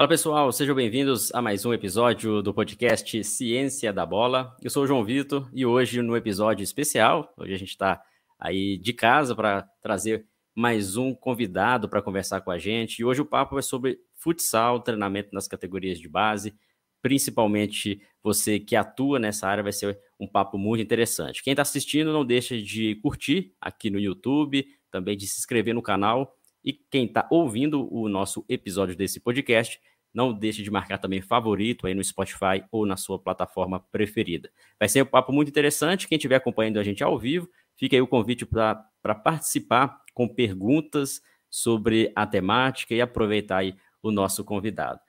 Fala 0.00 0.08
pessoal, 0.08 0.50
sejam 0.50 0.74
bem-vindos 0.74 1.30
a 1.34 1.42
mais 1.42 1.66
um 1.66 1.74
episódio 1.74 2.40
do 2.40 2.54
podcast 2.54 3.22
Ciência 3.22 3.92
da 3.92 4.06
Bola. 4.06 4.56
Eu 4.62 4.70
sou 4.70 4.84
o 4.84 4.86
João 4.86 5.04
Vitor 5.04 5.50
e 5.52 5.66
hoje 5.66 6.00
no 6.00 6.16
episódio 6.16 6.64
especial, 6.64 7.30
hoje 7.36 7.52
a 7.52 7.58
gente 7.58 7.68
está 7.68 8.02
aí 8.38 8.78
de 8.78 8.94
casa 8.94 9.34
para 9.34 9.68
trazer 9.82 10.24
mais 10.54 10.96
um 10.96 11.14
convidado 11.14 11.86
para 11.86 12.00
conversar 12.00 12.40
com 12.40 12.50
a 12.50 12.56
gente. 12.56 13.00
E 13.00 13.04
hoje 13.04 13.20
o 13.20 13.26
papo 13.26 13.58
é 13.58 13.62
sobre 13.62 13.98
futsal, 14.14 14.80
treinamento 14.80 15.34
nas 15.34 15.46
categorias 15.46 15.98
de 15.98 16.08
base, 16.08 16.54
principalmente 17.02 18.00
você 18.22 18.58
que 18.58 18.76
atua 18.76 19.18
nessa 19.18 19.48
área, 19.48 19.62
vai 19.62 19.72
ser 19.72 20.00
um 20.18 20.26
papo 20.26 20.56
muito 20.56 20.82
interessante. 20.82 21.42
Quem 21.42 21.52
está 21.52 21.60
assistindo, 21.60 22.10
não 22.10 22.24
deixa 22.24 22.56
de 22.56 22.94
curtir 23.02 23.52
aqui 23.60 23.90
no 23.90 24.00
YouTube, 24.00 24.66
também 24.90 25.14
de 25.14 25.26
se 25.26 25.40
inscrever 25.40 25.74
no 25.74 25.82
canal. 25.82 26.34
E 26.62 26.72
quem 26.72 27.06
está 27.06 27.26
ouvindo 27.30 27.88
o 27.92 28.08
nosso 28.08 28.44
episódio 28.48 28.94
desse 28.94 29.18
podcast, 29.18 29.80
não 30.12 30.32
deixe 30.32 30.62
de 30.62 30.70
marcar 30.70 30.98
também 30.98 31.20
favorito 31.20 31.86
aí 31.86 31.94
no 31.94 32.02
Spotify 32.02 32.64
ou 32.70 32.84
na 32.84 32.96
sua 32.96 33.18
plataforma 33.18 33.80
preferida. 33.92 34.50
Vai 34.78 34.88
ser 34.88 35.02
um 35.02 35.06
papo 35.06 35.32
muito 35.32 35.48
interessante. 35.48 36.08
Quem 36.08 36.16
estiver 36.16 36.36
acompanhando 36.36 36.78
a 36.78 36.82
gente 36.82 37.02
ao 37.02 37.18
vivo, 37.18 37.48
fica 37.76 37.96
aí 37.96 38.02
o 38.02 38.06
convite 38.06 38.44
para 38.44 39.14
participar 39.14 40.00
com 40.12 40.28
perguntas 40.28 41.22
sobre 41.48 42.12
a 42.14 42.26
temática 42.26 42.94
e 42.94 43.00
aproveitar 43.00 43.58
aí 43.58 43.74
o 44.02 44.10
nosso 44.10 44.44
convidado. 44.44 45.00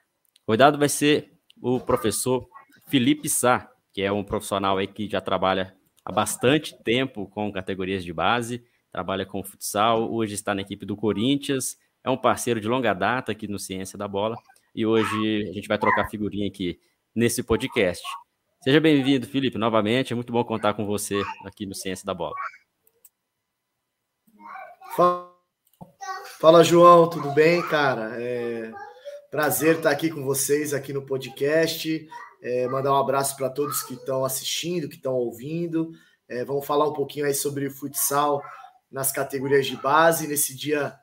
O 0.42 0.46
convidado 0.46 0.78
vai 0.78 0.88
ser 0.88 1.32
o 1.60 1.80
professor 1.80 2.46
Felipe 2.88 3.28
Sá, 3.28 3.70
que 3.92 4.02
é 4.02 4.10
um 4.10 4.24
profissional 4.24 4.78
aí 4.78 4.86
que 4.86 5.08
já 5.08 5.20
trabalha 5.20 5.76
há 6.04 6.12
bastante 6.12 6.76
tempo 6.82 7.26
com 7.26 7.52
categorias 7.52 8.04
de 8.04 8.12
base, 8.12 8.64
trabalha 8.90 9.24
com 9.24 9.42
futsal, 9.42 10.12
hoje 10.12 10.34
está 10.34 10.54
na 10.54 10.62
equipe 10.62 10.84
do 10.84 10.96
Corinthians, 10.96 11.76
é 12.04 12.10
um 12.10 12.16
parceiro 12.16 12.60
de 12.60 12.68
longa 12.68 12.92
data 12.92 13.32
aqui 13.32 13.46
no 13.46 13.58
Ciência 13.58 13.96
da 13.96 14.08
Bola 14.08 14.36
e 14.74 14.86
hoje 14.86 15.48
a 15.50 15.52
gente 15.52 15.68
vai 15.68 15.78
trocar 15.78 16.08
figurinha 16.08 16.48
aqui 16.48 16.80
nesse 17.14 17.42
podcast. 17.42 18.02
Seja 18.62 18.80
bem-vindo, 18.80 19.26
Felipe, 19.26 19.58
novamente. 19.58 20.12
É 20.12 20.16
muito 20.16 20.32
bom 20.32 20.44
contar 20.44 20.74
com 20.74 20.86
você 20.86 21.20
aqui 21.44 21.66
no 21.66 21.74
Ciência 21.74 22.06
da 22.06 22.14
Bola. 22.14 22.34
Fala, 26.38 26.62
João, 26.62 27.08
tudo 27.08 27.30
bem, 27.32 27.62
cara? 27.68 28.12
É 28.20 28.72
prazer 29.32 29.76
estar 29.76 29.90
aqui 29.90 30.10
com 30.10 30.22
vocês 30.22 30.74
aqui 30.74 30.92
no 30.92 31.06
podcast. 31.06 32.06
É, 32.42 32.68
mandar 32.68 32.92
um 32.92 32.98
abraço 32.98 33.34
para 33.34 33.48
todos 33.48 33.82
que 33.82 33.94
estão 33.94 34.26
assistindo, 34.26 34.90
que 34.90 34.96
estão 34.96 35.14
ouvindo. 35.14 35.92
É, 36.28 36.44
vamos 36.44 36.66
falar 36.66 36.86
um 36.86 36.92
pouquinho 36.92 37.24
aí 37.24 37.32
sobre 37.32 37.70
futsal 37.70 38.42
nas 38.90 39.10
categorias 39.10 39.66
de 39.66 39.76
base 39.76 40.28
nesse 40.28 40.54
dia 40.54 40.94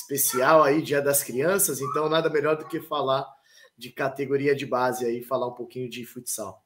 especial 0.00 0.62
aí, 0.62 0.80
Dia 0.82 1.02
das 1.02 1.22
Crianças, 1.22 1.80
então 1.80 2.08
nada 2.08 2.30
melhor 2.30 2.56
do 2.56 2.66
que 2.66 2.80
falar 2.80 3.26
de 3.76 3.90
categoria 3.90 4.54
de 4.54 4.66
base 4.66 5.04
aí, 5.04 5.22
falar 5.22 5.46
um 5.46 5.54
pouquinho 5.54 5.88
de 5.88 6.04
futsal. 6.04 6.64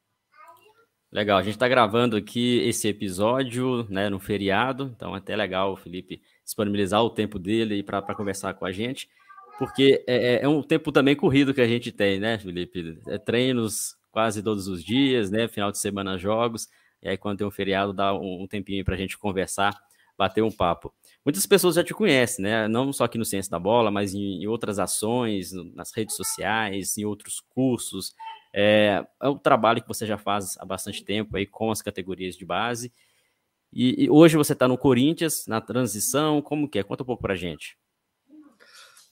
Legal, 1.11 1.38
a 1.38 1.42
gente 1.42 1.55
está 1.55 1.69
gravando 1.69 2.16
aqui 2.16 2.60
esse 2.66 2.88
episódio 2.88 3.86
né, 3.91 4.08
no 4.08 4.19
feriado, 4.19 4.94
então 4.97 5.14
é 5.14 5.19
até 5.19 5.36
legal 5.36 5.72
o 5.72 5.77
Felipe 5.77 6.22
disponibilizar 6.42 7.03
o 7.03 7.10
tempo 7.10 7.38
dele 7.38 7.83
para 7.83 8.14
conversar 8.14 8.55
com 8.55 8.64
a 8.64 8.72
gente, 8.72 9.10
porque 9.58 10.03
é, 10.06 10.36
é, 10.36 10.42
é, 10.42 10.48
um 10.48 10.62
tempo 10.62 10.91
também 10.91 11.14
corrido 11.14 11.53
que 11.53 11.60
a 11.60 11.69
gente 11.69 11.92
tem, 11.92 12.19
né, 12.19 12.38
Felipe? 12.38 12.98
É 13.06 13.19
treinos 13.19 13.94
quase 14.10 14.42
todos 14.42 14.69
os 14.69 14.83
dias, 14.83 15.30
né? 15.30 15.48
Final 15.48 15.70
de 15.70 15.78
semana 15.78 16.16
jogos, 16.16 16.66
e 17.03 17.08
aí 17.10 17.19
quando 17.19 17.38
tem 17.38 17.47
um 17.47 17.50
feriado 17.50 17.92
dá 17.92 18.14
um, 18.14 18.44
um 18.44 18.47
tempinho 18.47 18.83
para 18.83 18.94
a 18.94 18.98
gente 18.98 19.19
conversar, 19.19 19.78
bater 20.16 20.42
um 20.42 20.50
papo. 20.50 20.94
Muitas 21.25 21.47
pessoas 21.47 21.77
já 21.77 21.84
te 21.84 21.94
conhecem, 21.94 22.43
né? 22.43 22.66
Não 22.66 22.93
só 22.93 23.05
aqui 23.05 23.16
no 23.16 23.25
Ciência 23.25 23.50
da 23.50 23.59
Bola, 23.59 23.91
mas 23.91 24.12
em, 24.12 24.43
em 24.43 24.47
outras 24.47 24.81
ações, 24.81 25.53
nas 25.75 25.94
redes 25.94 26.16
sociais, 26.16 26.99
em 26.99 27.05
outros 27.05 27.41
cursos. 27.41 28.12
É, 28.53 29.05
é 29.21 29.28
um 29.28 29.38
trabalho 29.38 29.81
que 29.81 29.88
você 29.88 30.05
já 30.05 30.19
faz 30.19 30.59
há 30.59 30.65
bastante 30.65 31.05
tempo 31.05 31.37
aí 31.37 31.47
com 31.47 31.71
as 31.71 31.81
categorias 31.81 32.37
de 32.37 32.44
base. 32.44 32.93
E, 33.72 34.05
e 34.05 34.10
hoje 34.10 34.37
você 34.37 34.53
está 34.53 34.66
no 34.66 34.77
Corinthians, 34.77 35.47
na 35.47 35.60
transição, 35.60 36.43
como 36.43 36.69
que 36.69 36.78
é? 36.78 36.83
Conta 36.83 37.05
um 37.05 37.06
pouco 37.06 37.22
para 37.22 37.37
gente. 37.37 37.78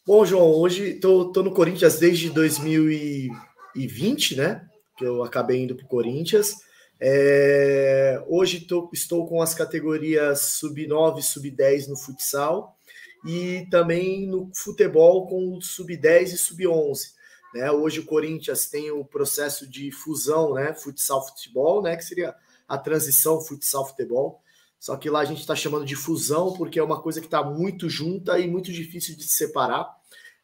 Bom, 0.05 0.27
João, 0.27 0.51
hoje 0.51 0.97
estou 0.97 1.43
no 1.43 1.53
Corinthians 1.53 1.99
desde 1.99 2.31
2020, 2.31 4.37
né? 4.37 4.69
Que 4.99 5.05
eu 5.05 5.23
acabei 5.23 5.63
indo 5.63 5.77
para 5.77 5.87
o 5.87 5.89
Corinthians. 5.89 6.57
É, 7.03 8.23
hoje 8.29 8.61
tô, 8.61 8.91
estou 8.93 9.27
com 9.27 9.41
as 9.41 9.55
categorias 9.55 10.59
sub-9 10.59 11.23
sub-10 11.23 11.89
no 11.89 11.97
futsal 11.97 12.77
e 13.25 13.67
também 13.71 14.27
no 14.27 14.51
futebol 14.55 15.27
com 15.27 15.59
sub-10 15.63 16.35
e 16.35 16.39
sub-11. 16.39 17.13
Né? 17.55 17.71
Hoje 17.71 18.01
o 18.01 18.05
Corinthians 18.05 18.67
tem 18.67 18.91
o 18.91 19.03
processo 19.03 19.67
de 19.67 19.91
fusão, 19.91 20.53
né? 20.53 20.75
futsal-futebol, 20.75 21.83
né? 21.83 21.97
que 21.97 22.05
seria 22.05 22.35
a 22.69 22.77
transição 22.77 23.41
futsal-futebol. 23.41 24.43
Só 24.79 24.97
que 24.97 25.09
lá 25.09 25.21
a 25.21 25.25
gente 25.25 25.41
está 25.41 25.57
chamando 25.57 25.87
de 25.87 25.97
fusão 25.97 26.53
porque 26.53 26.79
é 26.79 26.83
uma 26.83 27.01
coisa 27.01 27.21
que 27.21 27.27
está 27.27 27.43
muito 27.43 27.89
junta 27.89 28.39
e 28.39 28.47
muito 28.47 28.71
difícil 28.71 29.17
de 29.17 29.25
se 29.25 29.37
separar. 29.37 29.89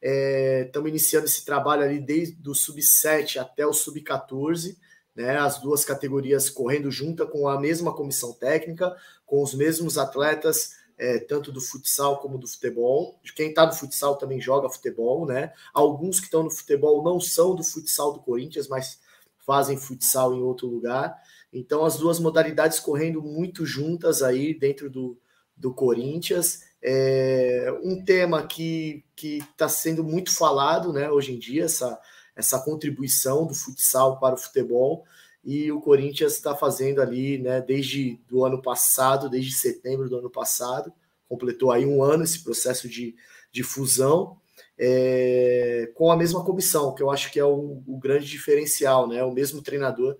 Estamos 0.01 0.87
é, 0.87 0.91
iniciando 0.91 1.27
esse 1.27 1.45
trabalho 1.45 1.83
ali 1.83 2.01
desde 2.01 2.49
o 2.49 2.55
sub-7 2.55 3.37
até 3.39 3.67
o 3.67 3.75
sub-14 3.75 4.77
né, 5.17 5.39
as 5.39 5.59
duas 5.59 5.85
categorias 5.85 6.51
correndo 6.51 6.91
junto 6.91 7.27
com 7.27 7.49
a 7.49 7.59
mesma 7.59 7.95
comissão 7.95 8.35
técnica, 8.35 8.95
com 9.25 9.43
os 9.43 9.55
mesmos 9.55 9.97
atletas, 9.97 10.77
é, 10.99 11.19
tanto 11.19 11.51
do 11.51 11.61
futsal 11.61 12.19
como 12.19 12.39
do 12.39 12.47
futebol. 12.47 13.19
Quem 13.35 13.49
está 13.49 13.67
no 13.67 13.73
futsal 13.73 14.17
também 14.17 14.41
joga 14.41 14.69
futebol, 14.69 15.27
né? 15.27 15.53
Alguns 15.73 16.19
que 16.21 16.27
estão 16.27 16.43
no 16.43 16.51
futebol 16.51 17.03
não 17.03 17.19
são 17.19 17.55
do 17.55 17.65
futsal 17.65 18.13
do 18.13 18.21
Corinthians, 18.21 18.69
mas 18.69 19.01
fazem 19.39 19.77
futsal 19.77 20.35
em 20.35 20.43
outro 20.43 20.67
lugar. 20.67 21.15
Então, 21.53 21.85
as 21.85 21.97
duas 21.97 22.19
modalidades 22.19 22.79
correndo 22.79 23.23
muito 23.23 23.65
juntas 23.65 24.23
aí 24.23 24.53
dentro 24.53 24.91
do, 24.91 25.19
do 25.57 25.73
Corinthians. 25.73 26.61
É 26.83 27.75
um 27.83 28.05
tema 28.05 28.47
que 28.47 29.05
está 29.17 29.69
sendo 29.69 30.05
muito 30.05 30.35
falado 30.35 30.93
né, 30.93 31.11
hoje 31.11 31.33
em 31.33 31.39
dia, 31.39 31.65
essa 31.65 31.99
essa 32.37 32.61
contribuição 32.61 33.47
do 33.47 33.55
futsal 33.55 34.21
para 34.21 34.35
o 34.35 34.39
futebol 34.39 35.05
e 35.43 35.73
o 35.73 35.81
Corinthians 35.81 36.35
está 36.35 36.55
fazendo 36.55 37.01
ali, 37.01 37.39
né, 37.39 37.61
desde 37.61 38.21
do 38.29 38.45
ano 38.45 38.61
passado, 38.61 39.31
desde 39.31 39.53
setembro 39.53 40.09
do 40.09 40.19
ano 40.19 40.29
passado, 40.29 40.93
completou 41.29 41.73
aí 41.73 41.87
um 41.87 42.03
ano 42.03 42.25
esse 42.25 42.43
processo 42.45 42.89
de, 42.89 43.17
de 43.51 43.63
fusão 43.63 44.39
é, 44.79 45.91
com 45.95 46.11
a 46.11 46.17
mesma 46.17 46.45
comissão, 46.45 46.95
que 46.95 47.03
eu 47.03 47.11
acho 47.11 47.33
que 47.33 47.41
é 47.41 47.45
o, 47.45 47.83
o, 47.87 47.99
grande 47.99 48.27
diferencial, 48.27 49.09
né, 49.09 49.23
o 49.25 49.33
mesmo 49.33 49.63
treinador 49.63 50.17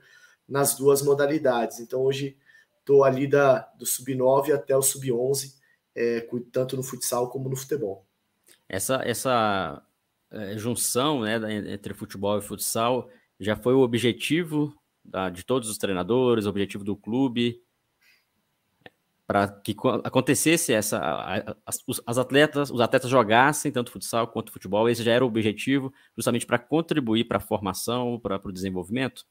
nas 0.49 0.75
duas 0.75 1.03
modalidades. 1.03 1.81
Então 1.81 2.03
hoje 2.03 2.37
estou 2.81 3.05
ali 3.05 3.27
da, 3.27 3.61
do 3.77 3.85
sub-9 3.85 4.55
até 4.55 4.77
o 4.77 4.83
sub-11, 4.83 5.55
é, 5.95 6.27
tanto 6.53 6.77
no 6.77 6.83
futsal 6.83 7.29
como 7.31 7.49
no 7.49 7.57
futebol. 7.57 8.07
Essa, 8.69 9.03
essa 9.05 9.83
é, 10.37 10.59
junção 10.59 11.21
né, 11.21 11.39
entre 11.73 11.95
futebol 11.95 12.39
e 12.39 12.43
futsal 12.43 13.09
já 13.39 13.57
foi 13.57 13.75
o 13.75 13.81
objetivo 13.81 14.75
da, 15.05 15.29
de 15.31 15.45
todos 15.45 15.69
os 15.69 15.79
treinadores, 15.79 16.47
o 16.47 16.49
objetivo 16.49 16.85
do 16.85 16.97
clube, 16.97 17.61
para 19.27 19.49
que 19.49 19.75
acontecesse 20.05 20.73
essa 20.73 20.99
as, 21.67 22.19
atletas 22.19 22.71
os 22.71 22.81
atletas 22.81 23.11
jogassem 23.11 23.73
tanto 23.73 23.91
futsal 23.91 24.29
quanto 24.29 24.53
futebol 24.53 24.89
esse 24.89 25.03
já 25.03 25.13
era 25.13 25.25
o 25.25 25.29
objetivo 25.29 25.93
justamente 26.15 26.47
para 26.47 26.59
contribuir 26.59 27.25
para 27.25 27.39
a 27.39 27.41
formação 27.41 28.21
para 28.21 28.41
o 28.45 28.53
desenvolvimento? 28.53 29.25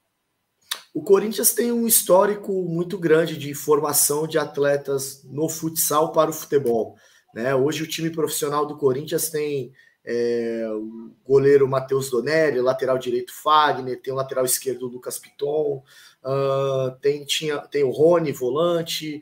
O 0.92 1.02
Corinthians 1.02 1.54
tem 1.54 1.72
um 1.72 1.86
histórico 1.86 2.52
muito 2.64 2.98
grande 2.98 3.36
de 3.36 3.54
formação 3.54 4.26
de 4.26 4.38
atletas 4.38 5.24
no 5.24 5.48
futsal 5.48 6.12
para 6.12 6.30
o 6.30 6.34
futebol 6.34 6.96
né? 7.36 7.54
Hoje 7.54 7.82
o 7.82 7.86
time 7.86 8.08
profissional 8.08 8.64
do 8.64 8.78
Corinthians 8.78 9.28
tem 9.28 9.70
é, 10.06 10.64
o 10.70 11.10
goleiro 11.26 11.66
Matheus 11.66 12.08
Donelli, 12.08 12.60
lateral 12.60 12.96
direito 12.96 13.34
Fagner, 13.34 14.00
tem 14.00 14.12
o 14.12 14.16
lateral 14.16 14.44
esquerdo 14.44 14.86
Lucas 14.86 15.18
Piton, 15.18 15.82
uh, 16.24 16.92
tem, 17.00 17.24
tinha, 17.24 17.58
tem 17.58 17.82
o 17.82 17.90
Rony, 17.90 18.30
volante, 18.30 19.20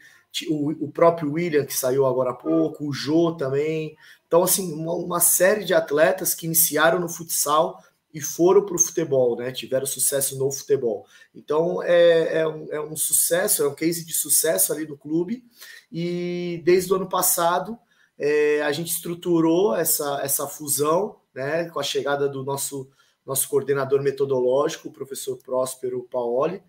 o, 0.49 0.71
o, 0.85 0.93
próprio 0.93 1.33
William, 1.33 1.65
que 1.65 1.73
saiu 1.73 2.05
agora 2.05 2.31
há 2.31 2.35
pouco, 2.35 2.87
o 2.87 2.93
Jô 2.93 3.33
também. 3.33 3.97
Então, 4.27 4.43
assim, 4.43 4.75
uma, 4.75 4.93
uma 4.93 5.21
série 5.21 5.65
de 5.65 5.73
atletas 5.73 6.35
que 6.35 6.45
iniciaram 6.45 7.01
no 7.01 7.09
futsal 7.09 7.83
e 8.13 8.21
foram 8.21 8.65
para 8.65 8.77
o 8.77 8.79
futebol, 8.79 9.37
né? 9.37 9.51
Tiveram 9.51 9.87
sucesso 9.87 10.39
no 10.39 10.51
futebol. 10.51 11.05
Então 11.35 11.83
é, 11.83 12.39
é, 12.39 12.47
um, 12.47 12.67
é 12.71 12.81
um 12.81 12.97
sucesso, 12.97 13.65
é 13.65 13.69
um 13.69 13.75
case 13.75 14.05
de 14.05 14.13
sucesso 14.13 14.73
ali 14.73 14.87
no 14.87 14.97
clube. 14.97 15.45
E 15.91 16.63
desde 16.65 16.93
o 16.93 16.97
ano 16.97 17.09
passado 17.09 17.77
é, 18.19 18.63
a 18.63 18.73
gente 18.73 18.91
estruturou 18.91 19.75
essa, 19.75 20.21
essa 20.23 20.47
fusão 20.47 21.17
né, 21.35 21.69
com 21.71 21.81
a 21.81 21.83
chegada 21.83 22.29
do 22.29 22.45
nosso, 22.45 22.89
nosso 23.27 23.49
coordenador 23.49 24.03
metodológico, 24.03 24.89
o 24.89 24.93
professor 24.93 25.37
Próspero 25.39 26.07
Paoli. 26.11 26.63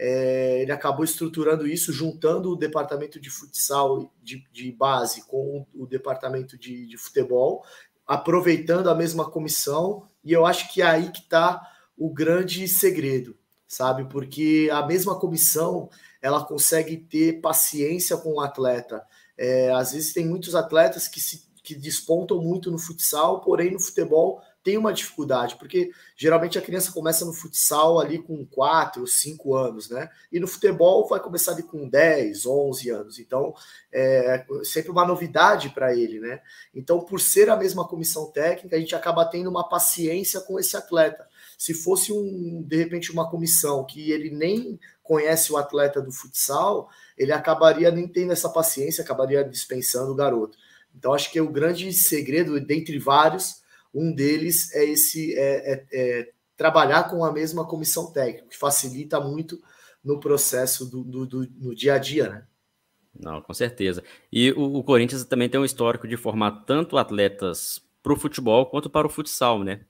É, 0.00 0.62
ele 0.62 0.70
acabou 0.70 1.04
estruturando 1.04 1.66
isso, 1.66 1.92
juntando 1.92 2.52
o 2.52 2.56
departamento 2.56 3.20
de 3.20 3.30
futsal 3.30 4.12
de, 4.22 4.44
de 4.52 4.70
base 4.70 5.26
com 5.26 5.66
o 5.74 5.86
departamento 5.86 6.56
de, 6.56 6.86
de 6.86 6.96
futebol, 6.96 7.64
aproveitando 8.06 8.88
a 8.88 8.94
mesma 8.94 9.28
comissão, 9.28 10.06
e 10.24 10.32
eu 10.32 10.46
acho 10.46 10.72
que 10.72 10.80
é 10.80 10.86
aí 10.86 11.10
que 11.10 11.20
está 11.20 11.60
o 11.96 12.08
grande 12.12 12.68
segredo, 12.68 13.36
sabe? 13.66 14.04
Porque 14.08 14.70
a 14.72 14.86
mesma 14.86 15.18
comissão 15.18 15.90
ela 16.22 16.44
consegue 16.44 16.96
ter 16.96 17.40
paciência 17.40 18.16
com 18.16 18.34
o 18.34 18.40
atleta. 18.40 19.04
É, 19.38 19.70
às 19.70 19.92
vezes 19.92 20.12
tem 20.12 20.26
muitos 20.26 20.54
atletas 20.54 21.06
que 21.08 21.20
se 21.20 21.48
que 21.68 21.74
despontam 21.74 22.40
muito 22.40 22.70
no 22.70 22.78
futsal, 22.78 23.42
porém 23.42 23.70
no 23.70 23.78
futebol 23.78 24.40
tem 24.62 24.78
uma 24.78 24.92
dificuldade, 24.92 25.56
porque 25.56 25.90
geralmente 26.16 26.58
a 26.58 26.62
criança 26.62 26.90
começa 26.92 27.26
no 27.26 27.32
futsal 27.32 28.00
ali 28.00 28.18
com 28.18 28.44
4, 28.46 29.06
5 29.06 29.54
anos, 29.54 29.90
né? 29.90 30.08
E 30.32 30.40
no 30.40 30.46
futebol 30.46 31.06
vai 31.06 31.20
começar 31.20 31.52
ali 31.52 31.62
com 31.62 31.86
10, 31.86 32.46
11 32.46 32.90
anos. 32.90 33.18
Então, 33.18 33.54
é 33.92 34.46
sempre 34.64 34.90
uma 34.90 35.06
novidade 35.06 35.68
para 35.68 35.94
ele, 35.94 36.18
né? 36.20 36.40
Então, 36.74 37.00
por 37.00 37.20
ser 37.20 37.50
a 37.50 37.56
mesma 37.56 37.86
comissão 37.86 38.30
técnica, 38.30 38.76
a 38.76 38.80
gente 38.80 38.94
acaba 38.94 39.26
tendo 39.26 39.50
uma 39.50 39.68
paciência 39.68 40.40
com 40.40 40.58
esse 40.58 40.74
atleta. 40.74 41.28
Se 41.58 41.74
fosse 41.74 42.12
um, 42.12 42.62
de 42.62 42.76
repente, 42.76 43.12
uma 43.12 43.30
comissão 43.30 43.84
que 43.84 44.10
ele 44.10 44.30
nem 44.30 44.80
conhece 45.08 45.50
o 45.50 45.56
atleta 45.56 46.02
do 46.02 46.12
futsal, 46.12 46.90
ele 47.16 47.32
acabaria 47.32 47.90
nem 47.90 48.06
tendo 48.06 48.30
essa 48.30 48.50
paciência, 48.50 49.02
acabaria 49.02 49.42
dispensando 49.42 50.12
o 50.12 50.14
garoto. 50.14 50.58
Então, 50.94 51.14
acho 51.14 51.32
que 51.32 51.40
o 51.40 51.50
grande 51.50 51.90
segredo, 51.94 52.60
dentre 52.60 52.98
vários, 52.98 53.62
um 53.92 54.14
deles 54.14 54.70
é 54.74 54.84
esse 54.84 55.34
é, 55.34 55.72
é, 55.72 55.86
é 55.90 56.30
trabalhar 56.56 57.04
com 57.04 57.24
a 57.24 57.32
mesma 57.32 57.66
comissão 57.66 58.12
técnica, 58.12 58.48
que 58.50 58.56
facilita 58.56 59.18
muito 59.18 59.58
no 60.04 60.20
processo 60.20 60.84
do, 60.84 61.02
do, 61.02 61.26
do 61.26 61.48
no 61.56 61.74
dia 61.74 61.94
a 61.94 61.98
dia, 61.98 62.28
né? 62.28 62.46
Não, 63.18 63.40
com 63.40 63.54
certeza. 63.54 64.04
E 64.30 64.52
o, 64.52 64.76
o 64.76 64.84
Corinthians 64.84 65.24
também 65.24 65.48
tem 65.48 65.58
um 65.58 65.64
histórico 65.64 66.06
de 66.06 66.16
formar 66.16 66.64
tanto 66.66 66.98
atletas 66.98 67.82
para 68.02 68.12
o 68.12 68.16
futebol 68.16 68.66
quanto 68.66 68.90
para 68.90 69.06
o 69.06 69.10
futsal, 69.10 69.64
né? 69.64 69.80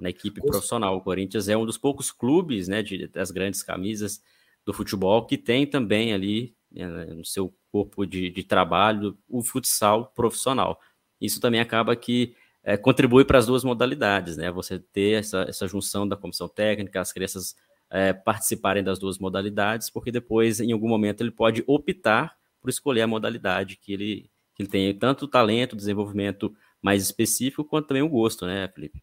Na 0.00 0.10
equipe 0.10 0.40
profissional. 0.40 0.96
O 0.96 1.00
Corinthians 1.00 1.48
é 1.48 1.56
um 1.56 1.66
dos 1.66 1.78
poucos 1.78 2.10
clubes, 2.10 2.68
né, 2.68 2.82
de, 2.82 3.06
das 3.08 3.30
grandes 3.30 3.62
camisas 3.62 4.22
do 4.64 4.72
futebol 4.72 5.24
que 5.24 5.38
tem 5.38 5.66
também 5.66 6.12
ali 6.12 6.54
né, 6.70 7.06
no 7.06 7.24
seu 7.24 7.54
corpo 7.72 8.06
de, 8.06 8.30
de 8.30 8.44
trabalho 8.44 9.16
o 9.28 9.42
futsal 9.42 10.12
profissional. 10.14 10.78
Isso 11.20 11.40
também 11.40 11.60
acaba 11.60 11.96
que 11.96 12.34
é, 12.62 12.76
contribui 12.76 13.24
para 13.24 13.38
as 13.38 13.46
duas 13.46 13.64
modalidades, 13.64 14.36
né? 14.36 14.50
Você 14.50 14.78
ter 14.78 15.20
essa, 15.20 15.46
essa 15.48 15.66
junção 15.66 16.06
da 16.06 16.16
comissão 16.16 16.48
técnica, 16.48 17.00
as 17.00 17.12
crianças 17.12 17.56
é, 17.90 18.12
participarem 18.12 18.84
das 18.84 18.98
duas 18.98 19.18
modalidades, 19.18 19.90
porque 19.90 20.12
depois, 20.12 20.60
em 20.60 20.72
algum 20.72 20.88
momento, 20.88 21.22
ele 21.22 21.30
pode 21.30 21.64
optar 21.66 22.36
por 22.60 22.68
escolher 22.68 23.02
a 23.02 23.06
modalidade 23.06 23.76
que 23.76 23.92
ele, 23.92 24.30
que 24.54 24.62
ele 24.62 24.68
tem 24.68 24.94
tanto 24.94 25.24
o 25.24 25.28
talento, 25.28 25.76
desenvolvimento 25.76 26.54
mais 26.82 27.02
específico, 27.02 27.64
quanto 27.64 27.88
também 27.88 28.02
o 28.02 28.08
gosto, 28.08 28.46
né, 28.46 28.68
Felipe? 28.68 29.02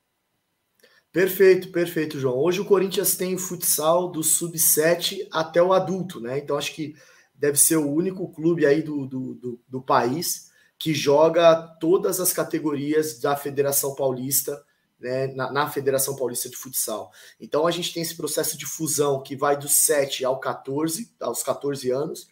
Perfeito, 1.16 1.70
perfeito, 1.70 2.20
João. 2.20 2.38
Hoje 2.38 2.60
o 2.60 2.66
Corinthians 2.66 3.16
tem 3.16 3.38
futsal 3.38 4.12
do 4.12 4.22
sub-7 4.22 5.26
até 5.32 5.64
o 5.64 5.72
adulto, 5.72 6.20
né? 6.20 6.40
Então 6.40 6.58
acho 6.58 6.76
que 6.76 6.94
deve 7.34 7.58
ser 7.58 7.78
o 7.78 7.90
único 7.90 8.28
clube 8.34 8.66
aí 8.66 8.82
do, 8.82 9.06
do, 9.08 9.34
do, 9.36 9.60
do 9.66 9.82
país 9.82 10.52
que 10.78 10.94
joga 10.94 11.56
todas 11.80 12.20
as 12.20 12.34
categorias 12.34 13.18
da 13.18 13.34
Federação 13.34 13.96
Paulista, 13.96 14.62
né, 15.00 15.28
na, 15.28 15.50
na, 15.54 15.70
Federação 15.70 16.18
Paulista 16.18 16.50
de 16.50 16.58
Futsal. 16.58 17.10
Então 17.40 17.66
a 17.66 17.72
gente 17.72 17.94
tem 17.94 18.04
esse 18.04 18.18
processo 18.18 18.58
de 18.58 18.66
fusão 18.66 19.24
que 19.24 19.38
vai 19.38 19.56
dos 19.56 19.72
7 19.86 20.26
ao 20.26 20.38
14, 20.38 21.16
aos 21.22 21.42
14 21.42 21.92
anos. 21.92 22.28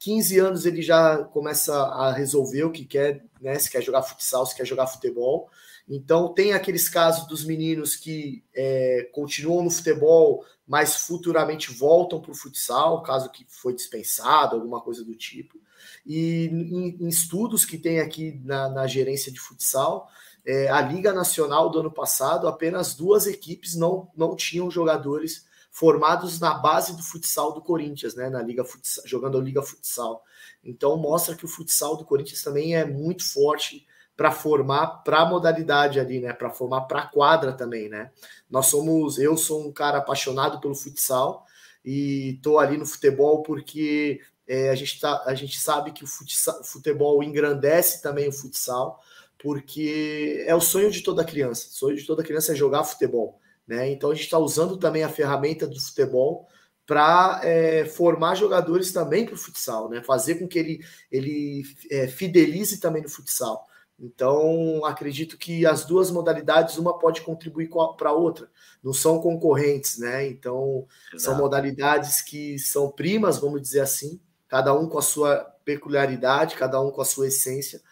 15 0.00 0.38
anos 0.38 0.66
ele 0.66 0.82
já 0.82 1.24
começa 1.24 1.74
a 1.74 2.12
resolver 2.12 2.64
o 2.64 2.72
que 2.72 2.84
quer, 2.84 3.24
né? 3.40 3.58
Se 3.58 3.70
quer 3.70 3.80
jogar 3.80 4.02
futsal, 4.02 4.44
se 4.44 4.54
quer 4.54 4.66
jogar 4.66 4.86
futebol. 4.86 5.48
Então 5.88 6.34
tem 6.34 6.52
aqueles 6.52 6.88
casos 6.88 7.26
dos 7.26 7.44
meninos 7.44 7.96
que 7.96 8.44
é, 8.54 9.08
continuam 9.12 9.64
no 9.64 9.70
futebol, 9.70 10.44
mas 10.66 11.06
futuramente 11.06 11.72
voltam 11.72 12.20
para 12.20 12.30
o 12.30 12.34
futsal, 12.34 13.02
caso 13.02 13.30
que 13.30 13.46
foi 13.48 13.74
dispensado, 13.74 14.56
alguma 14.56 14.82
coisa 14.82 15.02
do 15.02 15.14
tipo. 15.14 15.58
E 16.04 16.46
em, 16.46 17.04
em 17.04 17.08
estudos 17.08 17.64
que 17.64 17.78
tem 17.78 18.00
aqui 18.00 18.38
na, 18.44 18.68
na 18.68 18.86
gerência 18.86 19.32
de 19.32 19.40
futsal, 19.40 20.08
é, 20.44 20.68
a 20.68 20.80
Liga 20.80 21.12
Nacional 21.12 21.70
do 21.70 21.80
ano 21.80 21.90
passado, 21.90 22.48
apenas 22.48 22.94
duas 22.94 23.26
equipes 23.26 23.74
não, 23.74 24.10
não 24.16 24.36
tinham 24.36 24.70
jogadores 24.70 25.46
formados 25.70 26.40
na 26.40 26.54
base 26.54 26.96
do 26.96 27.02
futsal 27.02 27.52
do 27.52 27.62
Corinthians, 27.62 28.14
né? 28.14 28.28
Na 28.28 28.42
Liga 28.42 28.64
futsal, 28.64 29.06
jogando 29.06 29.38
a 29.38 29.40
Liga 29.40 29.62
Futsal. 29.62 30.22
Então 30.62 30.96
mostra 30.96 31.34
que 31.34 31.44
o 31.44 31.48
futsal 31.48 31.96
do 31.96 32.04
Corinthians 32.04 32.42
também 32.42 32.74
é 32.74 32.84
muito 32.84 33.24
forte 33.24 33.86
para 34.18 34.32
formar 34.32 35.04
para 35.04 35.20
a 35.20 35.26
modalidade 35.26 36.00
ali, 36.00 36.18
né? 36.18 36.32
Para 36.32 36.50
formar 36.50 36.82
para 36.82 37.02
a 37.02 37.06
quadra 37.06 37.52
também, 37.52 37.88
né? 37.88 38.10
Nós 38.50 38.66
somos, 38.66 39.16
eu 39.16 39.36
sou 39.36 39.64
um 39.64 39.72
cara 39.72 39.98
apaixonado 39.98 40.60
pelo 40.60 40.74
futsal 40.74 41.46
e 41.84 42.40
tô 42.42 42.58
ali 42.58 42.76
no 42.76 42.84
futebol 42.84 43.44
porque 43.44 44.20
é, 44.44 44.70
a, 44.70 44.74
gente 44.74 44.98
tá, 45.00 45.22
a 45.24 45.34
gente 45.36 45.56
sabe 45.60 45.92
que 45.92 46.02
o 46.02 46.06
futsal, 46.08 46.64
futebol 46.64 47.22
engrandece 47.22 48.02
também 48.02 48.28
o 48.28 48.32
futsal, 48.32 49.00
porque 49.38 50.42
é 50.48 50.54
o 50.54 50.60
sonho 50.60 50.90
de 50.90 51.00
toda 51.00 51.24
criança. 51.24 51.68
O 51.68 51.72
sonho 51.72 51.96
de 51.96 52.04
toda 52.04 52.24
criança 52.24 52.50
é 52.50 52.56
jogar 52.56 52.82
futebol. 52.82 53.38
Né? 53.68 53.88
Então 53.92 54.10
a 54.10 54.14
gente 54.14 54.24
está 54.24 54.38
usando 54.38 54.76
também 54.78 55.04
a 55.04 55.08
ferramenta 55.08 55.64
do 55.64 55.80
futebol 55.80 56.48
para 56.84 57.40
é, 57.44 57.84
formar 57.84 58.34
jogadores 58.34 58.90
também 58.90 59.24
para 59.24 59.34
o 59.34 59.38
futsal, 59.38 59.88
né? 59.88 60.02
fazer 60.02 60.40
com 60.40 60.48
que 60.48 60.58
ele, 60.58 60.84
ele 61.08 61.62
é, 61.88 62.08
fidelize 62.08 62.80
também 62.80 63.02
no 63.04 63.08
futsal. 63.08 63.68
Então, 64.00 64.84
acredito 64.84 65.36
que 65.36 65.66
as 65.66 65.84
duas 65.84 66.10
modalidades, 66.10 66.78
uma 66.78 66.96
pode 66.96 67.20
contribuir 67.22 67.68
para 67.96 68.10
a 68.10 68.12
outra, 68.12 68.48
não 68.82 68.92
são 68.92 69.20
concorrentes, 69.20 69.98
né? 69.98 70.26
Então, 70.28 70.86
Exato. 71.12 71.22
são 71.22 71.36
modalidades 71.36 72.22
que 72.22 72.58
são 72.60 72.92
primas, 72.92 73.38
vamos 73.38 73.60
dizer 73.60 73.80
assim, 73.80 74.20
cada 74.46 74.72
um 74.72 74.88
com 74.88 74.98
a 74.98 75.02
sua 75.02 75.38
peculiaridade, 75.64 76.54
cada 76.54 76.80
um 76.80 76.92
com 76.92 77.02
a 77.02 77.04
sua 77.04 77.26
essência, 77.26 77.82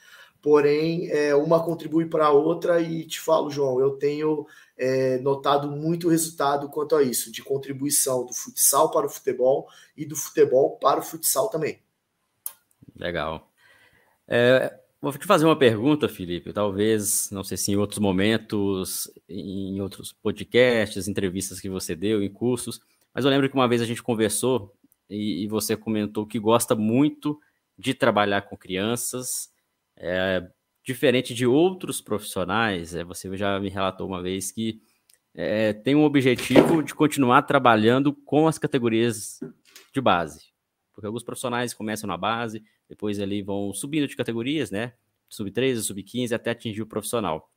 porém, 0.40 1.10
é, 1.10 1.34
uma 1.34 1.64
contribui 1.64 2.06
para 2.06 2.26
a 2.26 2.30
outra, 2.30 2.80
e 2.80 3.04
te 3.04 3.18
falo, 3.18 3.50
João, 3.50 3.80
eu 3.80 3.96
tenho 3.96 4.46
é, 4.78 5.18
notado 5.18 5.68
muito 5.68 6.08
resultado 6.08 6.68
quanto 6.68 6.94
a 6.94 7.02
isso, 7.02 7.32
de 7.32 7.42
contribuição 7.42 8.24
do 8.24 8.32
futsal 8.32 8.92
para 8.92 9.06
o 9.06 9.10
futebol 9.10 9.66
e 9.96 10.06
do 10.06 10.14
futebol 10.14 10.78
para 10.78 11.00
o 11.00 11.02
futsal 11.02 11.48
também. 11.48 11.82
Legal. 12.94 13.50
É, 14.28 14.78
vou 15.12 15.20
te 15.20 15.26
fazer 15.26 15.44
uma 15.44 15.56
pergunta, 15.56 16.08
Felipe. 16.08 16.52
Talvez, 16.52 17.30
não 17.30 17.44
sei 17.44 17.56
se 17.56 17.70
em 17.70 17.76
outros 17.76 17.98
momentos, 17.98 19.10
em 19.28 19.80
outros 19.80 20.12
podcasts, 20.12 21.06
entrevistas 21.06 21.60
que 21.60 21.68
você 21.68 21.94
deu, 21.94 22.22
em 22.22 22.28
cursos, 22.28 22.80
mas 23.14 23.24
eu 23.24 23.30
lembro 23.30 23.48
que 23.48 23.54
uma 23.54 23.68
vez 23.68 23.80
a 23.80 23.84
gente 23.84 24.02
conversou 24.02 24.74
e, 25.08 25.44
e 25.44 25.46
você 25.46 25.76
comentou 25.76 26.26
que 26.26 26.38
gosta 26.38 26.74
muito 26.74 27.38
de 27.78 27.94
trabalhar 27.94 28.42
com 28.42 28.56
crianças, 28.56 29.48
é, 29.96 30.44
diferente 30.84 31.34
de 31.34 31.46
outros 31.46 32.00
profissionais. 32.00 32.94
É, 32.94 33.04
você 33.04 33.34
já 33.36 33.60
me 33.60 33.68
relatou 33.68 34.08
uma 34.08 34.20
vez 34.20 34.50
que 34.50 34.80
é, 35.34 35.72
tem 35.72 35.94
um 35.94 36.04
objetivo 36.04 36.82
de 36.82 36.94
continuar 36.94 37.42
trabalhando 37.42 38.12
com 38.12 38.48
as 38.48 38.58
categorias 38.58 39.38
de 39.94 40.00
base, 40.00 40.46
porque 40.92 41.06
alguns 41.06 41.22
profissionais 41.22 41.72
começam 41.72 42.08
na 42.08 42.16
base, 42.16 42.62
depois 42.88 43.20
ali 43.20 43.42
vão 43.42 43.72
subindo 43.72 44.06
de 44.06 44.16
categorias, 44.16 44.70
né? 44.70 44.94
Sub 45.28 45.50
13, 45.50 45.82
sub 45.82 46.02
15, 46.02 46.34
até 46.34 46.50
atingir 46.50 46.82
o 46.82 46.86
profissional. 46.86 47.50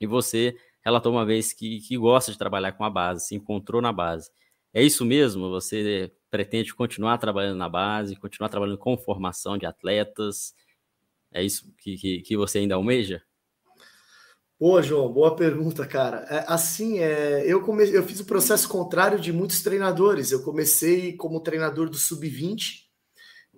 E 0.00 0.06
você 0.06 0.56
relatou 0.84 1.12
uma 1.12 1.24
vez 1.24 1.52
que, 1.52 1.80
que 1.80 1.96
gosta 1.96 2.30
de 2.30 2.38
trabalhar 2.38 2.72
com 2.72 2.84
a 2.84 2.90
base, 2.90 3.26
se 3.26 3.34
encontrou 3.34 3.80
na 3.80 3.92
base. 3.92 4.30
É 4.72 4.82
isso 4.82 5.04
mesmo? 5.04 5.50
Você 5.50 6.12
pretende 6.30 6.74
continuar 6.74 7.18
trabalhando 7.18 7.56
na 7.56 7.68
base, 7.68 8.16
continuar 8.16 8.50
trabalhando 8.50 8.78
com 8.78 8.96
formação 8.98 9.56
de 9.56 9.64
atletas? 9.64 10.54
É 11.32 11.42
isso 11.42 11.72
que, 11.78 11.96
que, 11.96 12.20
que 12.20 12.36
você 12.36 12.58
ainda 12.58 12.74
almeja? 12.74 13.22
Boa, 14.58 14.82
João, 14.82 15.12
boa 15.12 15.36
pergunta, 15.36 15.86
cara. 15.86 16.26
É, 16.30 16.44
assim, 16.46 16.98
é, 16.98 17.44
eu, 17.46 17.62
come, 17.62 17.90
eu 17.90 18.02
fiz 18.02 18.20
o 18.20 18.24
processo 18.24 18.68
contrário 18.68 19.18
de 19.18 19.32
muitos 19.32 19.62
treinadores. 19.62 20.30
Eu 20.30 20.42
comecei 20.42 21.14
como 21.14 21.40
treinador 21.40 21.90
do 21.90 21.96
Sub-20 21.96 22.85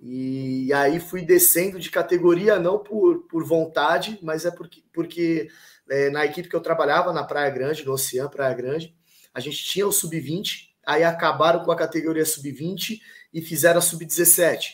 e 0.01 0.73
aí 0.73 1.01
fui 1.01 1.23
descendo 1.23 1.79
de 1.79 1.91
categoria, 1.91 2.59
não 2.59 2.79
por, 2.79 3.27
por 3.29 3.45
vontade, 3.45 4.19
mas 4.23 4.45
é 4.45 4.51
porque, 4.51 4.83
porque 4.93 5.49
é, 5.91 6.11
na 6.11 6.25
equipe 6.25 6.49
que 6.49 6.57
eu 6.57 6.61
trabalhava, 6.61 7.13
na 7.13 7.25
Praia 7.25 7.51
Grande, 7.51 7.85
no 7.85 7.93
Oceano 7.93 8.31
Praia 8.31 8.55
Grande, 8.55 8.95
a 9.35 9.41
gente 9.41 9.65
tinha 9.65 9.87
o 9.87 9.93
Sub-20 9.93 10.69
aí 10.89 11.05
acabaram 11.05 11.63
com 11.63 11.71
a 11.71 11.77
categoria 11.77 12.25
sub-20 12.25 12.99
e 13.35 13.43
fizeram 13.43 13.77
a 13.77 13.83
sub-17. 13.83 14.71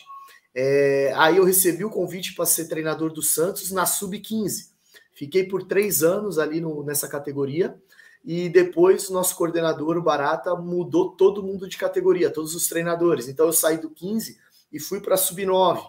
É, 0.55 1.11
aí 1.17 1.35
eu 1.35 1.43
recebi 1.43 1.83
o 1.83 1.89
convite 1.89 2.33
para 2.33 2.45
ser 2.45 2.69
treinador 2.69 3.11
do 3.11 3.21
Santos 3.21 3.69
na 3.69 3.85
sub-15. 3.85 4.69
Fiquei 5.13 5.45
por 5.45 5.63
três 5.63 6.03
anos 6.03 6.39
ali 6.39 6.61
no, 6.61 6.85
nessa 6.85 7.09
categoria 7.09 7.77
e 8.23 8.47
depois 8.47 9.09
o 9.09 9.13
nosso 9.13 9.35
coordenador, 9.35 9.97
o 9.97 10.01
Barata, 10.01 10.55
mudou 10.55 11.11
todo 11.17 11.43
mundo 11.43 11.67
de 11.67 11.77
categoria, 11.77 12.31
todos 12.31 12.55
os 12.55 12.65
treinadores. 12.65 13.27
Então 13.27 13.47
eu 13.47 13.53
saí 13.53 13.77
do 13.77 13.89
15 13.89 14.37
e 14.75 14.79
fui 14.79 14.99
para 14.99 15.15
a 15.15 15.17
sub-9. 15.17 15.81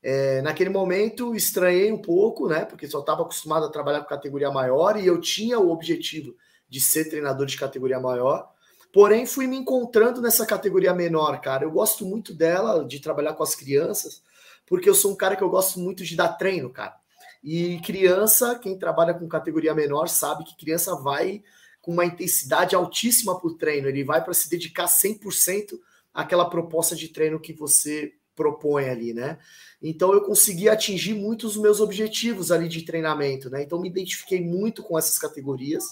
É, 0.00 0.40
naquele 0.42 0.70
momento 0.70 1.34
estranhei 1.34 1.90
um 1.90 2.00
pouco, 2.00 2.48
né? 2.48 2.64
Porque 2.64 2.86
só 2.86 3.00
estava 3.00 3.22
acostumado 3.22 3.66
a 3.66 3.68
trabalhar 3.68 4.00
com 4.00 4.06
categoria 4.06 4.48
maior 4.48 4.96
e 4.96 5.04
eu 5.04 5.20
tinha 5.20 5.58
o 5.58 5.72
objetivo 5.72 6.36
de 6.68 6.80
ser 6.80 7.06
treinador 7.06 7.46
de 7.46 7.58
categoria 7.58 7.98
maior. 7.98 8.48
Porém, 8.92 9.26
fui 9.26 9.48
me 9.48 9.56
encontrando 9.56 10.22
nessa 10.22 10.46
categoria 10.46 10.94
menor, 10.94 11.40
cara. 11.40 11.64
Eu 11.64 11.72
gosto 11.72 12.06
muito 12.06 12.32
dela, 12.32 12.84
de 12.84 13.00
trabalhar 13.00 13.34
com 13.34 13.42
as 13.42 13.56
crianças, 13.56 14.22
porque 14.64 14.88
eu 14.88 14.94
sou 14.94 15.12
um 15.12 15.16
cara 15.16 15.34
que 15.34 15.42
eu 15.42 15.50
gosto 15.50 15.80
muito 15.80 16.04
de 16.04 16.14
dar 16.14 16.28
treino, 16.28 16.70
cara. 16.70 16.94
E 17.42 17.80
criança, 17.80 18.56
quem 18.56 18.78
trabalha 18.78 19.14
com 19.14 19.26
categoria 19.26 19.74
menor, 19.74 20.08
sabe 20.08 20.44
que 20.44 20.56
criança 20.56 20.94
vai 20.94 21.42
com 21.80 21.92
uma 21.92 22.04
intensidade 22.04 22.76
altíssima 22.76 23.38
para 23.38 23.48
o 23.48 23.54
treino. 23.54 23.88
Ele 23.88 24.04
vai 24.04 24.22
para 24.22 24.32
se 24.32 24.48
dedicar 24.48 24.86
100% 24.86 25.76
àquela 26.14 26.48
proposta 26.48 26.94
de 26.94 27.08
treino 27.08 27.40
que 27.40 27.52
você 27.52 28.12
propõe 28.38 28.88
ali, 28.88 29.12
né? 29.12 29.36
Então 29.82 30.12
eu 30.12 30.20
consegui 30.22 30.68
atingir 30.68 31.14
muitos 31.14 31.54
dos 31.54 31.62
meus 31.62 31.80
objetivos 31.80 32.52
ali 32.52 32.68
de 32.68 32.82
treinamento, 32.82 33.50
né? 33.50 33.64
Então 33.64 33.80
me 33.80 33.88
identifiquei 33.88 34.40
muito 34.40 34.80
com 34.84 34.96
essas 34.96 35.18
categorias. 35.18 35.84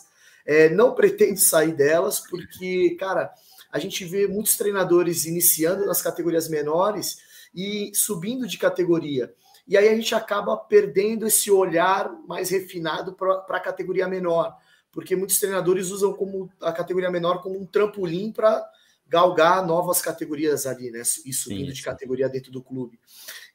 É, 0.46 0.68
não 0.68 0.94
pretendo 0.96 1.38
sair 1.38 1.72
delas, 1.72 2.20
porque, 2.20 2.96
cara, 3.00 3.32
a 3.72 3.80
gente 3.80 4.04
vê 4.04 4.28
muitos 4.28 4.56
treinadores 4.56 5.24
iniciando 5.24 5.84
nas 5.84 6.00
categorias 6.00 6.48
menores 6.48 7.18
e 7.52 7.90
subindo 7.92 8.46
de 8.46 8.56
categoria. 8.58 9.34
E 9.66 9.76
aí 9.76 9.88
a 9.88 9.96
gente 9.96 10.14
acaba 10.14 10.56
perdendo 10.56 11.26
esse 11.26 11.50
olhar 11.50 12.12
mais 12.28 12.50
refinado 12.50 13.12
para 13.14 13.44
a 13.48 13.60
categoria 13.60 14.06
menor, 14.06 14.56
porque 14.92 15.16
muitos 15.16 15.40
treinadores 15.40 15.90
usam 15.90 16.12
como 16.12 16.48
a 16.60 16.72
categoria 16.72 17.10
menor 17.10 17.42
como 17.42 17.60
um 17.60 17.66
trampolim 17.66 18.30
para 18.30 18.64
galgar 19.08 19.64
novas 19.64 20.02
categorias 20.02 20.66
ali, 20.66 20.90
né? 20.90 21.02
E 21.24 21.32
subindo 21.32 21.68
sim, 21.68 21.72
de 21.72 21.82
categoria 21.82 22.28
dentro 22.28 22.50
do 22.50 22.62
clube. 22.62 22.98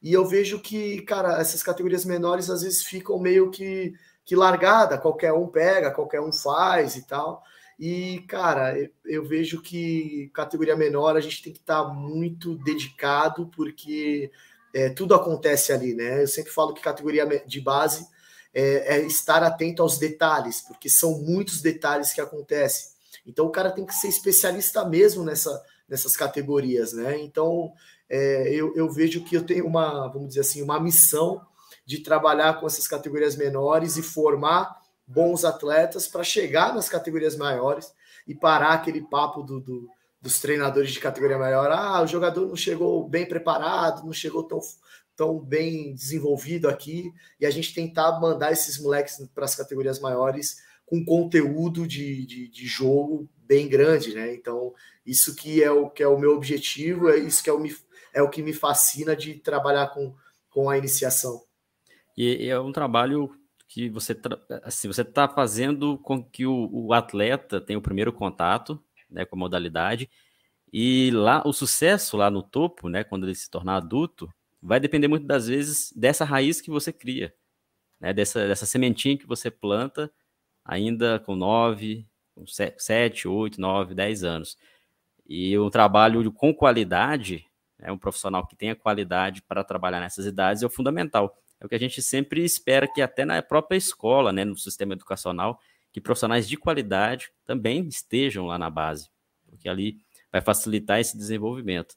E 0.01 0.11
eu 0.13 0.25
vejo 0.25 0.59
que, 0.59 1.01
cara, 1.01 1.39
essas 1.39 1.61
categorias 1.61 2.05
menores 2.05 2.49
às 2.49 2.61
vezes 2.61 2.83
ficam 2.83 3.19
meio 3.19 3.51
que, 3.51 3.93
que 4.23 4.35
largada, 4.35 4.97
qualquer 4.97 5.33
um 5.33 5.47
pega, 5.47 5.91
qualquer 5.91 6.21
um 6.21 6.31
faz 6.31 6.95
e 6.95 7.05
tal. 7.05 7.43
E, 7.77 8.23
cara, 8.27 8.75
eu 9.05 9.25
vejo 9.25 9.61
que 9.61 10.29
categoria 10.33 10.75
menor 10.75 11.17
a 11.17 11.19
gente 11.19 11.41
tem 11.41 11.51
que 11.51 11.59
estar 11.59 11.83
tá 11.83 11.89
muito 11.89 12.55
dedicado, 12.57 13.47
porque 13.55 14.31
é, 14.73 14.89
tudo 14.89 15.15
acontece 15.15 15.73
ali, 15.73 15.93
né? 15.93 16.21
Eu 16.21 16.27
sempre 16.27 16.51
falo 16.51 16.73
que 16.73 16.81
categoria 16.81 17.25
de 17.45 17.59
base 17.59 18.07
é, 18.53 18.97
é 18.97 19.01
estar 19.01 19.43
atento 19.43 19.81
aos 19.81 19.97
detalhes, 19.97 20.61
porque 20.61 20.89
são 20.89 21.19
muitos 21.21 21.61
detalhes 21.61 22.13
que 22.13 22.21
acontecem. 22.21 22.91
Então 23.25 23.45
o 23.45 23.51
cara 23.51 23.71
tem 23.71 23.85
que 23.85 23.93
ser 23.93 24.07
especialista 24.07 24.83
mesmo 24.85 25.23
nessa, 25.23 25.63
nessas 25.87 26.15
categorias, 26.15 26.93
né? 26.93 27.19
Então 27.19 27.71
é, 28.09 28.53
eu, 28.53 28.75
eu 28.75 28.89
vejo 28.89 29.23
que 29.23 29.35
eu 29.35 29.43
tenho 29.43 29.65
uma, 29.65 30.07
vamos 30.07 30.29
dizer 30.29 30.41
assim, 30.41 30.61
uma 30.61 30.79
missão 30.79 31.41
de 31.85 31.99
trabalhar 31.99 32.59
com 32.59 32.67
essas 32.67 32.87
categorias 32.87 33.35
menores 33.35 33.97
e 33.97 34.03
formar 34.03 34.81
bons 35.05 35.43
atletas 35.43 36.07
para 36.07 36.23
chegar 36.23 36.73
nas 36.73 36.87
categorias 36.87 37.35
maiores 37.35 37.93
e 38.27 38.35
parar 38.35 38.73
aquele 38.73 39.01
papo 39.01 39.41
do, 39.43 39.59
do, 39.59 39.89
dos 40.21 40.39
treinadores 40.39 40.91
de 40.91 40.99
categoria 40.99 41.37
maior. 41.37 41.71
Ah, 41.71 42.01
o 42.01 42.07
jogador 42.07 42.47
não 42.47 42.55
chegou 42.55 43.07
bem 43.07 43.27
preparado, 43.27 44.05
não 44.05 44.13
chegou 44.13 44.43
tão, 44.43 44.59
tão 45.15 45.39
bem 45.39 45.93
desenvolvido 45.93 46.69
aqui, 46.69 47.11
e 47.39 47.45
a 47.45 47.51
gente 47.51 47.73
tentar 47.73 48.19
mandar 48.19 48.51
esses 48.51 48.79
moleques 48.79 49.17
para 49.33 49.45
as 49.45 49.55
categorias 49.55 49.99
maiores 49.99 50.57
com 50.91 51.05
conteúdo 51.05 51.87
de, 51.87 52.25
de, 52.25 52.49
de, 52.49 52.67
jogo 52.67 53.29
bem 53.37 53.69
grande, 53.69 54.13
né? 54.13 54.35
Então, 54.35 54.73
isso 55.05 55.33
que 55.33 55.63
é 55.63 55.71
o 55.71 55.89
que 55.89 56.03
é 56.03 56.07
o 56.07 56.19
meu 56.19 56.35
objetivo, 56.35 57.09
é 57.09 57.17
isso 57.17 57.41
que 57.41 57.49
é 57.49 57.53
o, 57.53 57.63
é 58.13 58.21
o 58.21 58.29
que 58.29 58.43
me 58.43 58.51
fascina 58.51 59.15
de 59.15 59.35
trabalhar 59.35 59.87
com, 59.87 60.13
com 60.49 60.69
a 60.69 60.77
iniciação. 60.77 61.41
E 62.17 62.45
é 62.45 62.59
um 62.59 62.73
trabalho 62.73 63.33
que 63.69 63.87
você 63.87 64.19
assim, 64.63 64.89
você 64.89 65.01
está 65.01 65.29
fazendo 65.29 65.97
com 65.99 66.21
que 66.21 66.45
o, 66.45 66.69
o, 66.69 66.91
atleta 66.91 67.61
tenha 67.61 67.79
o 67.79 67.81
primeiro 67.81 68.11
contato 68.11 68.77
né, 69.09 69.23
com 69.23 69.37
a 69.37 69.39
modalidade 69.39 70.09
e 70.73 71.09
lá 71.11 71.41
o 71.45 71.53
sucesso 71.53 72.17
lá 72.17 72.29
no 72.29 72.43
topo, 72.43 72.89
né, 72.89 73.05
quando 73.05 73.25
ele 73.25 73.33
se 73.33 73.49
tornar 73.49 73.77
adulto, 73.77 74.29
vai 74.61 74.77
depender 74.77 75.07
muito 75.07 75.25
das 75.25 75.47
vezes 75.47 75.93
dessa 75.95 76.25
raiz 76.25 76.59
que 76.59 76.69
você 76.69 76.91
cria, 76.91 77.33
né, 77.97 78.11
dessa, 78.11 78.45
dessa 78.45 78.65
sementinha 78.65 79.17
que 79.17 79.25
você 79.25 79.49
planta 79.49 80.11
ainda 80.71 81.19
com 81.19 81.35
9, 81.35 82.07
7, 82.77 83.27
8, 83.27 83.59
9, 83.59 83.93
10 83.93 84.23
anos. 84.23 84.57
E 85.27 85.59
um 85.59 85.69
trabalho 85.69 86.31
com 86.31 86.53
qualidade, 86.53 87.45
é 87.77 87.91
um 87.91 87.97
profissional 87.97 88.47
que 88.47 88.55
tenha 88.55 88.73
qualidade 88.73 89.41
para 89.41 89.65
trabalhar 89.65 89.99
nessas 89.99 90.25
idades 90.25 90.63
é 90.63 90.65
o 90.65 90.69
fundamental. 90.69 91.37
É 91.59 91.65
o 91.65 91.69
que 91.69 91.75
a 91.75 91.79
gente 91.79 92.01
sempre 92.01 92.45
espera 92.45 92.87
que 92.87 93.01
até 93.01 93.25
na 93.25 93.41
própria 93.41 93.75
escola, 93.75 94.31
né, 94.31 94.45
no 94.45 94.55
sistema 94.55 94.93
educacional, 94.93 95.59
que 95.91 95.99
profissionais 95.99 96.47
de 96.47 96.55
qualidade 96.55 97.33
também 97.45 97.85
estejam 97.89 98.45
lá 98.45 98.57
na 98.57 98.69
base, 98.69 99.09
porque 99.45 99.67
ali 99.67 99.97
vai 100.31 100.39
facilitar 100.39 101.01
esse 101.01 101.17
desenvolvimento. 101.17 101.95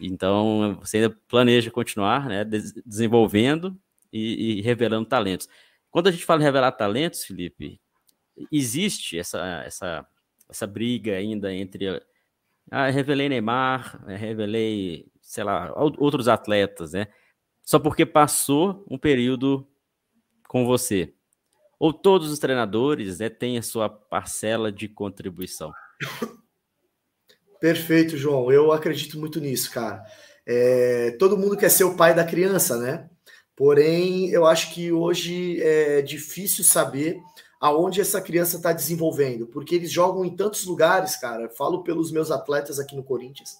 Então, 0.00 0.78
você 0.80 0.96
ainda 0.96 1.14
planeja 1.28 1.70
continuar 1.70 2.26
né, 2.30 2.46
desenvolvendo 2.86 3.78
e, 4.10 4.58
e 4.58 4.62
revelando 4.62 5.06
talentos. 5.06 5.46
Quando 5.90 6.06
a 6.06 6.10
gente 6.10 6.24
fala 6.24 6.40
em 6.40 6.44
revelar 6.44 6.72
talentos, 6.72 7.24
Felipe, 7.24 7.78
existe 8.50 9.18
essa, 9.18 9.62
essa, 9.64 10.06
essa 10.48 10.66
briga 10.66 11.16
ainda 11.16 11.52
entre. 11.52 12.02
Ah, 12.70 12.88
revelei 12.88 13.28
Neymar, 13.28 14.04
revelei, 14.06 15.06
sei 15.20 15.44
lá, 15.44 15.72
outros 15.76 16.28
atletas, 16.28 16.92
né? 16.92 17.08
Só 17.62 17.78
porque 17.78 18.06
passou 18.06 18.84
um 18.88 18.98
período 18.98 19.66
com 20.48 20.64
você. 20.64 21.12
Ou 21.78 21.92
todos 21.92 22.30
os 22.30 22.38
treinadores 22.38 23.18
né, 23.20 23.28
têm 23.28 23.56
a 23.56 23.62
sua 23.62 23.88
parcela 23.88 24.70
de 24.70 24.88
contribuição? 24.88 25.72
Perfeito, 27.60 28.16
João. 28.16 28.50
Eu 28.52 28.72
acredito 28.72 29.18
muito 29.18 29.40
nisso, 29.40 29.70
cara. 29.70 30.02
É, 30.46 31.12
todo 31.18 31.38
mundo 31.38 31.56
quer 31.56 31.70
ser 31.70 31.84
o 31.84 31.96
pai 31.96 32.14
da 32.14 32.24
criança, 32.24 32.76
né? 32.78 33.08
Porém, 33.54 34.30
eu 34.30 34.46
acho 34.46 34.72
que 34.74 34.90
hoje 34.90 35.62
é 35.62 36.02
difícil 36.02 36.64
saber 36.64 37.20
aonde 37.60 38.00
essa 38.00 38.22
criança 38.22 38.56
está 38.56 38.72
desenvolvendo, 38.72 39.46
porque 39.46 39.74
eles 39.74 39.92
jogam 39.92 40.24
em 40.24 40.34
tantos 40.34 40.64
lugares, 40.64 41.16
cara. 41.16 41.50
falo 41.50 41.84
pelos 41.84 42.10
meus 42.10 42.30
atletas 42.30 42.78
aqui 42.78 42.96
no 42.96 43.04
Corinthians. 43.04 43.58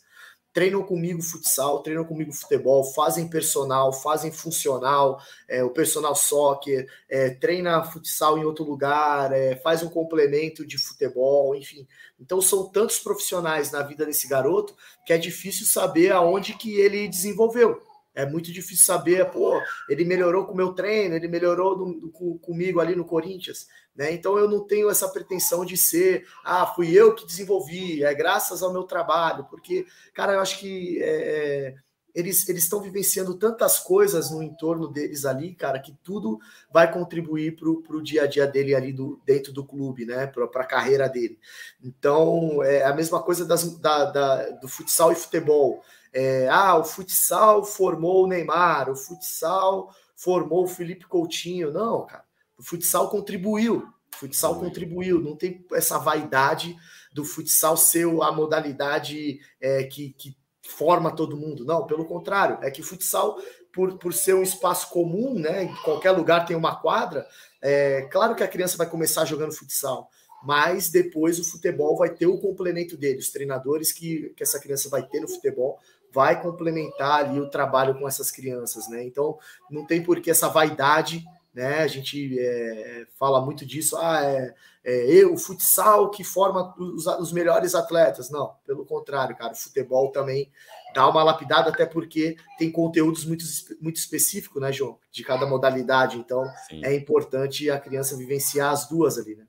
Treinam 0.52 0.82
comigo 0.82 1.22
futsal, 1.22 1.80
treinam 1.80 2.04
comigo 2.04 2.32
futebol, 2.32 2.82
fazem 2.82 3.28
personal, 3.28 3.92
fazem 3.92 4.32
funcional, 4.32 5.22
é, 5.46 5.62
o 5.62 5.70
personal 5.70 6.16
soccer, 6.16 6.88
é, 7.08 7.30
treina 7.30 7.84
futsal 7.84 8.36
em 8.36 8.44
outro 8.44 8.64
lugar, 8.64 9.32
é, 9.32 9.54
faz 9.56 9.80
um 9.84 9.88
complemento 9.88 10.66
de 10.66 10.76
futebol, 10.76 11.54
enfim. 11.54 11.86
Então 12.18 12.40
são 12.40 12.68
tantos 12.68 12.98
profissionais 12.98 13.70
na 13.70 13.82
vida 13.82 14.04
desse 14.04 14.26
garoto 14.26 14.74
que 15.06 15.12
é 15.12 15.18
difícil 15.18 15.66
saber 15.66 16.10
aonde 16.10 16.54
que 16.54 16.80
ele 16.80 17.06
desenvolveu. 17.06 17.80
É 18.12 18.26
muito 18.26 18.52
difícil 18.52 18.84
saber, 18.84 19.24
pô, 19.30 19.60
ele 19.88 20.04
melhorou 20.04 20.44
com 20.44 20.52
o 20.52 20.56
meu 20.56 20.72
treino, 20.72 21.14
ele 21.14 21.28
melhorou 21.28 21.78
no, 21.78 22.10
com, 22.10 22.36
comigo 22.38 22.80
ali 22.80 22.96
no 22.96 23.04
Corinthians, 23.04 23.68
né? 24.00 24.10
Então 24.14 24.38
eu 24.38 24.48
não 24.48 24.60
tenho 24.60 24.88
essa 24.88 25.06
pretensão 25.10 25.62
de 25.62 25.76
ser, 25.76 26.26
ah, 26.42 26.66
fui 26.66 26.90
eu 26.90 27.14
que 27.14 27.26
desenvolvi, 27.26 28.02
é 28.02 28.14
graças 28.14 28.62
ao 28.62 28.72
meu 28.72 28.84
trabalho, 28.84 29.44
porque, 29.50 29.86
cara, 30.14 30.32
eu 30.32 30.40
acho 30.40 30.58
que 30.58 30.98
é, 31.02 31.74
é 31.74 31.74
eles 32.14 32.48
estão 32.48 32.80
vivenciando 32.80 33.34
tantas 33.34 33.78
coisas 33.78 34.30
no 34.30 34.42
entorno 34.42 34.88
deles 34.88 35.26
ali, 35.26 35.54
cara, 35.54 35.78
que 35.78 35.94
tudo 36.02 36.40
vai 36.72 36.90
contribuir 36.90 37.54
para 37.56 37.68
o 37.68 38.02
dia 38.02 38.22
a 38.22 38.26
dia 38.26 38.46
dele 38.46 38.74
ali 38.74 38.90
do, 38.90 39.20
dentro 39.24 39.52
do 39.52 39.64
clube, 39.64 40.06
né? 40.06 40.26
Para 40.26 40.62
a 40.62 40.66
carreira 40.66 41.06
dele. 41.06 41.38
Então, 41.80 42.64
é 42.64 42.82
a 42.82 42.92
mesma 42.92 43.22
coisa 43.22 43.44
das, 43.44 43.78
da, 43.78 44.06
da, 44.06 44.50
do 44.52 44.66
futsal 44.66 45.12
e 45.12 45.14
futebol. 45.14 45.84
É, 46.12 46.48
ah, 46.48 46.76
o 46.78 46.84
futsal 46.84 47.64
formou 47.64 48.24
o 48.24 48.26
Neymar, 48.26 48.90
o 48.90 48.96
futsal 48.96 49.94
formou 50.16 50.64
o 50.64 50.68
Felipe 50.68 51.06
Coutinho. 51.06 51.70
Não, 51.70 52.04
cara, 52.06 52.24
o 52.60 52.62
futsal 52.62 53.08
contribuiu. 53.08 53.88
O 54.14 54.16
futsal 54.16 54.60
contribuiu. 54.60 55.18
Não 55.18 55.34
tem 55.34 55.64
essa 55.72 55.98
vaidade 55.98 56.76
do 57.12 57.24
futsal 57.24 57.74
ser 57.76 58.06
a 58.22 58.30
modalidade 58.30 59.40
é, 59.58 59.84
que, 59.84 60.10
que 60.10 60.36
forma 60.62 61.10
todo 61.10 61.38
mundo. 61.38 61.64
Não, 61.64 61.86
pelo 61.86 62.04
contrário, 62.04 62.58
é 62.60 62.70
que 62.70 62.82
futsal, 62.82 63.38
por, 63.72 63.98
por 63.98 64.12
ser 64.12 64.34
um 64.34 64.42
espaço 64.42 64.90
comum, 64.90 65.34
né? 65.34 65.64
Em 65.64 65.74
qualquer 65.76 66.10
lugar 66.10 66.44
tem 66.44 66.54
uma 66.54 66.76
quadra. 66.76 67.26
É, 67.62 68.02
claro 68.12 68.34
que 68.34 68.42
a 68.42 68.48
criança 68.48 68.76
vai 68.76 68.88
começar 68.88 69.24
jogando 69.24 69.52
futsal, 69.52 70.10
mas 70.44 70.90
depois 70.90 71.38
o 71.38 71.44
futebol 71.44 71.96
vai 71.96 72.10
ter 72.10 72.26
o 72.26 72.38
complemento 72.38 72.96
dele, 72.96 73.18
os 73.18 73.30
treinadores 73.30 73.90
que, 73.90 74.34
que 74.36 74.42
essa 74.42 74.60
criança 74.60 74.90
vai 74.90 75.02
ter 75.02 75.20
no 75.20 75.28
futebol 75.28 75.78
vai 76.12 76.42
complementar 76.42 77.20
ali 77.20 77.40
o 77.40 77.48
trabalho 77.48 77.96
com 77.96 78.06
essas 78.06 78.32
crianças, 78.32 78.88
né? 78.88 79.04
Então 79.04 79.38
não 79.70 79.86
tem 79.86 80.02
por 80.02 80.20
que 80.20 80.30
essa 80.30 80.48
vaidade 80.48 81.24
né? 81.52 81.80
A 81.80 81.86
gente 81.86 82.38
é, 82.38 83.06
fala 83.18 83.44
muito 83.44 83.66
disso, 83.66 83.96
ah, 83.96 84.22
é, 84.22 84.54
é 84.84 85.06
eu, 85.06 85.34
o 85.34 85.38
futsal 85.38 86.10
que 86.10 86.22
forma 86.22 86.74
os, 86.78 87.06
os, 87.06 87.32
melhores 87.32 87.74
atletas. 87.74 88.30
Não, 88.30 88.54
pelo 88.66 88.84
contrário, 88.84 89.36
cara, 89.36 89.52
o 89.52 89.56
futebol 89.56 90.10
também 90.12 90.50
dá 90.94 91.08
uma 91.08 91.22
lapidada, 91.22 91.70
até 91.70 91.84
porque 91.84 92.36
tem 92.58 92.70
conteúdos 92.70 93.24
muito, 93.24 93.44
muito 93.80 93.96
específicos, 93.96 94.60
né, 94.62 94.72
João? 94.72 94.98
De 95.10 95.24
cada 95.24 95.46
modalidade. 95.46 96.18
Então, 96.18 96.44
Sim. 96.68 96.84
é 96.84 96.94
importante 96.94 97.68
a 97.70 97.78
criança 97.78 98.16
vivenciar 98.16 98.72
as 98.72 98.88
duas 98.88 99.18
ali, 99.18 99.34
né? 99.36 99.44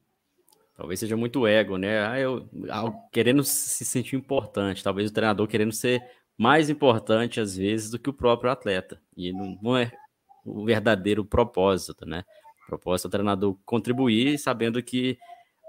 Talvez 0.76 1.00
seja 1.00 1.16
muito 1.16 1.46
ego, 1.46 1.78
né? 1.78 2.08
Ah, 2.08 2.20
eu, 2.20 2.48
querendo 3.12 3.44
se 3.44 3.86
sentir 3.86 4.16
importante, 4.16 4.84
talvez 4.84 5.12
o 5.12 5.14
treinador 5.14 5.48
querendo 5.48 5.72
ser 5.72 6.04
mais 6.36 6.72
importante 6.72 7.40
às 7.40 7.56
vezes 7.56 7.92
do 7.92 8.00
que 8.00 8.10
o 8.10 8.14
próprio 8.14 8.50
atleta. 8.50 9.00
E 9.16 9.32
não, 9.32 9.60
não 9.62 9.78
é 9.78 9.92
o 10.46 10.66
verdadeiro 10.66 11.24
propósito, 11.26 12.06
né? 12.06 12.24
O 12.64 12.68
propósito 12.68 13.06
é 13.06 13.10
o 13.10 13.12
treinador 13.12 13.58
contribuir 13.66 14.38
sabendo 14.38 14.82
que 14.82 15.18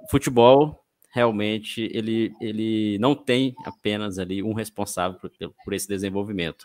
o 0.05 0.11
futebol 0.11 0.83
realmente 1.13 1.91
ele, 1.93 2.35
ele 2.41 2.99
não 2.99 3.15
tem 3.15 3.55
apenas 3.65 4.19
ali 4.19 4.43
um 4.43 4.55
responsável 4.55 5.19
por, 5.19 5.31
por 5.65 5.75
esse 5.75 5.87
desenvolvimento. 5.87 6.65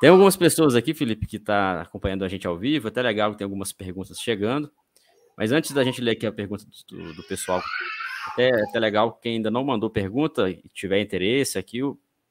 Tem 0.00 0.10
algumas 0.10 0.36
pessoas 0.36 0.74
aqui, 0.74 0.92
Felipe, 0.92 1.26
que 1.26 1.36
está 1.36 1.82
acompanhando 1.82 2.24
a 2.24 2.28
gente 2.28 2.46
ao 2.46 2.58
vivo, 2.58 2.88
até 2.88 3.00
legal 3.00 3.30
que 3.30 3.38
tem 3.38 3.44
algumas 3.44 3.72
perguntas 3.72 4.18
chegando. 4.18 4.70
Mas 5.36 5.52
antes 5.52 5.70
da 5.70 5.84
gente 5.84 6.00
ler 6.00 6.12
aqui 6.12 6.26
a 6.26 6.32
pergunta 6.32 6.64
do, 6.88 7.14
do 7.14 7.22
pessoal, 7.22 7.62
até, 8.26 8.50
até 8.68 8.78
legal, 8.78 9.12
quem 9.12 9.36
ainda 9.36 9.50
não 9.50 9.64
mandou 9.64 9.88
pergunta 9.88 10.50
e 10.50 10.62
tiver 10.72 11.00
interesse 11.00 11.58
aqui, 11.58 11.80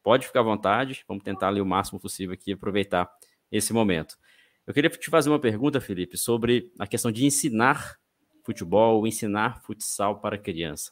pode 0.04 0.28
ficar 0.28 0.42
à 0.42 0.44
vontade. 0.44 1.04
Vamos 1.08 1.24
tentar 1.24 1.50
ler 1.50 1.62
o 1.62 1.66
máximo 1.66 2.00
possível 2.00 2.34
aqui 2.34 2.52
aproveitar 2.52 3.10
esse 3.52 3.72
momento. 3.72 4.18
Eu 4.66 4.74
queria 4.74 4.90
te 4.90 5.10
fazer 5.10 5.30
uma 5.30 5.40
pergunta, 5.40 5.82
Felipe, 5.82 6.18
sobre 6.18 6.72
a 6.80 6.88
questão 6.88 7.12
de 7.12 7.26
ensinar 7.26 7.98
futebol, 8.46 9.06
ensinar 9.06 9.62
futsal 9.62 10.22
para 10.22 10.38
criança. 10.38 10.92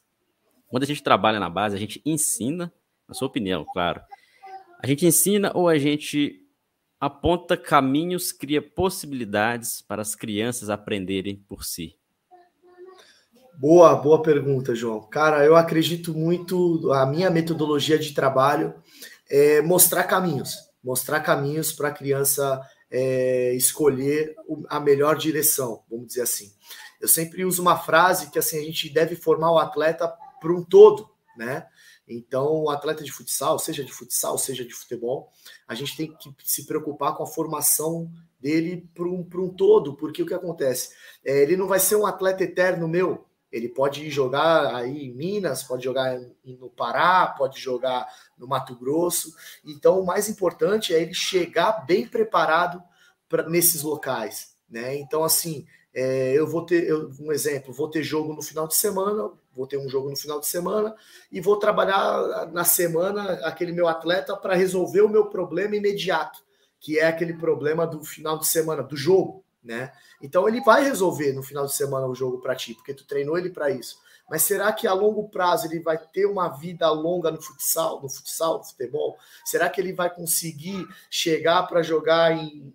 Quando 0.68 0.84
a 0.84 0.86
gente 0.86 1.02
trabalha 1.02 1.40
na 1.40 1.50
base, 1.50 1.76
a 1.76 1.80
gente 1.80 2.02
ensina, 2.06 2.72
na 3.08 3.14
sua 3.14 3.30
opinião, 3.30 3.66
claro. 3.74 4.02
A 4.82 4.88
gente 4.88 5.06
ensina 5.06 5.52
ou 5.56 5.70
a 5.70 5.78
gente 5.78 6.46
aponta 7.00 7.56
caminhos, 7.56 8.34
cria 8.34 8.62
possibilidades 8.62 9.82
para 9.82 10.02
as 10.02 10.16
crianças 10.16 10.70
aprenderem 10.70 11.38
por 11.48 11.64
si? 11.64 11.96
Boa, 13.58 13.96
boa 13.96 14.22
pergunta, 14.22 14.76
João. 14.76 15.02
Cara, 15.02 15.46
eu 15.46 15.56
acredito 15.56 16.14
muito, 16.14 16.92
a 16.92 17.06
minha 17.06 17.30
metodologia 17.30 17.98
de 17.98 18.14
trabalho 18.14 18.74
é 19.30 19.62
mostrar 19.62 20.04
caminhos, 20.04 20.58
mostrar 20.84 21.22
caminhos 21.22 21.72
para 21.72 21.88
a 21.88 21.94
criança 21.94 22.62
é, 22.92 23.54
escolher 23.54 24.36
a 24.68 24.80
melhor 24.80 25.18
direção, 25.18 25.84
vamos 25.90 26.08
dizer 26.08 26.24
assim. 26.24 26.52
Eu 27.00 27.08
sempre 27.08 27.46
uso 27.46 27.62
uma 27.62 27.78
frase 27.78 28.30
que 28.30 28.38
assim 28.38 28.60
a 28.60 28.64
gente 28.64 28.90
deve 28.90 29.16
formar 29.16 29.52
o 29.52 29.58
atleta 29.58 30.08
para 30.40 30.54
um 30.54 30.64
todo, 30.64 31.10
né? 31.38 31.66
Então, 32.08 32.64
o 32.64 32.70
atleta 32.70 33.04
de 33.04 33.12
futsal, 33.12 33.58
seja 33.58 33.86
de 33.86 33.94
futsal, 33.94 34.38
seja 34.38 34.66
de 34.66 34.74
futebol, 34.74 35.32
a 35.66 35.74
gente 35.74 35.96
tem 35.96 36.14
que 36.14 36.34
se 36.44 36.66
preocupar 36.66 37.16
com 37.16 37.24
a 37.24 37.28
formação 37.28 38.12
dele 38.40 38.90
para 38.94 39.08
um, 39.08 39.26
um 39.34 39.50
todo, 39.50 39.96
porque 39.96 40.22
o 40.22 40.26
que 40.26 40.34
acontece? 40.34 40.90
É, 41.24 41.42
ele 41.42 41.56
não 41.56 41.68
vai 41.68 41.80
ser 41.80 41.96
um 41.96 42.06
atleta 42.06 42.44
eterno 42.44 42.88
meu, 42.88 43.26
ele 43.52 43.68
pode 43.68 44.10
jogar 44.10 44.74
aí 44.74 45.06
em 45.06 45.14
Minas, 45.14 45.64
pode 45.64 45.84
jogar 45.84 46.20
no 46.46 46.70
Pará, 46.70 47.28
pode 47.28 47.60
jogar 47.60 48.08
no 48.38 48.48
Mato 48.48 48.76
Grosso. 48.76 49.36
Então, 49.66 50.00
o 50.00 50.06
mais 50.06 50.30
importante 50.30 50.94
é 50.94 51.02
ele 51.02 51.14
chegar 51.14 51.86
bem 51.86 52.08
preparado 52.08 52.82
para 53.28 53.48
nesses 53.50 53.82
locais, 53.82 54.56
né? 54.70 54.96
Então, 54.96 55.24
assim, 55.24 55.66
é, 55.94 56.32
eu 56.34 56.48
vou 56.48 56.66
ter 56.66 56.88
eu, 56.88 57.12
um 57.20 57.32
exemplo, 57.32 57.74
vou 57.74 57.90
ter 57.90 58.04
jogo 58.04 58.34
no 58.34 58.42
final 58.42 58.68
de 58.68 58.76
semana, 58.76 59.30
vou 59.54 59.68
ter 59.68 59.78
um 59.78 59.90
jogo 59.90 60.10
no 60.10 60.16
final 60.16 60.40
de 60.40 60.48
semana 60.48 60.96
e 61.30 61.42
vou 61.42 61.58
trabalhar 61.58 62.50
na 62.54 62.64
semana 62.64 63.34
aquele 63.46 63.74
meu 63.74 63.88
atleta 63.88 64.36
para 64.38 64.56
resolver 64.56 65.02
o 65.02 65.10
meu 65.10 65.26
problema 65.26 65.76
imediato, 65.76 66.40
que 66.80 66.98
é 66.98 67.06
aquele 67.06 67.34
problema 67.34 67.86
do 67.86 68.04
final 68.04 68.38
de 68.38 68.48
semana, 68.48 68.82
do 68.82 68.96
jogo 68.96 69.44
né? 69.64 69.92
Então 70.22 70.48
ele 70.48 70.62
vai 70.62 70.84
resolver 70.84 71.34
no 71.34 71.44
final 71.44 71.66
de 71.66 71.74
semana 71.74 72.08
o 72.08 72.16
jogo 72.16 72.40
para 72.40 72.56
ti, 72.56 72.74
porque 72.74 72.94
tu 72.94 73.06
treinou 73.06 73.38
ele 73.38 73.50
para 73.50 73.70
isso. 73.70 74.00
Mas 74.30 74.44
será 74.44 74.72
que 74.72 74.88
a 74.88 74.94
longo 74.94 75.28
prazo 75.28 75.68
ele 75.68 75.82
vai 75.82 75.98
ter 75.98 76.26
uma 76.26 76.48
vida 76.48 76.90
longa 76.90 77.30
no 77.30 77.42
futsal, 77.42 78.02
no 78.02 78.10
futsal, 78.10 78.60
no 78.60 78.64
futebol? 78.64 79.18
Será 79.46 79.70
que 79.70 79.82
ele 79.82 79.92
vai 79.92 80.10
conseguir 80.10 80.88
chegar 81.10 81.64
para 81.64 81.84
jogar 81.84 82.32
em, 82.32 82.74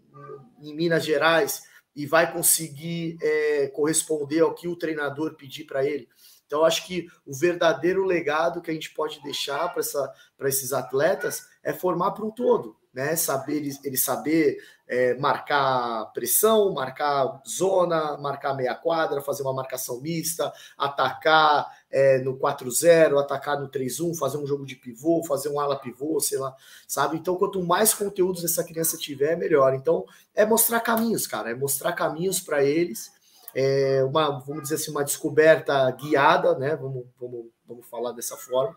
em, 0.61 0.75
Minas 0.75 1.03
Gerais 1.03 1.65
e 1.95 2.05
vai 2.05 2.31
conseguir 2.31 3.17
é, 3.23 3.69
corresponder 3.69 4.41
ao 4.41 4.55
que 4.55 4.69
o 4.69 4.77
treinador 4.77 5.35
pedir 5.35 5.65
para 5.65 5.83
ele? 5.83 6.07
Então, 6.47 6.63
acho 6.63 6.87
que 6.87 7.09
o 7.25 7.35
verdadeiro 7.35 8.05
legado 8.05 8.61
que 8.61 8.71
a 8.71 8.75
gente 8.75 8.93
pode 8.93 9.21
deixar 9.23 9.73
para 9.73 10.49
esses 10.49 10.75
atletas 10.75 11.49
é 11.63 11.73
formar 11.73 12.13
para 12.13 12.25
um 12.25 12.31
todo, 12.31 12.77
né? 12.97 13.15
Saber 13.15 13.57
ele, 13.57 13.97
saber 13.99 14.57
é, 14.89 15.13
marcar 15.19 16.07
pressão, 16.15 16.73
marcar 16.73 17.43
zona, 17.47 18.17
marcar 18.17 18.55
meia 18.55 18.75
quadra, 18.75 19.21
fazer 19.21 19.43
uma 19.43 19.53
marcação 19.53 20.01
mista, 20.01 20.51
atacar 20.79 21.71
é, 21.91 22.19
no 22.21 22.39
4-0, 22.39 23.21
atacar 23.21 23.61
no 23.61 23.69
3-1, 23.69 24.17
fazer 24.17 24.39
um 24.39 24.47
jogo 24.47 24.65
de 24.65 24.77
pivô, 24.77 25.23
fazer 25.25 25.51
um 25.51 25.61
ala 25.61 25.79
pivô, 25.79 26.19
sei 26.21 26.39
lá, 26.39 26.57
sabe? 26.89 27.19
Então, 27.19 27.37
quanto 27.37 27.63
mais 27.63 27.93
conteúdos 27.93 28.43
essa 28.43 28.65
criança 28.65 28.97
tiver, 28.97 29.37
melhor. 29.37 29.75
Então, 29.75 30.07
é 30.35 30.47
mostrar 30.47 30.81
caminhos, 30.81 31.27
cara, 31.27 31.51
é 31.51 31.55
mostrar 31.55 31.93
caminhos 31.93 32.41
para 32.41 32.65
eles. 32.65 33.13
É 33.55 34.03
uma, 34.05 34.39
vamos 34.39 34.63
dizer 34.63 34.77
assim, 34.77 34.91
uma 34.91 35.05
descoberta 35.05 35.91
guiada, 35.91 36.59
né? 36.59 36.75
Vamos, 36.77 37.05
vamos, 37.21 37.47
vamos 37.69 37.87
falar 37.87 38.13
dessa 38.13 38.39
forma 38.39 38.75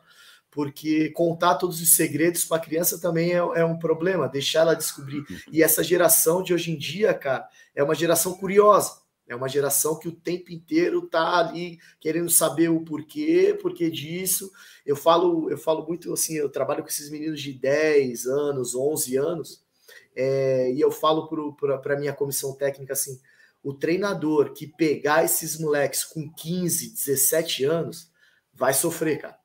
porque 0.59 1.09
contar 1.11 1.55
todos 1.55 1.79
os 1.79 1.95
segredos 1.95 2.43
para 2.43 2.57
a 2.57 2.59
criança 2.59 2.99
também 2.99 3.31
é, 3.31 3.37
é, 3.37 3.63
um 3.63 3.79
problema, 3.79 4.27
deixar 4.27 4.59
ela 4.59 4.73
descobrir. 4.73 5.23
E 5.49 5.63
essa 5.63 5.81
geração 5.81 6.43
de 6.43 6.53
hoje 6.53 6.71
em 6.71 6.77
dia, 6.77 7.13
cara, 7.13 7.47
é 7.73 7.81
uma 7.81 7.95
geração 7.95 8.33
curiosa. 8.33 8.99
É 9.25 9.33
uma 9.33 9.47
geração 9.47 9.97
que 9.97 10.09
o 10.09 10.11
tempo 10.11 10.51
inteiro 10.51 11.07
tá 11.07 11.37
ali 11.37 11.79
querendo 11.97 12.29
saber 12.29 12.67
o 12.67 12.81
porquê, 12.81 13.57
porquê 13.61 13.89
disso. 13.89 14.51
Eu 14.85 14.97
falo, 14.97 15.49
eu 15.49 15.57
falo 15.57 15.87
muito 15.87 16.11
assim, 16.11 16.33
eu 16.33 16.49
trabalho 16.49 16.83
com 16.83 16.89
esses 16.89 17.09
meninos 17.09 17.41
de 17.41 17.53
10 17.53 18.25
anos, 18.25 18.75
11 18.75 19.15
anos, 19.15 19.63
é, 20.13 20.73
e 20.73 20.81
eu 20.81 20.91
falo 20.91 21.25
para 21.81 21.93
a 21.93 21.97
minha 21.97 22.11
comissão 22.11 22.53
técnica 22.53 22.91
assim: 22.91 23.17
o 23.63 23.73
treinador 23.73 24.51
que 24.51 24.67
pegar 24.67 25.23
esses 25.23 25.57
moleques 25.57 26.03
com 26.03 26.29
15, 26.29 26.95
17 26.95 27.63
anos 27.63 28.11
vai 28.53 28.73
sofrer, 28.73 29.21
cara 29.21 29.38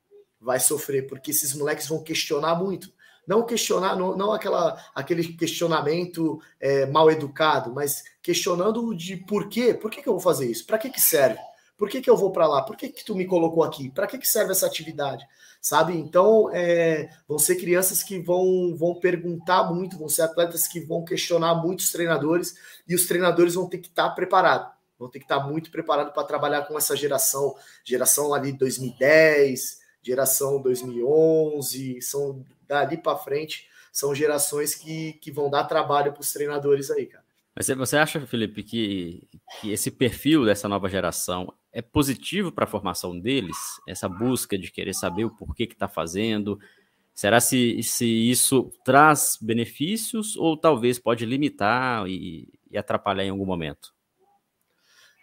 vai 0.45 0.59
sofrer, 0.59 1.07
porque 1.07 1.31
esses 1.31 1.53
moleques 1.55 1.87
vão 1.87 2.03
questionar 2.03 2.55
muito. 2.55 2.93
Não 3.27 3.43
questionar, 3.43 3.95
não, 3.95 4.15
não 4.15 4.31
aquela, 4.31 4.79
aquele 4.93 5.33
questionamento 5.33 6.39
é, 6.59 6.85
mal 6.85 7.09
educado, 7.09 7.73
mas 7.73 8.03
questionando 8.21 8.95
de 8.95 9.17
por 9.17 9.49
quê? 9.49 9.73
Por 9.73 9.89
que, 9.89 10.01
que 10.03 10.07
eu 10.07 10.13
vou 10.13 10.21
fazer 10.21 10.49
isso? 10.49 10.65
Para 10.67 10.77
que, 10.77 10.91
que 10.91 11.01
serve? 11.01 11.39
Por 11.75 11.89
que, 11.89 11.99
que 11.99 12.09
eu 12.09 12.15
vou 12.15 12.31
para 12.31 12.47
lá? 12.47 12.61
Por 12.61 12.77
que, 12.77 12.87
que 12.87 13.03
tu 13.03 13.15
me 13.15 13.25
colocou 13.25 13.63
aqui? 13.63 13.89
Para 13.89 14.05
que, 14.05 14.19
que 14.19 14.27
serve 14.27 14.51
essa 14.51 14.67
atividade? 14.67 15.25
Sabe? 15.59 15.97
Então, 15.97 16.51
é, 16.53 17.09
vão 17.27 17.39
ser 17.39 17.55
crianças 17.55 18.03
que 18.03 18.19
vão, 18.19 18.75
vão 18.77 18.99
perguntar 18.99 19.63
muito, 19.73 19.97
vão 19.97 20.07
ser 20.07 20.21
atletas 20.21 20.67
que 20.67 20.79
vão 20.79 21.03
questionar 21.03 21.55
muitos 21.55 21.91
treinadores 21.91 22.53
e 22.87 22.93
os 22.93 23.07
treinadores 23.07 23.55
vão 23.55 23.67
ter 23.67 23.79
que 23.79 23.87
estar 23.87 24.11
preparados. 24.11 24.75
Vão 24.97 25.09
ter 25.09 25.19
que 25.19 25.25
estar 25.25 25.39
muito 25.39 25.71
preparados 25.71 26.13
para 26.13 26.23
trabalhar 26.23 26.61
com 26.61 26.77
essa 26.77 26.95
geração, 26.95 27.55
geração 27.83 28.33
ali 28.33 28.53
2010, 28.53 29.79
geração 30.05 30.61
2011, 30.61 32.01
são 32.01 32.45
dali 32.67 32.97
para 32.97 33.17
frente, 33.17 33.67
são 33.91 34.13
gerações 34.13 34.75
que, 34.75 35.13
que 35.13 35.31
vão 35.31 35.49
dar 35.49 35.63
trabalho 35.63 36.13
para 36.13 36.21
os 36.21 36.31
treinadores 36.31 36.91
aí, 36.91 37.07
cara. 37.07 37.25
Mas 37.55 37.67
você 37.69 37.95
acha, 37.95 38.19
Felipe, 38.27 38.61
que, 38.63 39.27
que 39.61 39.71
esse 39.71 39.89
perfil 39.89 40.43
dessa 40.43 40.67
nova 40.67 40.89
geração 40.89 41.53
é 41.71 41.81
positivo 41.81 42.51
para 42.51 42.65
a 42.65 42.67
formação 42.67 43.17
deles? 43.17 43.55
Essa 43.87 44.09
busca 44.09 44.57
de 44.57 44.69
querer 44.69 44.93
saber 44.93 45.23
o 45.23 45.31
porquê 45.31 45.65
que 45.65 45.73
está 45.73 45.87
fazendo? 45.87 46.59
Será 47.13 47.39
se, 47.39 47.81
se 47.81 48.05
isso 48.05 48.73
traz 48.83 49.39
benefícios 49.41 50.35
ou 50.35 50.57
talvez 50.57 50.99
pode 50.99 51.25
limitar 51.25 52.05
e, 52.07 52.49
e 52.69 52.77
atrapalhar 52.77 53.23
em 53.23 53.29
algum 53.29 53.45
momento? 53.45 53.94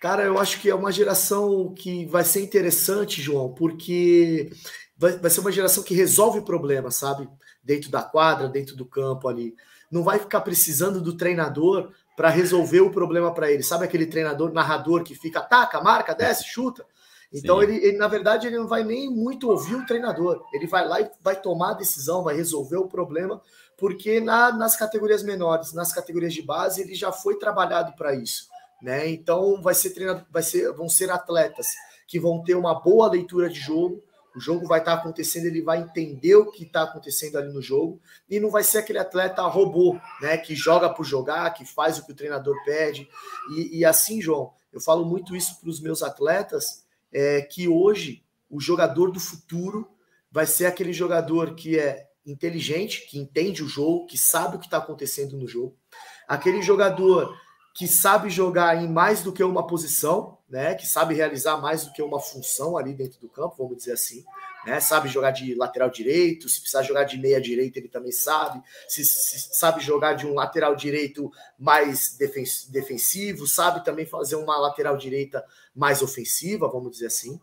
Cara, 0.03 0.25
eu 0.25 0.37
acho 0.37 0.61
que 0.61 0.69
é 0.69 0.75
uma 0.75 0.91
geração 0.91 1.73
que 1.73 2.05
vai 2.07 2.25
ser 2.25 2.43
interessante, 2.43 3.23
João, 3.23 3.55
porque 3.55 4.51
vai, 4.99 5.17
vai 5.17 5.31
ser 5.31 5.39
uma 5.39 5.53
geração 5.53 5.85
que 5.85 5.95
resolve 5.95 6.41
problemas, 6.41 6.97
sabe? 6.97 7.29
Dentro 7.63 7.89
da 7.89 8.03
quadra, 8.03 8.49
dentro 8.49 8.75
do 8.75 8.85
campo 8.85 9.29
ali. 9.29 9.55
Não 9.89 10.03
vai 10.03 10.19
ficar 10.19 10.41
precisando 10.41 11.01
do 11.01 11.17
treinador 11.17 11.93
para 12.17 12.31
resolver 12.31 12.81
o 12.81 12.91
problema 12.91 13.33
para 13.33 13.53
ele. 13.53 13.63
Sabe 13.63 13.85
aquele 13.85 14.05
treinador, 14.07 14.53
narrador 14.53 15.05
que 15.05 15.15
fica, 15.15 15.39
ataca, 15.39 15.81
marca, 15.81 16.17
desce, 16.17 16.49
chuta? 16.49 16.85
Então, 17.33 17.63
ele, 17.63 17.77
ele, 17.77 17.97
na 17.97 18.09
verdade, 18.09 18.49
ele 18.49 18.59
não 18.59 18.67
vai 18.67 18.83
nem 18.83 19.09
muito 19.09 19.49
ouvir 19.49 19.77
o 19.77 19.87
treinador. 19.87 20.45
Ele 20.53 20.67
vai 20.67 20.85
lá 20.85 21.01
e 21.01 21.09
vai 21.23 21.41
tomar 21.41 21.71
a 21.71 21.75
decisão, 21.75 22.25
vai 22.25 22.35
resolver 22.35 22.79
o 22.79 22.89
problema, 22.89 23.41
porque 23.79 24.21
na, 24.21 24.51
nas 24.51 24.75
categorias 24.75 25.23
menores, 25.23 25.73
nas 25.73 25.93
categorias 25.93 26.35
de 26.35 26.43
base, 26.43 26.81
ele 26.81 26.97
já 26.97 27.13
foi 27.13 27.39
trabalhado 27.39 27.93
para 27.93 28.17
isso 28.17 28.51
né? 28.83 29.09
Então 29.09 29.63
vai 29.63 29.75
ser 29.75 29.91
treinado, 29.91 30.27
vai 30.31 30.43
ser, 30.43 30.73
vão 30.73 30.89
ser 30.89 31.11
atletas 31.11 31.69
que 32.07 32.19
vão 32.19 32.43
ter 32.43 32.57
uma 32.57 32.75
boa 32.75 33.09
leitura 33.09 33.49
de 33.49 33.59
jogo. 33.59 34.03
O 34.35 34.41
jogo 34.41 34.67
vai 34.67 34.81
estar 34.81 34.95
acontecendo, 34.95 35.47
ele 35.47 35.63
vai 35.63 35.81
entender 35.81 36.35
o 36.37 36.51
que 36.51 36.65
está 36.65 36.83
acontecendo 36.83 37.37
ali 37.37 37.53
no 37.53 37.63
jogo 37.63 38.01
e 38.29 38.41
não 38.41 38.51
vai 38.51 38.65
ser 38.65 38.79
aquele 38.79 38.99
atleta 38.99 39.43
robô, 39.43 39.99
né? 40.21 40.37
Que 40.37 40.55
joga 40.55 40.89
por 40.91 41.05
jogar, 41.05 41.53
que 41.55 41.65
faz 41.65 41.99
o 41.99 42.05
que 42.05 42.13
o 42.13 42.17
treinador 42.17 42.57
pede. 42.65 43.09
E, 43.57 43.79
e 43.79 43.85
assim, 43.85 44.21
João, 44.21 44.53
eu 44.73 44.81
falo 44.81 45.05
muito 45.05 45.37
isso 45.37 45.61
para 45.61 45.69
os 45.69 45.81
meus 45.81 46.03
atletas, 46.03 46.85
é, 47.13 47.43
que 47.43 47.69
hoje 47.69 48.25
o 48.51 48.59
jogador 48.59 49.11
do 49.11 49.21
futuro 49.21 49.89
vai 50.31 50.47
ser 50.47 50.65
aquele 50.65 50.95
jogador 50.95 51.55
que 51.55 51.79
é 51.79 52.09
inteligente, 52.25 53.07
que 53.07 53.19
entende 53.19 53.63
o 53.63 53.69
jogo, 53.69 54.07
que 54.07 54.17
sabe 54.17 54.57
o 54.57 54.59
que 54.59 54.67
está 54.67 54.79
acontecendo 54.79 55.37
no 55.37 55.47
jogo, 55.47 55.77
aquele 56.27 56.63
jogador 56.63 57.37
que 57.75 57.89
sabe 57.89 58.29
jogar 58.29 58.83
em 58.83 58.89
mais 58.89 59.23
do 59.23 59.33
que 59.33 59.43
uma 59.43 59.67
posição, 59.67 60.39
né? 60.49 60.75
Que 60.75 60.87
sabe 60.87 61.15
realizar 61.15 61.57
mais 61.57 61.85
do 61.85 61.93
que 61.93 62.03
uma 62.03 62.21
função 62.21 62.77
ali 62.77 62.93
dentro 62.93 63.19
do 63.19 63.29
campo, 63.29 63.57
vamos 63.57 63.79
dizer 63.79 63.93
assim, 63.93 64.25
né? 64.67 64.79
Sabe 64.79 65.09
jogar 65.09 65.31
de 65.31 65.55
lateral 65.55 65.89
direito, 65.89 66.49
se 66.49 66.61
precisar 66.61 66.83
jogar 66.83 67.05
de 67.05 67.19
meia 67.19 67.41
direita, 67.41 67.79
ele 67.79 67.89
também 67.89 68.13
sabe. 68.13 68.63
Se, 68.87 69.05
se 69.05 69.57
sabe 69.57 69.81
jogar 69.81 70.13
de 70.13 70.27
um 70.27 70.35
lateral 70.35 70.77
direito 70.77 71.33
mais 71.59 72.17
defensivo, 72.71 73.47
sabe 73.47 73.85
também 73.85 74.05
fazer 74.05 74.37
uma 74.37 74.59
lateral 74.59 74.97
direita 74.97 75.45
mais 75.75 76.03
ofensiva, 76.03 76.69
vamos 76.69 76.93
dizer 76.93 77.07
assim. 77.07 77.41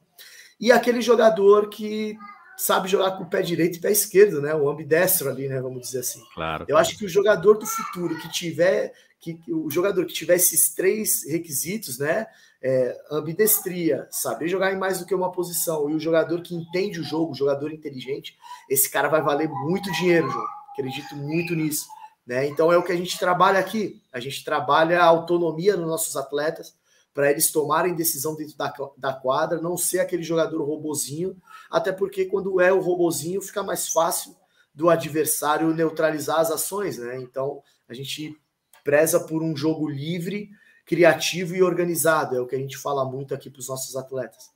E 0.59 0.71
aquele 0.71 1.01
jogador 1.01 1.69
que 1.69 2.17
sabe 2.59 2.89
jogar 2.89 3.11
com 3.11 3.23
o 3.23 3.29
pé 3.29 3.41
direito 3.41 3.77
e 3.77 3.81
pé 3.81 3.89
esquerdo, 3.89 4.41
né? 4.41 4.53
O 4.53 4.69
ambidestro 4.69 5.29
ali, 5.29 5.47
né? 5.47 5.61
Vamos 5.61 5.81
dizer 5.81 5.99
assim. 5.99 6.21
Claro. 6.33 6.65
Eu 6.67 6.77
acho 6.77 6.97
que 6.97 7.05
o 7.05 7.09
jogador 7.09 7.57
do 7.57 7.65
futuro 7.65 8.19
que 8.19 8.29
tiver, 8.29 8.93
que, 9.17 9.39
o 9.47 9.71
jogador 9.71 10.05
que 10.05 10.13
tiver 10.13 10.35
esses 10.35 10.73
três 10.75 11.23
requisitos, 11.25 11.97
né? 11.97 12.27
É, 12.61 12.93
ambidestria, 13.09 14.05
saber 14.11 14.49
jogar 14.49 14.73
em 14.73 14.77
mais 14.77 14.99
do 14.99 15.05
que 15.05 15.15
uma 15.15 15.31
posição, 15.31 15.89
e 15.89 15.93
o 15.93 15.99
jogador 15.99 16.41
que 16.41 16.53
entende 16.53 16.99
o 16.99 17.03
jogo, 17.03 17.31
o 17.31 17.35
jogador 17.35 17.71
inteligente, 17.71 18.35
esse 18.69 18.89
cara 18.89 19.07
vai 19.07 19.21
valer 19.21 19.47
muito 19.47 19.89
dinheiro, 19.93 20.29
João. 20.29 20.45
Acredito 20.73 21.15
muito 21.15 21.55
nisso. 21.55 21.87
Né? 22.27 22.45
Então 22.47 22.71
é 22.73 22.77
o 22.77 22.83
que 22.83 22.91
a 22.91 22.97
gente 22.97 23.17
trabalha 23.17 23.57
aqui. 23.57 24.01
A 24.11 24.19
gente 24.19 24.43
trabalha 24.43 25.01
a 25.01 25.05
autonomia 25.05 25.77
nos 25.77 25.87
nossos 25.87 26.17
atletas, 26.17 26.75
para 27.19 27.31
eles 27.31 27.51
tomarem 27.51 27.93
decisão 27.93 28.33
dentro 28.33 28.55
da, 28.55 28.73
da 28.97 29.11
quadra, 29.11 29.59
não 29.59 29.75
ser 29.75 29.99
aquele 29.99 30.23
jogador 30.23 30.63
robozinho, 30.63 31.35
até 31.69 31.91
porque 31.91 32.23
quando 32.23 32.61
é 32.61 32.71
o 32.71 32.79
robozinho 32.79 33.41
fica 33.41 33.61
mais 33.61 33.89
fácil 33.89 34.37
do 34.73 34.89
adversário 34.89 35.73
neutralizar 35.73 36.39
as 36.39 36.49
ações, 36.49 36.97
né? 36.97 37.19
Então 37.19 37.61
a 37.89 37.93
gente 37.93 38.39
preza 38.85 39.19
por 39.19 39.43
um 39.43 39.53
jogo 39.53 39.85
livre, 39.85 40.49
criativo 40.85 41.57
e 41.57 41.61
organizado, 41.61 42.37
é 42.37 42.39
o 42.39 42.47
que 42.47 42.55
a 42.55 42.59
gente 42.59 42.77
fala 42.77 43.03
muito 43.03 43.35
aqui 43.35 43.49
para 43.49 43.59
os 43.59 43.67
nossos 43.67 43.97
atletas. 43.97 44.49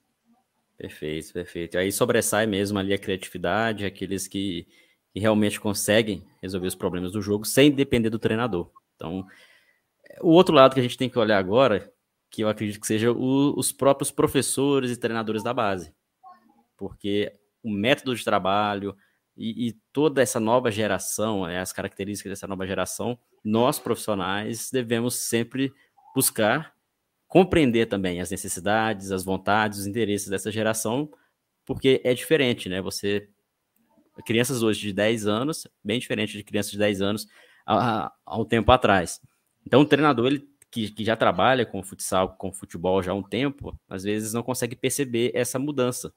Perfeito, 0.78 1.34
perfeito. 1.34 1.78
Aí 1.78 1.92
sobressai 1.92 2.46
mesmo 2.46 2.80
ali 2.80 2.94
a 2.94 2.98
criatividade, 2.98 3.86
aqueles 3.86 4.26
que, 4.26 4.70
que 5.12 5.20
realmente 5.20 5.60
conseguem 5.60 6.26
resolver 6.42 6.68
os 6.68 6.76
problemas 6.76 7.12
do 7.12 7.22
jogo 7.22 7.44
sem 7.44 7.70
depender 7.70 8.10
do 8.10 8.18
treinador. 8.18 8.72
Então, 8.96 9.28
o 10.22 10.30
outro 10.30 10.56
lado 10.56 10.74
que 10.74 10.80
a 10.80 10.84
gente 10.84 10.98
tem 10.98 11.10
que 11.10 11.20
olhar 11.20 11.38
agora, 11.38 11.93
que 12.34 12.44
eu 12.44 12.50
acredito 12.50 12.82
que 12.82 12.88
seja 12.88 13.12
o, 13.12 13.54
os 13.56 13.72
próprios 13.72 14.10
professores 14.10 14.90
e 14.90 14.98
treinadores 14.98 15.44
da 15.44 15.54
base. 15.54 15.94
Porque 16.76 17.32
o 17.62 17.70
método 17.70 18.16
de 18.16 18.26
trabalho 18.26 18.98
e, 19.38 19.68
e 19.68 19.74
toda 19.94 20.20
essa 20.20 20.40
nova 20.40 20.72
geração, 20.72 21.48
é, 21.48 21.60
as 21.60 21.72
características 21.72 22.32
dessa 22.32 22.48
nova 22.48 22.66
geração, 22.66 23.20
nós 23.44 23.78
profissionais 23.78 24.72
devemos 24.72 25.14
sempre 25.14 25.72
buscar 26.16 26.74
compreender 27.28 27.86
também 27.86 28.20
as 28.20 28.32
necessidades, 28.32 29.12
as 29.12 29.24
vontades, 29.24 29.80
os 29.80 29.88
interesses 29.88 30.28
dessa 30.28 30.52
geração, 30.52 31.12
porque 31.64 32.02
é 32.04 32.16
diferente, 32.16 32.68
né? 32.68 32.82
Você 32.82 33.30
crianças 34.26 34.64
hoje 34.64 34.82
de 34.82 34.94
10 34.94 35.28
anos, 35.28 35.68
bem 35.84 36.00
diferente 36.00 36.36
de 36.36 36.44
crianças 36.44 36.72
de 36.72 36.80
10 36.80 37.00
anos 37.00 37.28
há, 37.64 38.12
um 38.36 38.46
tempo 38.46 38.72
atrás. 38.72 39.22
Então, 39.66 39.82
o 39.82 39.86
treinador 39.86 40.28
ele 40.28 40.48
que, 40.74 40.90
que 40.90 41.06
já 41.06 41.16
trabalha 41.16 41.68
com 41.68 41.84
futsal, 41.84 42.36
com 42.36 42.52
futebol 42.52 43.02
já 43.04 43.12
há 43.12 43.16
um 43.16 43.22
tempo, 43.22 43.80
às 43.88 44.04
vezes 44.04 44.34
não 44.34 44.42
consegue 44.42 44.76
perceber 44.76 45.32
essa 45.36 45.60
mudança. 45.60 46.12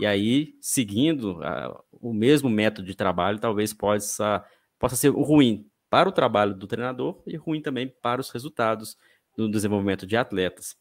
E 0.00 0.04
aí, 0.04 0.56
seguindo 0.60 1.38
uh, 1.38 1.80
o 1.92 2.12
mesmo 2.12 2.50
método 2.50 2.88
de 2.88 2.96
trabalho, 2.96 3.38
talvez 3.38 3.72
possa, 3.72 4.44
possa 4.80 4.96
ser 4.96 5.10
ruim 5.10 5.64
para 5.88 6.08
o 6.08 6.12
trabalho 6.12 6.54
do 6.54 6.66
treinador 6.66 7.22
e 7.24 7.36
ruim 7.36 7.62
também 7.62 7.86
para 7.86 8.20
os 8.20 8.30
resultados 8.30 8.96
do 9.36 9.48
desenvolvimento 9.48 10.06
de 10.06 10.16
atletas. 10.16 10.74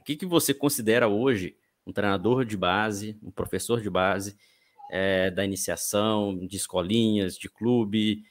O 0.00 0.04
que, 0.04 0.16
que 0.16 0.24
você 0.24 0.54
considera 0.54 1.06
hoje 1.06 1.54
um 1.86 1.92
treinador 1.92 2.46
de 2.46 2.56
base, 2.56 3.18
um 3.22 3.30
professor 3.30 3.82
de 3.82 3.90
base, 3.90 4.34
é, 4.90 5.30
da 5.30 5.44
iniciação, 5.44 6.38
de 6.46 6.56
escolinhas, 6.56 7.36
de 7.36 7.50
clube? 7.50 8.22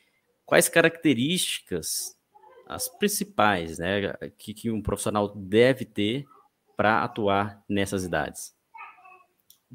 Quais 0.45 0.67
características 0.67 2.15
as 2.67 2.87
principais, 2.87 3.77
né, 3.77 4.13
que, 4.37 4.53
que 4.53 4.71
um 4.71 4.81
profissional 4.81 5.33
deve 5.35 5.85
ter 5.85 6.25
para 6.75 7.03
atuar 7.03 7.63
nessas 7.69 8.03
idades? 8.03 8.53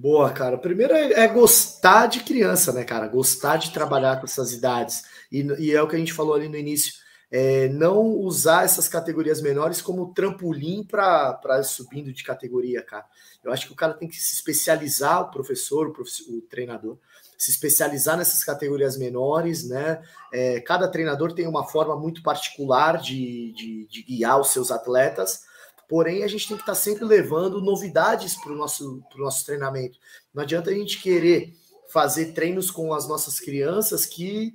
Boa, 0.01 0.31
cara. 0.31 0.57
Primeiro 0.57 0.95
é, 0.95 1.25
é, 1.25 1.27
gostar 1.27 2.07
de 2.07 2.21
criança, 2.21 2.73
né, 2.73 2.85
cara? 2.85 3.09
Gostar 3.09 3.57
de 3.57 3.73
trabalhar 3.73 4.21
com 4.21 4.27
essas 4.27 4.53
idades. 4.53 5.03
E, 5.31 5.43
e 5.59 5.75
é 5.75 5.83
o 5.83 5.89
que 5.89 5.97
a 5.97 5.99
gente 5.99 6.13
falou 6.13 6.35
ali 6.35 6.49
no 6.49 6.57
início. 6.57 6.93
É, 7.31 7.69
não 7.69 8.07
usar 8.07 8.65
essas 8.65 8.89
categorias 8.89 9.43
menores 9.43 9.83
como 9.83 10.15
trampolim 10.15 10.85
para 10.85 11.63
subindo 11.65 12.13
de 12.13 12.23
categoria, 12.23 12.81
cara. 12.81 13.05
Eu 13.43 13.53
acho 13.53 13.67
que 13.67 13.73
o 13.73 13.77
cara 13.77 13.93
tem 13.93 14.09
que 14.09 14.17
se 14.17 14.35
especializar, 14.35 15.21
o 15.23 15.31
professor, 15.33 15.89
o, 15.89 15.93
professor, 15.93 16.33
o 16.33 16.43
treinador, 16.43 16.97
se 17.39 17.53
especializar 17.53 18.17
nessas 18.17 18.43
categorias 18.43 18.99
menores, 18.99 19.67
né? 19.69 20.03
É, 20.33 20.61
cada 20.61 20.89
treinador 20.89 21.33
tem 21.33 21.47
uma 21.47 21.65
forma 21.65 21.97
muito 21.97 22.21
particular 22.21 22.99
de, 22.99 23.53
de, 23.53 23.87
de 23.87 24.03
guiar 24.03 24.41
os 24.41 24.49
seus 24.49 24.73
atletas, 24.73 25.43
porém 25.89 26.25
a 26.25 26.27
gente 26.27 26.49
tem 26.49 26.57
que 26.57 26.65
estar 26.65 26.75
sempre 26.75 27.05
levando 27.05 27.61
novidades 27.61 28.35
para 28.35 28.53
o 28.53 28.57
nosso, 28.57 29.01
nosso 29.17 29.47
treinamento. 29.47 29.99
Não 30.35 30.43
adianta 30.43 30.71
a 30.71 30.75
gente 30.75 31.01
querer 31.01 31.55
fazer 31.93 32.33
treinos 32.33 32.73
com 32.73 32.93
as 32.93 33.07
nossas 33.07 33.39
crianças 33.39 34.05
que, 34.05 34.53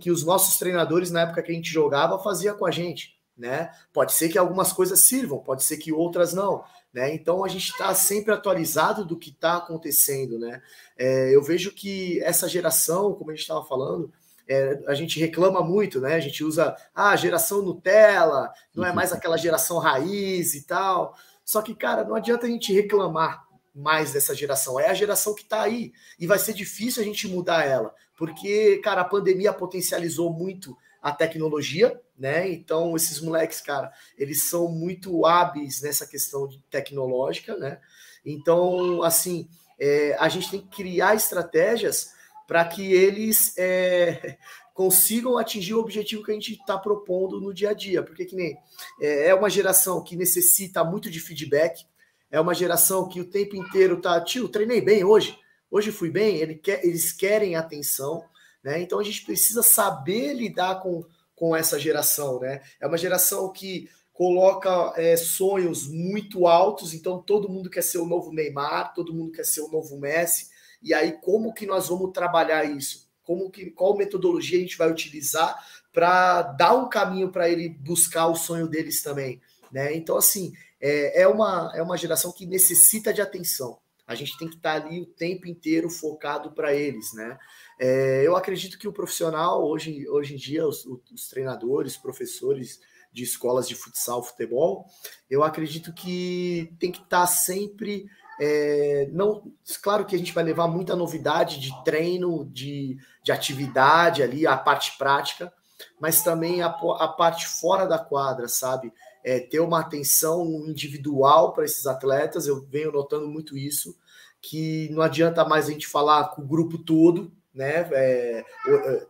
que 0.00 0.10
os 0.10 0.24
nossos 0.24 0.58
treinadores, 0.58 1.10
na 1.10 1.20
época 1.20 1.42
que 1.42 1.52
a 1.52 1.54
gente 1.54 1.70
jogava, 1.70 2.18
fazia 2.18 2.54
com 2.54 2.64
a 2.64 2.70
gente. 2.70 3.20
Né? 3.36 3.70
Pode 3.92 4.12
ser 4.12 4.28
que 4.28 4.38
algumas 4.38 4.72
coisas 4.72 5.00
sirvam, 5.00 5.38
pode 5.38 5.64
ser 5.64 5.76
que 5.76 5.92
outras 5.92 6.32
não. 6.32 6.64
Né? 6.92 7.14
Então 7.14 7.44
a 7.44 7.48
gente 7.48 7.70
está 7.70 7.94
sempre 7.94 8.32
atualizado 8.32 9.04
do 9.04 9.16
que 9.16 9.30
está 9.30 9.56
acontecendo. 9.56 10.38
Né? 10.38 10.60
É, 10.96 11.34
eu 11.34 11.42
vejo 11.42 11.72
que 11.72 12.20
essa 12.22 12.48
geração, 12.48 13.14
como 13.14 13.30
a 13.30 13.34
gente 13.34 13.42
estava 13.42 13.64
falando, 13.64 14.12
é, 14.48 14.80
a 14.88 14.94
gente 14.94 15.20
reclama 15.20 15.62
muito, 15.62 16.00
né? 16.00 16.16
A 16.16 16.20
gente 16.20 16.42
usa 16.42 16.74
ah, 16.92 17.14
geração 17.14 17.62
Nutella, 17.62 18.50
não 18.74 18.84
é 18.84 18.92
mais 18.92 19.12
aquela 19.12 19.36
geração 19.36 19.78
raiz 19.78 20.54
e 20.54 20.66
tal. 20.66 21.14
Só 21.44 21.62
que, 21.62 21.72
cara, 21.72 22.02
não 22.02 22.16
adianta 22.16 22.46
a 22.46 22.48
gente 22.48 22.72
reclamar 22.72 23.44
mais 23.72 24.12
dessa 24.12 24.34
geração. 24.34 24.80
É 24.80 24.88
a 24.88 24.94
geração 24.94 25.36
que 25.36 25.42
está 25.42 25.62
aí. 25.62 25.92
E 26.18 26.26
vai 26.26 26.38
ser 26.38 26.52
difícil 26.52 27.00
a 27.00 27.04
gente 27.04 27.28
mudar 27.28 27.64
ela. 27.64 27.94
Porque, 28.16 28.78
cara, 28.78 29.02
a 29.02 29.04
pandemia 29.04 29.52
potencializou 29.52 30.32
muito 30.32 30.76
a 31.00 31.12
tecnologia, 31.12 32.00
né? 32.18 32.50
Então, 32.50 32.94
esses 32.94 33.20
moleques, 33.20 33.60
cara, 33.60 33.92
eles 34.18 34.44
são 34.44 34.68
muito 34.68 35.24
hábeis 35.24 35.80
nessa 35.80 36.06
questão 36.06 36.48
tecnológica, 36.70 37.56
né? 37.56 37.80
Então, 38.24 39.02
assim, 39.02 39.48
é, 39.78 40.14
a 40.18 40.28
gente 40.28 40.50
tem 40.50 40.60
que 40.60 40.68
criar 40.68 41.14
estratégias 41.14 42.12
para 42.46 42.64
que 42.64 42.92
eles 42.92 43.56
é, 43.56 44.36
consigam 44.74 45.38
atingir 45.38 45.74
o 45.74 45.80
objetivo 45.80 46.22
que 46.22 46.30
a 46.30 46.34
gente 46.34 46.52
está 46.52 46.76
propondo 46.76 47.40
no 47.40 47.54
dia 47.54 47.70
a 47.70 47.74
dia. 47.74 48.02
Porque 48.02 48.24
que 48.26 48.36
nem 48.36 48.58
é, 49.00 49.28
é 49.28 49.34
uma 49.34 49.48
geração 49.48 50.02
que 50.02 50.16
necessita 50.16 50.84
muito 50.84 51.10
de 51.10 51.20
feedback, 51.20 51.86
é 52.30 52.40
uma 52.40 52.54
geração 52.54 53.08
que 53.08 53.20
o 53.20 53.24
tempo 53.24 53.56
inteiro 53.56 54.00
tá, 54.00 54.20
tio, 54.20 54.48
treinei 54.48 54.80
bem 54.80 55.02
hoje, 55.02 55.38
hoje 55.70 55.90
fui 55.90 56.10
bem, 56.10 56.36
ele 56.36 56.54
quer, 56.54 56.84
eles 56.84 57.12
querem 57.12 57.56
atenção, 57.56 58.24
né? 58.62 58.80
Então 58.80 58.98
a 58.98 59.02
gente 59.02 59.24
precisa 59.24 59.62
saber 59.62 60.34
lidar 60.34 60.80
com, 60.80 61.04
com 61.34 61.56
essa 61.56 61.78
geração. 61.78 62.40
Né? 62.40 62.60
É 62.80 62.86
uma 62.86 62.98
geração 62.98 63.50
que 63.52 63.88
coloca 64.12 64.92
é, 64.96 65.16
sonhos 65.16 65.88
muito 65.88 66.46
altos, 66.46 66.92
então 66.92 67.22
todo 67.22 67.48
mundo 67.48 67.70
quer 67.70 67.82
ser 67.82 67.98
o 67.98 68.06
novo 68.06 68.32
Neymar, 68.32 68.92
todo 68.92 69.14
mundo 69.14 69.32
quer 69.32 69.44
ser 69.44 69.62
o 69.62 69.70
novo 69.70 69.98
Messi. 69.98 70.48
E 70.82 70.92
aí, 70.92 71.12
como 71.20 71.54
que 71.54 71.66
nós 71.66 71.88
vamos 71.88 72.12
trabalhar 72.12 72.64
isso? 72.64 73.08
Como 73.22 73.50
que, 73.50 73.70
qual 73.70 73.96
metodologia 73.96 74.58
a 74.58 74.62
gente 74.62 74.76
vai 74.76 74.90
utilizar 74.90 75.58
para 75.92 76.42
dar 76.42 76.74
um 76.74 76.88
caminho 76.88 77.30
para 77.30 77.48
ele 77.48 77.68
buscar 77.68 78.26
o 78.26 78.34
sonho 78.34 78.68
deles 78.68 79.02
também? 79.02 79.40
Né? 79.72 79.94
Então, 79.94 80.16
assim, 80.16 80.52
é, 80.80 81.22
é, 81.22 81.28
uma, 81.28 81.72
é 81.74 81.82
uma 81.82 81.96
geração 81.96 82.32
que 82.32 82.44
necessita 82.44 83.12
de 83.12 83.20
atenção. 83.20 83.78
A 84.06 84.14
gente 84.14 84.36
tem 84.36 84.48
que 84.48 84.56
estar 84.56 84.80
tá 84.80 84.86
ali 84.86 85.00
o 85.00 85.06
tempo 85.06 85.46
inteiro 85.46 85.88
focado 85.88 86.50
para 86.50 86.74
eles, 86.74 87.12
né? 87.12 87.38
É, 87.82 88.26
eu 88.26 88.36
acredito 88.36 88.78
que 88.78 88.86
o 88.86 88.92
profissional, 88.92 89.66
hoje, 89.66 90.06
hoje 90.06 90.34
em 90.34 90.36
dia, 90.36 90.68
os, 90.68 90.84
os 90.84 91.28
treinadores, 91.30 91.96
professores 91.96 92.78
de 93.10 93.24
escolas 93.24 93.66
de 93.66 93.74
futsal, 93.74 94.22
futebol, 94.22 94.84
eu 95.30 95.42
acredito 95.42 95.90
que 95.94 96.74
tem 96.78 96.92
que 96.92 97.00
estar 97.00 97.22
tá 97.22 97.26
sempre 97.26 98.06
é, 98.38 99.06
não, 99.12 99.52
claro 99.82 100.06
que 100.06 100.16
a 100.16 100.18
gente 100.18 100.32
vai 100.32 100.42
levar 100.42 100.66
muita 100.66 100.96
novidade 100.96 101.60
de 101.60 101.70
treino, 101.84 102.46
de, 102.46 102.96
de 103.22 103.32
atividade 103.32 104.22
ali, 104.22 104.46
a 104.46 104.56
parte 104.56 104.96
prática, 104.96 105.52
mas 106.00 106.22
também 106.22 106.62
a, 106.62 106.68
a 106.68 107.08
parte 107.08 107.46
fora 107.46 107.86
da 107.86 107.98
quadra, 107.98 108.48
sabe? 108.48 108.92
É, 109.22 109.40
ter 109.40 109.60
uma 109.60 109.80
atenção 109.80 110.46
individual 110.66 111.52
para 111.52 111.66
esses 111.66 111.86
atletas, 111.86 112.46
eu 112.46 112.62
venho 112.62 112.90
notando 112.90 113.28
muito 113.28 113.58
isso, 113.58 113.94
que 114.40 114.88
não 114.90 115.02
adianta 115.02 115.44
mais 115.44 115.66
a 115.66 115.72
gente 115.72 115.86
falar 115.86 116.30
com 116.30 116.40
o 116.40 116.46
grupo 116.46 116.78
todo, 116.78 117.30
né? 117.54 117.88
É, 117.92 118.44
é 118.66 119.06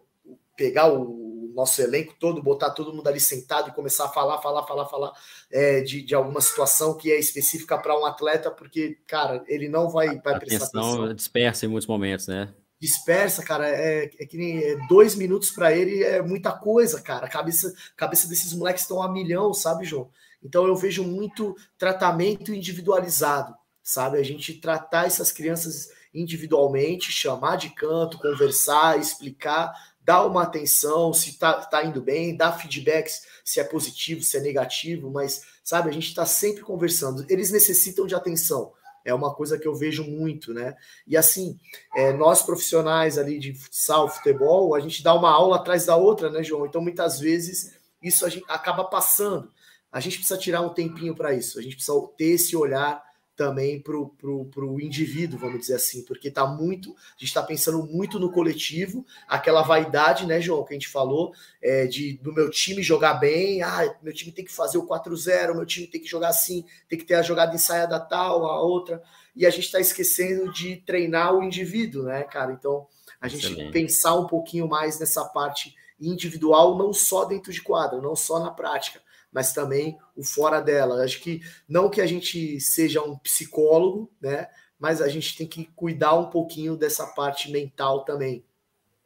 pegar 0.56 0.92
o 0.92 1.52
nosso 1.54 1.80
elenco 1.80 2.14
todo, 2.18 2.42
botar 2.42 2.70
todo 2.70 2.92
mundo 2.92 3.08
ali 3.08 3.20
sentado 3.20 3.68
e 3.68 3.72
começar 3.72 4.04
a 4.04 4.08
falar, 4.08 4.40
falar, 4.40 4.66
falar, 4.66 4.86
falar 4.86 5.12
é, 5.50 5.80
de, 5.80 6.02
de 6.02 6.14
alguma 6.14 6.40
situação 6.40 6.96
que 6.96 7.10
é 7.10 7.18
específica 7.18 7.78
para 7.78 7.98
um 7.98 8.04
atleta, 8.04 8.50
porque, 8.50 8.98
cara, 9.06 9.42
ele 9.46 9.68
não 9.68 9.88
vai, 9.88 10.20
vai 10.20 10.38
prestar 10.38 10.66
atenção. 10.66 11.14
dispersa 11.14 11.66
em 11.66 11.68
muitos 11.68 11.88
momentos, 11.88 12.26
né? 12.28 12.52
Dispersa, 12.78 13.42
cara, 13.42 13.68
é, 13.68 14.04
é 14.18 14.26
que 14.26 14.36
nem 14.36 14.58
é, 14.58 14.76
dois 14.88 15.14
minutos 15.14 15.50
para 15.50 15.74
ele 15.74 16.02
é 16.02 16.22
muita 16.22 16.52
coisa, 16.52 17.00
cara. 17.00 17.26
A 17.26 17.30
cabeça, 17.30 17.74
cabeça 17.96 18.28
desses 18.28 18.54
moleques 18.54 18.82
estão 18.82 19.02
a 19.02 19.10
milhão, 19.10 19.52
sabe, 19.52 19.84
João? 19.84 20.10
Então 20.42 20.66
eu 20.66 20.74
vejo 20.74 21.04
muito 21.04 21.54
tratamento 21.76 22.54
individualizado, 22.54 23.54
sabe? 23.82 24.18
A 24.18 24.22
gente 24.22 24.54
tratar 24.54 25.06
essas 25.06 25.30
crianças 25.30 25.90
individualmente, 26.12 27.12
chamar 27.12 27.56
de 27.56 27.70
canto, 27.70 28.18
conversar, 28.18 28.98
explicar 28.98 29.72
dá 30.02 30.26
uma 30.26 30.42
atenção 30.42 31.12
se 31.12 31.38
tá, 31.38 31.54
tá 31.54 31.84
indo 31.84 32.00
bem, 32.00 32.36
dá 32.36 32.52
feedbacks 32.52 33.22
se 33.44 33.60
é 33.60 33.64
positivo, 33.64 34.22
se 34.22 34.36
é 34.36 34.40
negativo, 34.40 35.10
mas 35.10 35.42
sabe, 35.62 35.88
a 35.88 35.92
gente 35.92 36.08
está 36.08 36.26
sempre 36.26 36.62
conversando. 36.62 37.24
Eles 37.28 37.50
necessitam 37.50 38.06
de 38.06 38.14
atenção. 38.14 38.72
É 39.04 39.14
uma 39.14 39.32
coisa 39.32 39.58
que 39.58 39.68
eu 39.68 39.74
vejo 39.74 40.04
muito, 40.04 40.52
né? 40.52 40.76
E 41.06 41.16
assim, 41.16 41.58
é, 41.94 42.12
nós 42.12 42.42
profissionais 42.42 43.18
ali 43.18 43.38
de 43.38 43.54
futsal, 43.54 44.08
futebol, 44.08 44.74
a 44.74 44.80
gente 44.80 45.02
dá 45.02 45.14
uma 45.14 45.30
aula 45.30 45.56
atrás 45.56 45.86
da 45.86 45.96
outra, 45.96 46.28
né, 46.28 46.42
João? 46.42 46.66
Então, 46.66 46.82
muitas 46.82 47.18
vezes, 47.18 47.78
isso 48.02 48.26
a 48.26 48.28
gente 48.28 48.44
acaba 48.48 48.84
passando. 48.84 49.50
A 49.92 50.00
gente 50.00 50.18
precisa 50.18 50.38
tirar 50.38 50.60
um 50.60 50.74
tempinho 50.74 51.14
para 51.14 51.32
isso. 51.32 51.58
A 51.58 51.62
gente 51.62 51.76
precisa 51.76 51.96
ter 52.16 52.32
esse 52.32 52.54
olhar 52.54 53.02
também 53.40 53.80
para 53.80 53.96
o 53.96 54.78
indivíduo, 54.78 55.38
vamos 55.38 55.60
dizer 55.60 55.76
assim, 55.76 56.04
porque 56.04 56.28
está 56.28 56.44
muito, 56.44 56.90
a 56.90 57.12
gente 57.12 57.28
está 57.28 57.42
pensando 57.42 57.82
muito 57.86 58.20
no 58.20 58.30
coletivo, 58.30 59.02
aquela 59.26 59.62
vaidade, 59.62 60.26
né, 60.26 60.42
João, 60.42 60.62
que 60.62 60.74
a 60.74 60.76
gente 60.78 60.88
falou, 60.88 61.32
é, 61.62 61.86
de 61.86 62.18
do 62.18 62.34
meu 62.34 62.50
time 62.50 62.82
jogar 62.82 63.14
bem, 63.14 63.62
ah, 63.62 63.96
meu 64.02 64.12
time 64.12 64.30
tem 64.30 64.44
que 64.44 64.52
fazer 64.52 64.76
o 64.76 64.86
4-0, 64.86 65.54
meu 65.54 65.64
time 65.64 65.86
tem 65.86 66.02
que 66.02 66.06
jogar 66.06 66.28
assim, 66.28 66.66
tem 66.86 66.98
que 66.98 67.04
ter 67.06 67.14
a 67.14 67.22
jogada 67.22 67.54
ensaiada 67.54 67.98
tal, 67.98 68.44
a 68.44 68.60
outra, 68.60 69.02
e 69.34 69.46
a 69.46 69.50
gente 69.50 69.64
está 69.64 69.80
esquecendo 69.80 70.52
de 70.52 70.76
treinar 70.76 71.34
o 71.34 71.42
indivíduo, 71.42 72.02
né, 72.02 72.24
cara? 72.24 72.52
Então, 72.52 72.86
a 73.18 73.26
gente 73.26 73.46
Excelente. 73.46 73.72
pensar 73.72 74.16
um 74.16 74.26
pouquinho 74.26 74.68
mais 74.68 75.00
nessa 75.00 75.24
parte 75.24 75.74
individual, 75.98 76.76
não 76.76 76.92
só 76.92 77.24
dentro 77.24 77.50
de 77.50 77.62
quadra, 77.62 78.02
não 78.02 78.14
só 78.14 78.38
na 78.38 78.50
prática, 78.50 79.00
mas 79.32 79.52
também 79.52 79.96
o 80.16 80.24
fora 80.24 80.60
dela. 80.60 81.04
Acho 81.04 81.20
que 81.20 81.40
não 81.68 81.88
que 81.88 82.00
a 82.00 82.06
gente 82.06 82.60
seja 82.60 83.02
um 83.02 83.16
psicólogo, 83.18 84.10
né? 84.20 84.48
Mas 84.78 85.00
a 85.00 85.08
gente 85.08 85.36
tem 85.36 85.46
que 85.46 85.64
cuidar 85.76 86.14
um 86.14 86.30
pouquinho 86.30 86.76
dessa 86.76 87.06
parte 87.06 87.50
mental 87.50 88.04
também. 88.04 88.44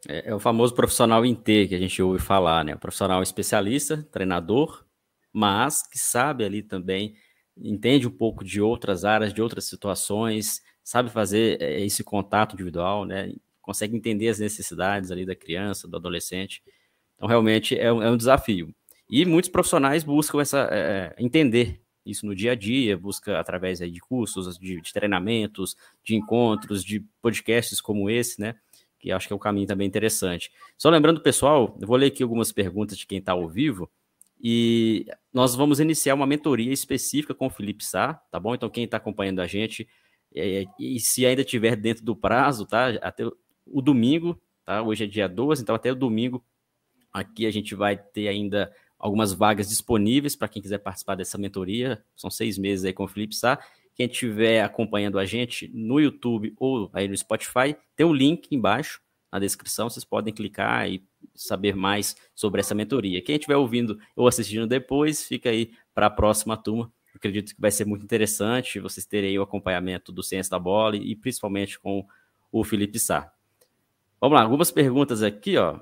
É, 0.08 0.30
é 0.30 0.34
o 0.34 0.40
famoso 0.40 0.74
profissional 0.74 1.24
em 1.24 1.34
T 1.34 1.68
que 1.68 1.74
a 1.74 1.78
gente 1.78 2.00
ouve 2.02 2.18
falar, 2.18 2.64
né? 2.64 2.74
O 2.74 2.78
profissional 2.78 3.22
especialista, 3.22 4.06
treinador, 4.10 4.84
mas 5.32 5.86
que 5.86 5.98
sabe 5.98 6.44
ali 6.44 6.62
também, 6.62 7.16
entende 7.56 8.06
um 8.06 8.10
pouco 8.10 8.44
de 8.44 8.60
outras 8.60 9.04
áreas, 9.04 9.32
de 9.32 9.42
outras 9.42 9.64
situações, 9.64 10.62
sabe 10.82 11.10
fazer 11.10 11.60
é, 11.60 11.80
esse 11.80 12.04
contato 12.04 12.54
individual, 12.54 13.04
né? 13.04 13.32
Consegue 13.60 13.96
entender 13.96 14.28
as 14.28 14.38
necessidades 14.38 15.10
ali 15.10 15.24
da 15.24 15.34
criança, 15.34 15.88
do 15.88 15.96
adolescente. 15.96 16.62
Então, 17.16 17.26
realmente 17.26 17.78
é 17.78 17.92
um, 17.92 18.02
é 18.02 18.10
um 18.10 18.16
desafio. 18.16 18.74
E 19.08 19.24
muitos 19.24 19.50
profissionais 19.50 20.02
buscam 20.02 20.40
essa, 20.40 20.68
é, 20.70 21.14
entender 21.18 21.80
isso 22.04 22.26
no 22.26 22.34
dia 22.34 22.52
a 22.52 22.54
dia, 22.54 22.96
busca 22.96 23.38
através 23.38 23.80
aí, 23.80 23.90
de 23.90 24.00
cursos, 24.00 24.58
de, 24.58 24.80
de, 24.80 24.92
treinamentos, 24.92 25.76
de 26.02 26.14
encontros, 26.14 26.84
de 26.84 27.00
podcasts 27.22 27.80
como 27.80 28.10
esse, 28.10 28.40
né? 28.40 28.54
Que 28.98 29.10
acho 29.10 29.26
que 29.26 29.32
é 29.32 29.36
um 29.36 29.38
caminho 29.38 29.66
também 29.66 29.86
interessante. 29.86 30.50
Só 30.76 30.90
lembrando, 30.90 31.20
pessoal, 31.20 31.76
eu 31.80 31.86
vou 31.86 31.96
ler 31.96 32.06
aqui 32.06 32.22
algumas 32.22 32.52
perguntas 32.52 32.98
de 32.98 33.06
quem 33.06 33.18
está 33.18 33.32
ao 33.32 33.48
vivo. 33.48 33.90
E 34.40 35.06
nós 35.32 35.54
vamos 35.54 35.80
iniciar 35.80 36.14
uma 36.14 36.26
mentoria 36.26 36.72
específica 36.72 37.34
com 37.34 37.46
o 37.46 37.50
Felipe 37.50 37.84
Sá, 37.84 38.14
tá 38.30 38.38
bom? 38.38 38.54
Então, 38.54 38.68
quem 38.68 38.84
está 38.84 38.98
acompanhando 38.98 39.40
a 39.40 39.46
gente, 39.46 39.88
é, 40.34 40.64
e 40.78 40.98
se 41.00 41.24
ainda 41.24 41.44
tiver 41.44 41.76
dentro 41.76 42.04
do 42.04 42.14
prazo, 42.14 42.66
tá? 42.66 42.88
Até 43.00 43.24
o 43.66 43.80
domingo, 43.80 44.38
tá? 44.64 44.82
Hoje 44.82 45.04
é 45.04 45.06
dia 45.06 45.28
12, 45.28 45.62
então 45.62 45.74
até 45.74 45.90
o 45.90 45.94
domingo 45.94 46.44
aqui 47.14 47.46
a 47.46 47.50
gente 47.50 47.74
vai 47.74 47.96
ter 47.96 48.26
ainda 48.26 48.74
algumas 49.04 49.34
vagas 49.34 49.68
disponíveis 49.68 50.34
para 50.34 50.48
quem 50.48 50.62
quiser 50.62 50.78
participar 50.78 51.14
dessa 51.14 51.36
mentoria. 51.36 52.02
São 52.16 52.30
seis 52.30 52.56
meses 52.56 52.86
aí 52.86 52.92
com 52.94 53.04
o 53.04 53.06
Felipe 53.06 53.36
Sá. 53.36 53.58
Quem 53.94 54.06
estiver 54.06 54.64
acompanhando 54.64 55.18
a 55.18 55.26
gente 55.26 55.70
no 55.74 56.00
YouTube 56.00 56.54
ou 56.56 56.88
aí 56.90 57.06
no 57.06 57.14
Spotify, 57.14 57.76
tem 57.94 58.06
um 58.06 58.14
link 58.14 58.50
embaixo 58.50 59.02
na 59.30 59.38
descrição. 59.38 59.90
Vocês 59.90 60.06
podem 60.06 60.32
clicar 60.32 60.88
e 60.88 61.04
saber 61.34 61.76
mais 61.76 62.16
sobre 62.34 62.60
essa 62.60 62.74
mentoria. 62.74 63.20
Quem 63.20 63.34
estiver 63.36 63.58
ouvindo 63.58 63.98
ou 64.16 64.26
assistindo 64.26 64.66
depois, 64.66 65.22
fica 65.22 65.50
aí 65.50 65.70
para 65.94 66.06
a 66.06 66.10
próxima 66.10 66.56
turma. 66.56 66.90
Acredito 67.14 67.54
que 67.54 67.60
vai 67.60 67.70
ser 67.70 67.84
muito 67.84 68.04
interessante 68.04 68.80
vocês 68.80 69.04
terem 69.04 69.38
o 69.38 69.42
acompanhamento 69.42 70.12
do 70.12 70.22
Ciência 70.22 70.50
da 70.50 70.58
Bola 70.58 70.96
e 70.96 71.14
principalmente 71.14 71.78
com 71.78 72.06
o 72.50 72.64
Felipe 72.64 72.98
Sá. 72.98 73.30
Vamos 74.18 74.34
lá, 74.34 74.44
algumas 74.44 74.70
perguntas 74.70 75.22
aqui, 75.22 75.58
ó. 75.58 75.78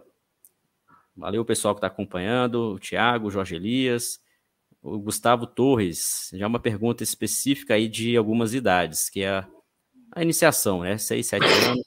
Valeu 1.22 1.42
o 1.42 1.44
pessoal 1.44 1.72
que 1.72 1.78
está 1.78 1.86
acompanhando, 1.86 2.72
o 2.72 2.80
Thiago, 2.80 3.28
o 3.28 3.30
Jorge 3.30 3.54
Elias, 3.54 4.18
o 4.82 4.98
Gustavo 4.98 5.46
Torres. 5.46 6.28
Já 6.32 6.48
uma 6.48 6.58
pergunta 6.58 7.04
específica 7.04 7.74
aí 7.74 7.88
de 7.88 8.16
algumas 8.16 8.54
idades, 8.54 9.08
que 9.08 9.20
é 9.20 9.28
a, 9.28 9.48
a 10.10 10.20
iniciação, 10.20 10.80
né? 10.80 10.98
6, 10.98 11.24
7 11.24 11.44
anos. 11.70 11.84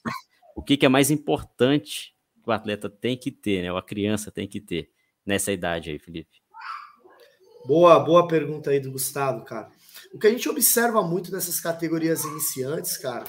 O 0.56 0.62
que, 0.62 0.78
que, 0.78 0.86
é 0.86 0.88
mais 0.88 1.10
importante 1.10 2.14
que 2.42 2.48
o 2.48 2.50
atleta 2.50 2.88
tem 2.88 3.14
que 3.14 3.30
ter, 3.30 3.62
né? 3.62 3.70
Ou 3.70 3.76
a 3.76 3.82
criança 3.82 4.30
tem 4.30 4.48
que 4.48 4.58
ter 4.58 4.90
nessa 5.26 5.52
idade 5.52 5.90
aí, 5.90 5.98
Felipe? 5.98 6.40
Boa, 7.66 7.98
boa 8.00 8.26
pergunta 8.26 8.70
aí 8.70 8.80
do 8.80 8.90
Gustavo, 8.90 9.44
cara. 9.44 9.68
O 10.14 10.18
que 10.18 10.28
a 10.28 10.30
gente 10.30 10.48
observa 10.48 11.02
muito 11.02 11.30
nessas 11.30 11.60
categorias 11.60 12.24
iniciantes, 12.24 12.96
cara, 12.96 13.24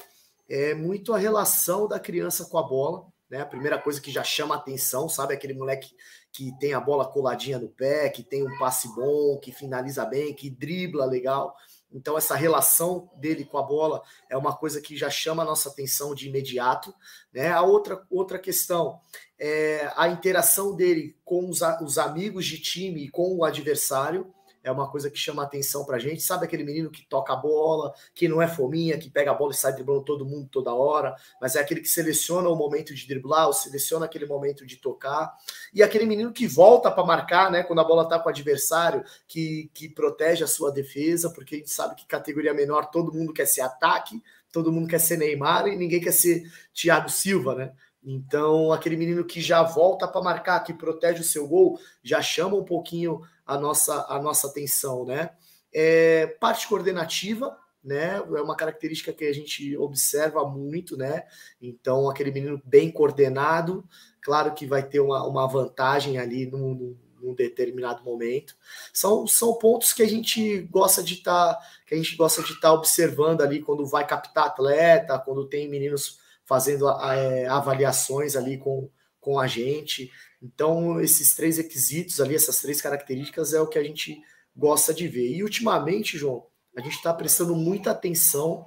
é 0.48 0.72
muito 0.72 1.12
a 1.12 1.18
relação 1.18 1.86
da 1.86 2.00
criança 2.00 2.46
com 2.46 2.56
a 2.56 2.62
bola 2.62 3.06
né? 3.30 3.40
A 3.40 3.46
primeira 3.46 3.78
coisa 3.78 4.00
que 4.00 4.10
já 4.10 4.24
chama 4.24 4.54
atenção, 4.54 5.08
sabe? 5.08 5.34
Aquele 5.34 5.54
moleque 5.54 5.94
que 6.32 6.56
tem 6.58 6.72
a 6.72 6.80
bola 6.80 7.10
coladinha 7.10 7.58
no 7.58 7.68
pé, 7.68 8.08
que 8.08 8.22
tem 8.22 8.46
um 8.46 8.58
passe 8.58 8.88
bom, 8.94 9.38
que 9.38 9.52
finaliza 9.52 10.04
bem, 10.04 10.34
que 10.34 10.50
dribla 10.50 11.04
legal. 11.04 11.54
Então, 11.90 12.18
essa 12.18 12.34
relação 12.34 13.10
dele 13.16 13.44
com 13.44 13.56
a 13.56 13.62
bola 13.62 14.02
é 14.28 14.36
uma 14.36 14.54
coisa 14.54 14.80
que 14.80 14.96
já 14.96 15.08
chama 15.08 15.42
a 15.42 15.46
nossa 15.46 15.70
atenção 15.70 16.14
de 16.14 16.28
imediato. 16.28 16.94
Né? 17.32 17.50
A 17.50 17.62
outra, 17.62 18.04
outra 18.10 18.38
questão 18.38 19.00
é 19.38 19.90
a 19.96 20.08
interação 20.08 20.76
dele 20.76 21.16
com 21.24 21.48
os, 21.48 21.60
os 21.82 21.98
amigos 21.98 22.44
de 22.44 22.60
time 22.60 23.04
e 23.04 23.10
com 23.10 23.36
o 23.36 23.44
adversário 23.44 24.32
é 24.68 24.72
uma 24.72 24.88
coisa 24.88 25.10
que 25.10 25.18
chama 25.18 25.42
atenção 25.42 25.84
pra 25.84 25.98
gente. 25.98 26.22
Sabe 26.22 26.44
aquele 26.44 26.62
menino 26.62 26.90
que 26.90 27.02
toca 27.06 27.32
a 27.32 27.36
bola, 27.36 27.92
que 28.14 28.28
não 28.28 28.40
é 28.40 28.46
fominha, 28.46 28.98
que 28.98 29.10
pega 29.10 29.30
a 29.30 29.34
bola 29.34 29.52
e 29.52 29.56
sai 29.56 29.72
driblando 29.72 30.04
todo 30.04 30.24
mundo 30.24 30.48
toda 30.50 30.74
hora, 30.74 31.16
mas 31.40 31.56
é 31.56 31.60
aquele 31.60 31.80
que 31.80 31.88
seleciona 31.88 32.48
o 32.48 32.56
momento 32.56 32.94
de 32.94 33.06
driblar, 33.06 33.46
ou 33.46 33.52
seleciona 33.52 34.04
aquele 34.04 34.26
momento 34.26 34.66
de 34.66 34.76
tocar. 34.76 35.34
E 35.72 35.82
aquele 35.82 36.06
menino 36.06 36.32
que 36.32 36.46
volta 36.46 36.90
para 36.90 37.04
marcar, 37.04 37.50
né, 37.50 37.62
quando 37.62 37.80
a 37.80 37.84
bola 37.84 38.08
tá 38.08 38.18
com 38.18 38.28
o 38.28 38.30
adversário, 38.30 39.02
que, 39.26 39.70
que 39.72 39.88
protege 39.88 40.44
a 40.44 40.48
sua 40.48 40.70
defesa, 40.70 41.30
porque 41.30 41.54
a 41.54 41.58
gente 41.58 41.70
sabe 41.70 41.94
que 41.96 42.06
categoria 42.06 42.52
menor 42.52 42.90
todo 42.90 43.12
mundo 43.12 43.32
quer 43.32 43.46
ser 43.46 43.62
ataque, 43.62 44.22
todo 44.52 44.72
mundo 44.72 44.88
quer 44.88 45.00
ser 45.00 45.16
Neymar 45.16 45.66
e 45.66 45.76
ninguém 45.76 46.00
quer 46.00 46.12
ser 46.12 46.42
Thiago 46.74 47.08
Silva, 47.08 47.54
né? 47.54 47.72
Então, 48.02 48.72
aquele 48.72 48.96
menino 48.96 49.24
que 49.24 49.40
já 49.40 49.62
volta 49.62 50.06
para 50.06 50.22
marcar, 50.22 50.60
que 50.60 50.72
protege 50.72 51.20
o 51.20 51.24
seu 51.24 51.46
gol, 51.46 51.78
já 52.02 52.22
chama 52.22 52.56
um 52.56 52.64
pouquinho 52.64 53.20
a 53.48 53.56
nossa, 53.58 54.04
a 54.10 54.20
nossa 54.20 54.46
atenção, 54.46 55.06
né? 55.06 55.30
É, 55.72 56.26
parte 56.38 56.68
coordenativa, 56.68 57.56
né? 57.82 58.16
É 58.16 58.42
uma 58.42 58.54
característica 58.54 59.10
que 59.10 59.24
a 59.24 59.32
gente 59.32 59.74
observa 59.78 60.46
muito, 60.46 60.98
né? 60.98 61.24
Então, 61.60 62.10
aquele 62.10 62.30
menino 62.30 62.60
bem 62.62 62.90
coordenado, 62.90 63.88
claro 64.20 64.52
que 64.52 64.66
vai 64.66 64.82
ter 64.82 65.00
uma, 65.00 65.26
uma 65.26 65.48
vantagem 65.48 66.18
ali 66.18 66.44
num, 66.44 66.94
determinado 67.34 68.04
momento. 68.04 68.54
São, 68.92 69.26
são 69.26 69.54
pontos 69.54 69.92
que 69.92 70.02
a 70.02 70.08
gente 70.08 70.60
gosta 70.70 71.02
de 71.02 71.14
estar 71.14 71.54
tá, 71.54 71.60
que 71.86 71.94
a 71.94 71.96
gente 71.96 72.16
gosta 72.16 72.42
de 72.42 72.52
estar 72.52 72.68
tá 72.68 72.72
observando 72.74 73.40
ali 73.40 73.60
quando 73.60 73.86
vai 73.86 74.06
captar 74.06 74.46
atleta, 74.46 75.18
quando 75.18 75.48
tem 75.48 75.68
meninos 75.68 76.18
fazendo 76.44 76.88
é, 76.88 77.46
avaliações 77.46 78.36
ali 78.36 78.58
com, 78.58 78.90
com 79.20 79.38
a 79.38 79.46
gente. 79.46 80.10
Então, 80.40 81.00
esses 81.00 81.34
três 81.34 81.56
requisitos 81.56 82.20
ali, 82.20 82.34
essas 82.34 82.60
três 82.60 82.80
características 82.80 83.52
é 83.52 83.60
o 83.60 83.66
que 83.66 83.78
a 83.78 83.82
gente 83.82 84.22
gosta 84.56 84.94
de 84.94 85.08
ver. 85.08 85.32
E 85.32 85.42
ultimamente, 85.42 86.16
João, 86.16 86.46
a 86.76 86.80
gente 86.80 86.96
está 86.96 87.12
prestando 87.12 87.54
muita 87.56 87.90
atenção 87.90 88.64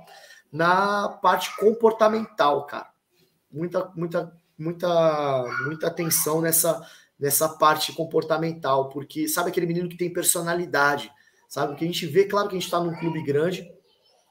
na 0.51 1.07
parte 1.07 1.55
comportamental, 1.55 2.65
cara. 2.65 2.91
Muita, 3.49 3.91
muita, 3.95 4.33
muita, 4.57 5.45
muita 5.65 5.87
atenção 5.87 6.41
nessa, 6.41 6.85
nessa 7.17 7.47
parte 7.47 7.93
comportamental, 7.93 8.89
porque 8.89 9.27
sabe 9.27 9.49
aquele 9.49 9.65
menino 9.65 9.87
que 9.87 9.97
tem 9.97 10.11
personalidade, 10.11 11.11
sabe? 11.47 11.75
Que 11.75 11.85
a 11.85 11.87
gente 11.87 12.05
vê, 12.05 12.25
claro 12.25 12.49
que 12.49 12.55
a 12.55 12.59
gente 12.59 12.67
está 12.67 12.79
num 12.79 12.97
clube 12.97 13.23
grande, 13.23 13.69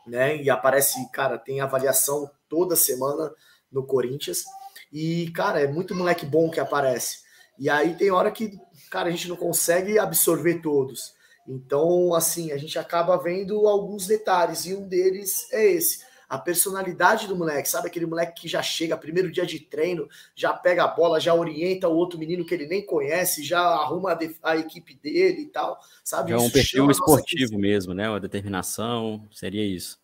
né? 0.06 0.36
E 0.42 0.50
aparece, 0.50 1.10
cara, 1.10 1.38
tem 1.38 1.60
avaliação 1.60 2.30
toda 2.48 2.76
semana 2.76 3.32
no 3.70 3.86
Corinthians. 3.86 4.44
E, 4.92 5.30
cara, 5.30 5.60
é 5.60 5.66
muito 5.66 5.94
moleque 5.94 6.26
bom 6.26 6.50
que 6.50 6.60
aparece. 6.60 7.20
E 7.60 7.68
aí 7.68 7.94
tem 7.94 8.10
hora 8.10 8.30
que, 8.30 8.58
cara, 8.90 9.08
a 9.08 9.10
gente 9.10 9.28
não 9.28 9.36
consegue 9.36 9.98
absorver 9.98 10.62
todos. 10.62 11.12
Então, 11.46 12.14
assim, 12.14 12.52
a 12.52 12.56
gente 12.56 12.78
acaba 12.78 13.18
vendo 13.18 13.68
alguns 13.68 14.06
detalhes, 14.06 14.64
e 14.64 14.74
um 14.74 14.88
deles 14.88 15.46
é 15.52 15.72
esse. 15.72 16.08
A 16.26 16.38
personalidade 16.38 17.26
do 17.26 17.36
moleque, 17.36 17.68
sabe? 17.68 17.88
Aquele 17.88 18.06
moleque 18.06 18.42
que 18.42 18.48
já 18.48 18.62
chega, 18.62 18.96
primeiro 18.96 19.30
dia 19.30 19.44
de 19.44 19.60
treino, 19.60 20.08
já 20.34 20.54
pega 20.54 20.84
a 20.84 20.88
bola, 20.88 21.20
já 21.20 21.34
orienta 21.34 21.86
o 21.86 21.94
outro 21.94 22.18
menino 22.18 22.46
que 22.46 22.54
ele 22.54 22.66
nem 22.66 22.86
conhece, 22.86 23.42
já 23.42 23.60
arruma 23.60 24.12
a, 24.12 24.50
a 24.52 24.56
equipe 24.56 24.94
dele 24.94 25.42
e 25.42 25.46
tal, 25.48 25.78
sabe? 26.02 26.32
É 26.32 26.38
um 26.38 26.48
perfil 26.48 26.90
esportivo 26.90 27.58
mesmo, 27.58 27.92
né? 27.92 28.08
Uma 28.08 28.20
determinação, 28.20 29.28
seria 29.32 29.66
isso. 29.66 29.99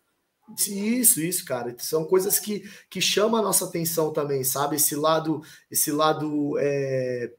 Isso, 0.68 1.20
isso, 1.20 1.44
cara. 1.44 1.74
São 1.78 2.04
coisas 2.04 2.38
que, 2.38 2.62
que 2.88 3.00
chamam 3.00 3.40
a 3.40 3.42
nossa 3.42 3.64
atenção 3.64 4.12
também, 4.12 4.44
sabe? 4.44 4.76
Esse 4.76 4.94
lado, 4.94 5.42
esse 5.70 5.90
lado, 5.90 6.56
é, 6.59 7.32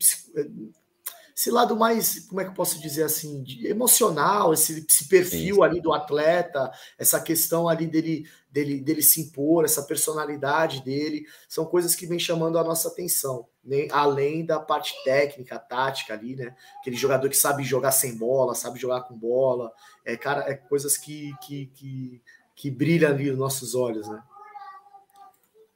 esse 1.38 1.52
lado 1.52 1.76
mais, 1.76 2.26
como 2.28 2.42
é 2.42 2.44
que 2.44 2.50
eu 2.50 2.56
posso 2.56 2.82
dizer 2.82 3.04
assim, 3.04 3.44
emocional, 3.64 4.54
esse, 4.54 4.84
esse 4.90 5.08
perfil 5.08 5.58
Sim. 5.58 5.64
ali 5.64 5.80
do 5.80 5.94
atleta, 5.94 6.72
essa 6.98 7.22
questão 7.22 7.70
ali 7.70 7.86
dele, 7.86 8.28
dele, 8.50 8.82
dele 8.82 9.04
se 9.04 9.22
impor, 9.22 9.64
essa 9.64 9.84
personalidade 9.84 10.84
dele, 10.84 11.28
são 11.48 11.64
coisas 11.64 11.94
que 11.94 12.08
vem 12.08 12.18
chamando 12.18 12.58
a 12.58 12.64
nossa 12.64 12.88
atenção, 12.88 13.48
né? 13.64 13.88
além 13.92 14.44
da 14.44 14.60
parte 14.60 14.96
técnica, 15.04 15.60
tática 15.60 16.16
ali, 16.16 16.36
né? 16.36 16.56
Aquele 16.80 16.96
jogador 16.96 17.30
que 17.30 17.38
sabe 17.38 17.64
jogar 17.64 17.92
sem 17.92 18.18
bola, 18.18 18.56
sabe 18.56 18.80
jogar 18.80 19.02
com 19.02 19.16
bola, 19.16 19.72
é 20.04 20.18
cara, 20.18 20.42
é 20.50 20.56
coisas 20.56 20.98
que, 20.98 21.32
que, 21.46 21.68
que 21.68 22.22
que 22.58 22.72
brilha 22.72 23.10
ali 23.10 23.30
nos 23.30 23.38
nossos 23.38 23.76
olhos, 23.76 24.08
né? 24.08 24.22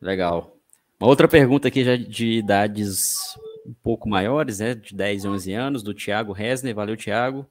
Legal. 0.01 0.57
Uma 0.99 1.07
outra 1.07 1.27
pergunta 1.27 1.67
aqui 1.67 1.83
já 1.83 1.95
de 1.95 2.39
idades 2.39 3.37
um 3.65 3.73
pouco 3.83 4.09
maiores, 4.09 4.59
né? 4.59 4.73
De 4.73 4.95
10 4.95 5.23
e 5.23 5.27
11 5.27 5.53
anos, 5.53 5.83
do 5.83 5.93
Thiago 5.93 6.33
Resner. 6.33 6.73
Valeu, 6.73 6.97
Thiago. 6.97 7.45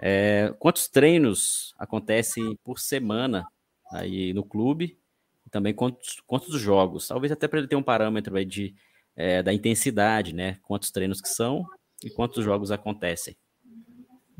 É, 0.00 0.52
quantos 0.58 0.88
treinos 0.88 1.72
acontecem 1.78 2.58
por 2.64 2.80
semana 2.80 3.46
aí 3.92 4.34
no 4.34 4.42
clube? 4.42 4.98
E 5.46 5.50
também 5.50 5.72
quantos, 5.72 6.20
quantos 6.26 6.60
jogos? 6.60 7.06
Talvez 7.06 7.30
até 7.30 7.46
para 7.46 7.60
ele 7.60 7.68
ter 7.68 7.76
um 7.76 7.82
parâmetro 7.82 8.36
aí 8.36 8.44
de, 8.44 8.74
é, 9.14 9.44
da 9.44 9.54
intensidade, 9.54 10.34
né? 10.34 10.58
Quantos 10.62 10.90
treinos 10.90 11.20
que 11.20 11.28
são 11.28 11.64
e 12.02 12.10
quantos 12.10 12.44
jogos 12.44 12.72
acontecem. 12.72 13.36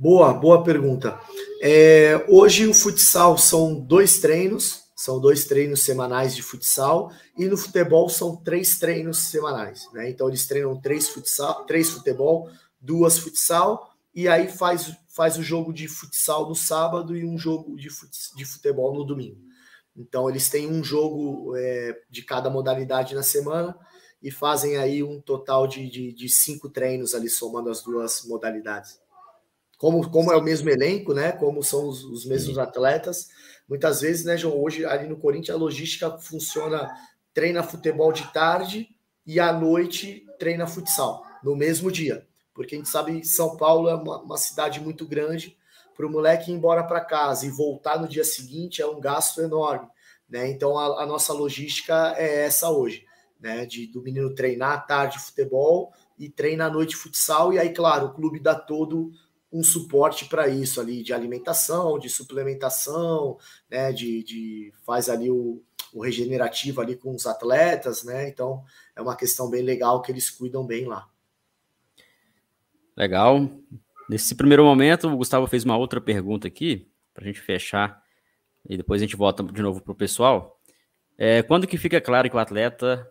Boa, 0.00 0.32
boa 0.32 0.62
pergunta. 0.64 1.20
É, 1.60 2.24
hoje 2.26 2.66
o 2.66 2.72
futsal 2.72 3.36
são 3.36 3.78
dois 3.78 4.18
treinos, 4.18 4.84
são 4.96 5.20
dois 5.20 5.44
treinos 5.44 5.82
semanais 5.82 6.34
de 6.34 6.40
futsal, 6.40 7.12
e 7.36 7.44
no 7.44 7.54
futebol 7.54 8.08
são 8.08 8.34
três 8.34 8.78
treinos 8.78 9.18
semanais. 9.24 9.86
Né? 9.92 10.08
Então 10.08 10.26
eles 10.26 10.46
treinam 10.46 10.80
três 10.80 11.10
futsal, 11.10 11.66
três 11.66 11.90
futebol, 11.90 12.48
duas 12.80 13.18
futsal, 13.18 13.90
e 14.14 14.26
aí 14.26 14.48
faz, 14.48 14.90
faz 15.06 15.36
o 15.36 15.42
jogo 15.42 15.70
de 15.70 15.86
futsal 15.86 16.48
no 16.48 16.54
sábado 16.54 17.14
e 17.14 17.22
um 17.22 17.36
jogo 17.36 17.76
de, 17.76 17.88
de 18.34 18.44
futebol 18.46 18.94
no 18.94 19.04
domingo. 19.04 19.42
Então 19.94 20.30
eles 20.30 20.48
têm 20.48 20.66
um 20.66 20.82
jogo 20.82 21.54
é, 21.58 21.94
de 22.08 22.22
cada 22.22 22.48
modalidade 22.48 23.14
na 23.14 23.22
semana 23.22 23.76
e 24.22 24.30
fazem 24.30 24.78
aí 24.78 25.02
um 25.02 25.20
total 25.20 25.66
de, 25.66 25.90
de, 25.90 26.14
de 26.14 26.28
cinco 26.30 26.70
treinos 26.70 27.14
ali 27.14 27.28
somando 27.28 27.68
as 27.68 27.82
duas 27.82 28.24
modalidades 28.24 28.98
como, 29.80 30.10
como 30.10 30.30
é 30.30 30.36
o 30.36 30.42
mesmo 30.42 30.68
elenco, 30.68 31.14
né? 31.14 31.32
Como 31.32 31.62
são 31.62 31.88
os, 31.88 32.04
os 32.04 32.26
mesmos 32.26 32.56
Sim. 32.56 32.60
atletas. 32.60 33.28
Muitas 33.66 34.02
vezes, 34.02 34.26
né, 34.26 34.36
João? 34.36 34.62
Hoje 34.62 34.84
ali 34.84 35.08
no 35.08 35.16
Corinthians 35.16 35.56
a 35.56 35.58
logística 35.58 36.18
funciona: 36.18 36.86
treina 37.32 37.62
futebol 37.62 38.12
de 38.12 38.30
tarde 38.30 38.90
e 39.26 39.40
à 39.40 39.50
noite 39.54 40.26
treina 40.38 40.66
futsal 40.66 41.24
no 41.42 41.56
mesmo 41.56 41.90
dia. 41.90 42.28
Porque 42.52 42.74
a 42.74 42.78
gente 42.78 42.90
sabe 42.90 43.20
que 43.20 43.26
São 43.26 43.56
Paulo 43.56 43.88
é 43.88 43.94
uma, 43.94 44.20
uma 44.20 44.36
cidade 44.36 44.78
muito 44.80 45.08
grande. 45.08 45.56
Para 45.96 46.06
o 46.06 46.10
moleque 46.10 46.50
ir 46.50 46.54
embora 46.54 46.84
para 46.84 47.00
casa 47.00 47.46
e 47.46 47.50
voltar 47.50 47.98
no 47.98 48.06
dia 48.06 48.24
seguinte 48.24 48.82
é 48.82 48.86
um 48.86 49.00
gasto 49.00 49.40
enorme. 49.40 49.88
Né? 50.28 50.50
Então 50.50 50.78
a, 50.78 51.04
a 51.04 51.06
nossa 51.06 51.32
logística 51.32 52.14
é 52.18 52.44
essa 52.44 52.68
hoje, 52.68 53.06
né? 53.40 53.64
De 53.64 53.86
do 53.86 54.02
menino 54.02 54.34
treinar 54.34 54.72
à 54.72 54.78
tarde 54.78 55.18
futebol 55.18 55.90
e 56.18 56.28
treina 56.28 56.66
à 56.66 56.70
noite 56.70 56.96
futsal, 56.96 57.50
e 57.50 57.58
aí, 57.58 57.72
claro, 57.72 58.08
o 58.08 58.12
clube 58.12 58.38
dá 58.38 58.54
todo 58.54 59.10
um 59.52 59.62
suporte 59.62 60.26
para 60.26 60.48
isso 60.48 60.80
ali 60.80 61.02
de 61.02 61.12
alimentação, 61.12 61.98
de 61.98 62.08
suplementação, 62.08 63.36
né, 63.68 63.92
de, 63.92 64.22
de 64.22 64.72
faz 64.84 65.08
ali 65.08 65.30
o, 65.30 65.62
o, 65.92 66.02
regenerativo 66.02 66.80
ali 66.80 66.96
com 66.96 67.14
os 67.14 67.26
atletas, 67.26 68.04
né? 68.04 68.28
Então 68.28 68.62
é 68.94 69.02
uma 69.02 69.16
questão 69.16 69.50
bem 69.50 69.62
legal 69.62 70.00
que 70.02 70.12
eles 70.12 70.30
cuidam 70.30 70.64
bem 70.64 70.84
lá. 70.84 71.08
Legal. 72.96 73.48
Nesse 74.08 74.34
primeiro 74.34 74.64
momento, 74.64 75.08
o 75.08 75.16
Gustavo 75.16 75.46
fez 75.46 75.64
uma 75.64 75.76
outra 75.76 76.00
pergunta 76.00 76.46
aqui 76.46 76.88
para 77.14 77.24
a 77.24 77.26
gente 77.26 77.40
fechar 77.40 78.02
e 78.68 78.76
depois 78.76 79.00
a 79.00 79.04
gente 79.04 79.16
volta 79.16 79.42
de 79.42 79.62
novo 79.62 79.80
para 79.80 79.92
o 79.92 79.96
pessoal. 79.96 80.60
É, 81.16 81.42
quando 81.42 81.66
que 81.66 81.76
fica 81.76 82.00
claro 82.00 82.28
que 82.30 82.36
o 82.36 82.38
atleta 82.38 83.10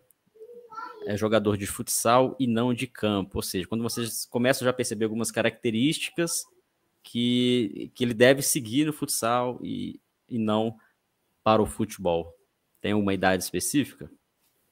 é 1.06 1.18
jogador 1.18 1.58
de 1.58 1.66
futsal 1.66 2.36
e 2.40 2.48
não 2.48 2.74
de 2.74 2.88
campo. 2.88 3.38
Ou 3.38 3.42
seja, 3.42 3.68
quando 3.68 3.84
vocês 3.84 4.26
começam 4.26 4.66
já 4.66 4.72
a 4.72 4.74
perceber 4.74 5.06
algumas 5.06 5.32
características 5.32 6.44
que, 7.04 7.92
que 7.96 8.04
ele 8.04 8.14
deve 8.14 8.42
seguir 8.42 8.86
no 8.86 8.94
futsal 8.94 9.60
e, 9.64 10.00
e 10.28 10.38
não 10.38 10.76
para 11.44 11.62
o 11.62 11.66
futebol. 11.66 12.36
Tem 12.82 12.94
uma 12.94 13.14
idade 13.14 13.44
específica? 13.44 14.10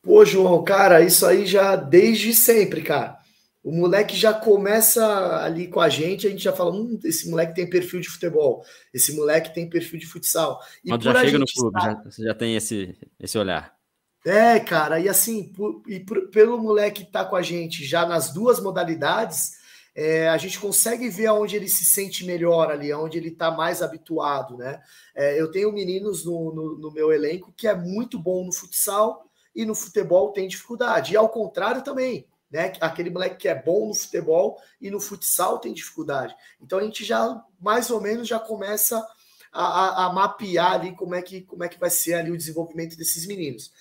Pô, 0.02 0.24
João, 0.24 0.64
cara, 0.64 1.02
isso 1.02 1.26
aí 1.26 1.46
já 1.46 1.76
desde 1.76 2.34
sempre, 2.34 2.82
cara. 2.82 3.18
O 3.64 3.72
moleque 3.72 4.16
já 4.16 4.34
começa 4.34 5.44
ali 5.44 5.68
com 5.68 5.82
a 5.82 5.90
gente, 5.90 6.26
a 6.26 6.30
gente 6.30 6.44
já 6.44 6.54
fala: 6.54 6.72
hum, 6.72 6.98
esse 7.04 7.30
moleque 7.30 7.54
tem 7.54 7.70
perfil 7.70 8.00
de 8.00 8.08
futebol, 8.08 8.64
esse 8.94 9.14
moleque 9.14 9.54
tem 9.54 9.70
perfil 9.70 10.00
de 10.00 10.06
futsal. 10.06 10.62
E 10.86 10.90
Quando 10.90 11.04
já 11.04 11.26
chega 11.26 11.38
no 11.38 11.46
clube, 11.46 11.82
já, 11.82 11.94
você 11.96 12.24
já 12.24 12.34
tem 12.34 12.56
esse, 12.56 12.98
esse 13.20 13.38
olhar. 13.38 13.77
É, 14.26 14.60
cara, 14.60 15.00
e 15.00 15.08
assim, 15.08 15.52
por, 15.54 15.82
e 15.88 16.00
por, 16.00 16.30
pelo 16.30 16.58
moleque 16.58 17.06
que 17.06 17.12
tá 17.12 17.24
com 17.24 17.36
a 17.36 17.42
gente 17.42 17.86
já 17.86 18.06
nas 18.06 18.34
duas 18.34 18.60
modalidades, 18.60 19.58
é, 19.98 20.30
a 20.30 20.38
gente 20.38 20.60
consegue 20.60 21.10
ver 21.10 21.26
aonde 21.26 21.56
ele 21.56 21.68
se 21.68 21.84
sente 21.84 22.24
melhor 22.24 22.70
ali, 22.70 22.92
aonde 22.92 23.18
ele 23.18 23.32
tá 23.32 23.50
mais 23.50 23.82
habituado, 23.82 24.56
né? 24.56 24.80
É, 25.16 25.42
eu 25.42 25.50
tenho 25.50 25.74
meninos 25.74 26.24
no, 26.24 26.54
no, 26.54 26.78
no, 26.78 26.92
meu 26.92 27.12
elenco 27.12 27.52
que 27.58 27.68
é 27.68 27.74
muito 27.74 28.20
bom 28.20 28.46
no 28.46 28.54
futsal 28.54 29.28
e 29.56 29.66
no 29.66 29.74
futebol 29.74 30.32
tem 30.32 30.48
dificuldade. 30.48 31.14
E 31.14 31.18
ao 31.18 31.28
contrário 31.30 31.84
também, 31.84 32.28
né? 32.52 32.74
Aquele 32.80 33.10
moleque 33.10 33.38
que 33.38 33.48
é 33.48 33.56
bom 33.56 33.88
no 33.88 33.96
futebol 33.96 34.62
e 34.80 34.92
no 34.92 35.00
futsal 35.00 35.58
tem 35.58 35.74
dificuldade. 35.74 36.36
Então 36.62 36.78
a 36.78 36.84
gente 36.84 37.04
já 37.04 37.44
mais 37.60 37.90
ou 37.90 38.00
menos 38.00 38.28
já 38.28 38.40
começa 38.40 39.04
a, 39.52 39.64
a, 39.64 40.06
a 40.06 40.14
mapear 40.14 40.74
ali 40.74 40.96
como 40.96 41.16
é 41.16 41.24
que 41.24 41.42
como 41.42 41.64
é 41.64 41.68
que 41.70 41.80
vai 41.80 41.90
ser 41.90 42.14
ali 42.14 42.30
o 42.30 42.38
desenvolvimento 42.38 42.96
desses 42.96 43.26
meninos. 43.26 43.72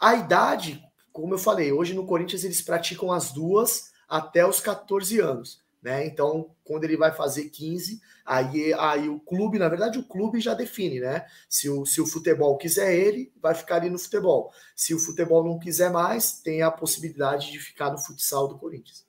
A 0.00 0.14
idade, 0.14 0.82
como 1.12 1.34
eu 1.34 1.38
falei, 1.38 1.72
hoje 1.72 1.94
no 1.94 2.06
Corinthians 2.06 2.44
eles 2.44 2.62
praticam 2.62 3.12
as 3.12 3.32
duas 3.32 3.92
até 4.08 4.46
os 4.46 4.60
14 4.60 5.20
anos. 5.20 5.62
Né? 5.82 6.06
Então, 6.06 6.50
quando 6.64 6.84
ele 6.84 6.96
vai 6.96 7.12
fazer 7.12 7.50
15, 7.50 8.00
aí, 8.24 8.72
aí 8.72 9.06
o 9.06 9.20
clube, 9.20 9.58
na 9.58 9.68
verdade, 9.68 9.98
o 9.98 10.08
clube 10.08 10.40
já 10.40 10.54
define, 10.54 10.98
né? 10.98 11.26
Se 11.46 11.68
o, 11.68 11.84
se 11.84 12.00
o 12.00 12.06
futebol 12.06 12.56
quiser 12.56 12.94
ele, 12.94 13.30
vai 13.40 13.54
ficar 13.54 13.76
ali 13.76 13.90
no 13.90 13.98
futebol. 13.98 14.50
Se 14.74 14.94
o 14.94 14.98
futebol 14.98 15.44
não 15.44 15.58
quiser 15.58 15.90
mais, 15.90 16.40
tem 16.40 16.62
a 16.62 16.70
possibilidade 16.70 17.52
de 17.52 17.58
ficar 17.58 17.90
no 17.90 17.98
futsal 17.98 18.48
do 18.48 18.58
Corinthians. 18.58 19.06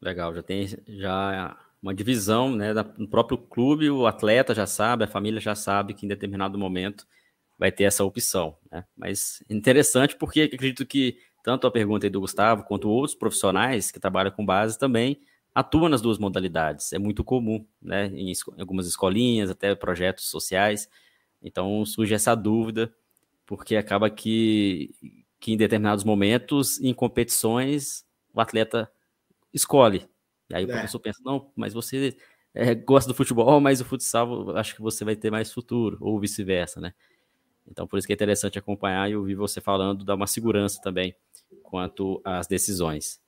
Legal, 0.00 0.34
já 0.34 0.42
tem 0.42 0.68
já 0.88 1.54
uma 1.82 1.94
divisão, 1.94 2.56
né? 2.56 2.72
No 2.96 3.06
próprio 3.06 3.36
clube, 3.36 3.90
o 3.90 4.06
atleta 4.06 4.54
já 4.54 4.66
sabe, 4.66 5.04
a 5.04 5.08
família 5.08 5.38
já 5.38 5.54
sabe 5.54 5.92
que 5.92 6.06
em 6.06 6.08
determinado 6.08 6.56
momento 6.56 7.06
vai 7.58 7.70
ter 7.72 7.84
essa 7.84 8.04
opção. 8.04 8.56
Né? 8.70 8.84
Mas 8.96 9.42
interessante 9.48 10.16
porque 10.16 10.42
acredito 10.42 10.84
que 10.86 11.18
tanto 11.42 11.66
a 11.66 11.70
pergunta 11.70 12.06
aí 12.06 12.10
do 12.10 12.20
Gustavo 12.20 12.64
quanto 12.64 12.88
outros 12.88 13.14
profissionais 13.14 13.90
que 13.90 14.00
trabalham 14.00 14.32
com 14.32 14.44
base 14.44 14.78
também 14.78 15.20
atuam 15.54 15.88
nas 15.88 16.00
duas 16.02 16.18
modalidades. 16.18 16.92
É 16.92 16.98
muito 16.98 17.22
comum, 17.22 17.64
né? 17.80 18.06
Em, 18.06 18.32
algumas 18.58 18.86
escolinhas, 18.86 19.50
até 19.50 19.74
projetos 19.74 20.28
sociais. 20.28 20.88
Então 21.40 21.84
surge 21.84 22.14
essa 22.14 22.34
dúvida, 22.34 22.92
porque 23.46 23.76
acaba 23.76 24.10
que, 24.10 24.94
que 25.38 25.52
em 25.52 25.56
determinados 25.56 26.02
momentos, 26.02 26.80
em 26.80 26.92
competições, 26.92 28.04
o 28.32 28.40
atleta 28.40 28.90
escolhe. 29.52 30.08
E 30.50 30.56
aí 30.56 30.64
o 30.64 30.70
é. 30.70 30.72
professor 30.72 30.98
pensa, 30.98 31.20
não, 31.24 31.52
mas 31.54 31.72
você 31.72 32.16
é, 32.54 32.74
gosta 32.74 33.08
do 33.08 33.14
futebol, 33.14 33.60
mas 33.60 33.80
o 33.80 33.84
futsal 33.84 34.56
acho 34.56 34.74
que 34.74 34.82
você 34.82 35.04
vai 35.04 35.14
ter 35.14 35.30
mais 35.30 35.52
futuro, 35.52 35.98
ou 36.00 36.18
vice-versa, 36.18 36.80
né? 36.80 36.94
Então, 37.70 37.86
por 37.86 37.98
isso 37.98 38.06
que 38.06 38.12
é 38.12 38.14
interessante 38.14 38.58
acompanhar 38.58 39.10
e 39.10 39.16
ouvir 39.16 39.34
você 39.34 39.60
falando, 39.60 40.04
dar 40.04 40.14
uma 40.14 40.26
segurança 40.26 40.80
também 40.82 41.14
quanto 41.62 42.20
às 42.24 42.46
decisões. 42.46 43.20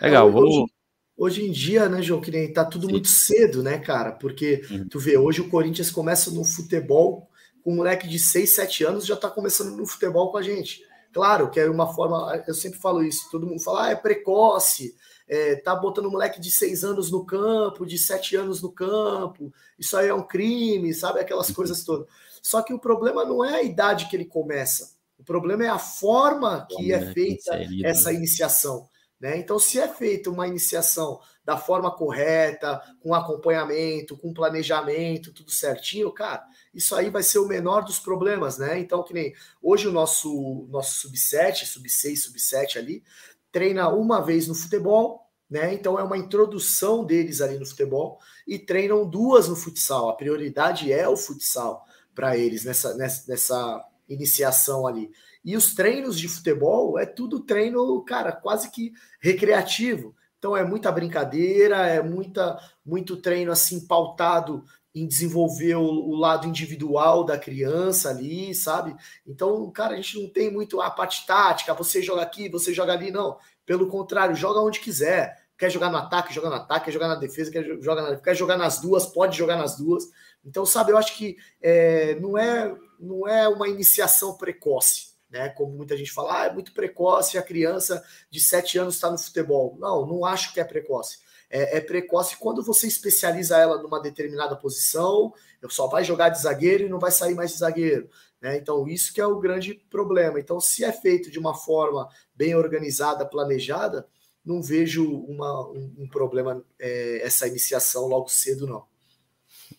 Legal, 0.00 0.28
é, 0.28 0.30
hoje, 0.30 0.54
vamos... 0.54 0.70
hoje 1.16 1.46
em 1.46 1.52
dia, 1.52 1.88
né, 1.88 2.02
João, 2.02 2.20
que 2.20 2.30
nem 2.30 2.52
tá 2.52 2.64
tudo 2.64 2.86
Sim. 2.86 2.92
muito 2.92 3.08
cedo, 3.08 3.62
né, 3.62 3.78
cara? 3.78 4.12
Porque 4.12 4.62
uhum. 4.70 4.88
tu 4.88 4.98
vê, 4.98 5.16
hoje 5.16 5.40
o 5.40 5.48
Corinthians 5.48 5.90
começa 5.90 6.30
no 6.30 6.44
futebol 6.44 7.28
com 7.62 7.72
um 7.72 7.76
moleque 7.76 8.08
de 8.08 8.18
6, 8.18 8.54
7 8.54 8.84
anos 8.84 9.06
já 9.06 9.16
tá 9.16 9.30
começando 9.30 9.76
no 9.76 9.86
futebol 9.86 10.30
com 10.30 10.38
a 10.38 10.42
gente. 10.42 10.84
Claro 11.12 11.50
que 11.50 11.58
é 11.58 11.68
uma 11.68 11.92
forma, 11.92 12.44
eu 12.46 12.54
sempre 12.54 12.78
falo 12.78 13.02
isso, 13.02 13.30
todo 13.30 13.46
mundo 13.46 13.62
fala, 13.62 13.86
ah, 13.86 13.90
é 13.90 13.96
precoce, 13.96 14.94
é, 15.26 15.56
tá 15.56 15.74
botando 15.74 16.06
um 16.06 16.10
moleque 16.10 16.38
de 16.40 16.50
seis 16.50 16.84
anos 16.84 17.10
no 17.10 17.24
campo, 17.24 17.86
de 17.86 17.96
sete 17.98 18.36
anos 18.36 18.60
no 18.62 18.70
campo, 18.70 19.52
isso 19.78 19.96
aí 19.96 20.08
é 20.08 20.14
um 20.14 20.22
crime, 20.22 20.92
sabe? 20.92 21.18
Aquelas 21.18 21.48
uhum. 21.48 21.54
coisas 21.54 21.82
todas. 21.84 22.06
Só 22.46 22.62
que 22.62 22.72
o 22.72 22.78
problema 22.78 23.24
não 23.24 23.44
é 23.44 23.56
a 23.56 23.62
idade 23.64 24.08
que 24.08 24.14
ele 24.14 24.24
começa, 24.24 24.94
o 25.18 25.24
problema 25.24 25.64
é 25.64 25.68
a 25.68 25.80
forma 25.80 26.64
que 26.70 26.92
é 26.92 27.12
feita 27.12 27.58
essa 27.82 28.12
iniciação. 28.12 28.88
Né? 29.20 29.36
Então, 29.38 29.58
se 29.58 29.80
é 29.80 29.88
feita 29.88 30.30
uma 30.30 30.46
iniciação 30.46 31.18
da 31.44 31.56
forma 31.56 31.90
correta, 31.90 32.80
com 33.00 33.12
acompanhamento, 33.14 34.16
com 34.16 34.32
planejamento, 34.32 35.32
tudo 35.32 35.50
certinho, 35.50 36.12
cara, 36.12 36.44
isso 36.72 36.94
aí 36.94 37.10
vai 37.10 37.24
ser 37.24 37.40
o 37.40 37.48
menor 37.48 37.82
dos 37.82 37.98
problemas, 37.98 38.58
né? 38.58 38.78
Então, 38.78 39.02
que 39.02 39.12
nem 39.12 39.34
hoje 39.60 39.88
o 39.88 39.92
nosso 39.92 40.68
nosso 40.70 41.00
sub-7, 41.00 41.64
sub-6, 41.64 42.16
sub-7 42.16 42.76
ali, 42.76 43.02
treina 43.50 43.88
uma 43.88 44.20
vez 44.20 44.46
no 44.46 44.54
futebol, 44.54 45.28
né? 45.50 45.74
Então 45.74 45.98
é 45.98 46.02
uma 46.04 46.18
introdução 46.18 47.04
deles 47.04 47.40
ali 47.40 47.58
no 47.58 47.66
futebol 47.66 48.20
e 48.46 48.56
treinam 48.56 49.08
duas 49.08 49.48
no 49.48 49.56
futsal. 49.56 50.10
A 50.10 50.16
prioridade 50.16 50.92
é 50.92 51.08
o 51.08 51.16
futsal 51.16 51.84
para 52.16 52.36
eles 52.36 52.64
nessa, 52.64 52.94
nessa, 52.94 53.30
nessa 53.30 53.84
iniciação 54.08 54.86
ali. 54.86 55.10
E 55.44 55.56
os 55.56 55.74
treinos 55.74 56.18
de 56.18 56.26
futebol 56.26 56.98
é 56.98 57.06
tudo 57.06 57.44
treino, 57.44 58.02
cara, 58.04 58.32
quase 58.32 58.70
que 58.70 58.92
recreativo. 59.20 60.16
Então 60.38 60.56
é 60.56 60.64
muita 60.64 60.90
brincadeira, 60.90 61.86
é 61.86 62.02
muita 62.02 62.58
muito 62.84 63.16
treino 63.16 63.52
assim 63.52 63.86
pautado 63.86 64.64
em 64.94 65.06
desenvolver 65.06 65.74
o, 65.76 65.84
o, 65.84 66.16
lado 66.16 66.46
individual 66.46 67.22
da 67.22 67.38
criança 67.38 68.08
ali, 68.08 68.54
sabe? 68.54 68.96
Então, 69.26 69.70
cara, 69.70 69.92
a 69.92 69.96
gente 69.96 70.18
não 70.18 70.28
tem 70.30 70.50
muito 70.50 70.80
a 70.80 70.90
parte 70.90 71.26
tática, 71.26 71.74
você 71.74 72.00
joga 72.00 72.22
aqui, 72.22 72.48
você 72.48 72.72
joga 72.72 72.94
ali, 72.94 73.10
não. 73.10 73.36
Pelo 73.66 73.88
contrário, 73.88 74.34
joga 74.34 74.60
onde 74.60 74.80
quiser. 74.80 75.36
Quer 75.58 75.70
jogar 75.70 75.90
no 75.90 75.98
ataque, 75.98 76.32
joga 76.32 76.48
no 76.48 76.56
ataque, 76.56 76.86
quer 76.86 76.92
jogar 76.92 77.08
na 77.08 77.14
defesa, 77.14 77.50
quer 77.50 77.62
jogar, 77.80 78.02
na, 78.02 78.16
quer 78.16 78.34
jogar 78.34 78.56
nas 78.56 78.80
duas, 78.80 79.04
pode 79.06 79.36
jogar 79.36 79.56
nas 79.56 79.76
duas. 79.76 80.04
Então, 80.46 80.64
sabe, 80.64 80.92
eu 80.92 80.96
acho 80.96 81.16
que 81.16 81.36
é, 81.60 82.14
não, 82.20 82.38
é, 82.38 82.74
não 82.98 83.28
é 83.28 83.48
uma 83.48 83.68
iniciação 83.68 84.36
precoce, 84.38 85.08
né? 85.28 85.48
Como 85.50 85.72
muita 85.72 85.96
gente 85.96 86.12
fala, 86.12 86.42
ah, 86.42 86.46
é 86.46 86.52
muito 86.52 86.72
precoce, 86.72 87.36
a 87.36 87.42
criança 87.42 88.02
de 88.30 88.40
7 88.40 88.78
anos 88.78 88.94
está 88.94 89.10
no 89.10 89.18
futebol. 89.18 89.76
Não, 89.78 90.06
não 90.06 90.24
acho 90.24 90.54
que 90.54 90.60
é 90.60 90.64
precoce 90.64 91.18
é, 91.48 91.78
é, 91.78 91.80
precoce 91.80 92.36
quando 92.36 92.62
você 92.62 92.86
especializa 92.86 93.56
ela 93.56 93.80
numa 93.80 94.00
determinada 94.00 94.56
posição, 94.56 95.32
só 95.68 95.86
vai 95.86 96.04
jogar 96.04 96.28
de 96.28 96.40
zagueiro 96.40 96.84
e 96.84 96.88
não 96.88 96.98
vai 96.98 97.10
sair 97.10 97.34
mais 97.34 97.52
de 97.52 97.58
zagueiro. 97.58 98.08
Né? 98.40 98.56
Então, 98.56 98.86
isso 98.86 99.12
que 99.12 99.20
é 99.20 99.26
o 99.26 99.38
grande 99.38 99.74
problema. 99.90 100.38
Então, 100.38 100.60
se 100.60 100.84
é 100.84 100.92
feito 100.92 101.30
de 101.30 101.38
uma 101.38 101.54
forma 101.54 102.08
bem 102.34 102.54
organizada, 102.54 103.26
planejada, 103.26 104.06
não 104.44 104.62
vejo 104.62 105.10
uma, 105.22 105.68
um, 105.70 105.94
um 105.98 106.08
problema 106.08 106.64
é, 106.78 107.20
essa 107.22 107.48
iniciação 107.48 108.06
logo 108.06 108.28
cedo, 108.28 108.66
não. 108.66 108.84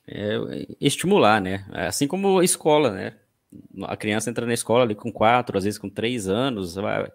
É, 0.08 0.38
estimular, 0.80 1.42
né? 1.42 1.66
Assim 1.72 2.08
como 2.08 2.40
a 2.40 2.46
escola, 2.46 2.92
né? 2.92 3.18
A 3.84 3.98
criança 3.98 4.30
entra 4.30 4.46
na 4.46 4.54
escola 4.54 4.84
ali 4.84 4.96
com 4.96 5.12
quatro, 5.12 5.58
às 5.58 5.64
vezes 5.64 5.80
com 5.80 5.90
três 5.90 6.28
anos, 6.28 6.76
vai, 6.76 7.12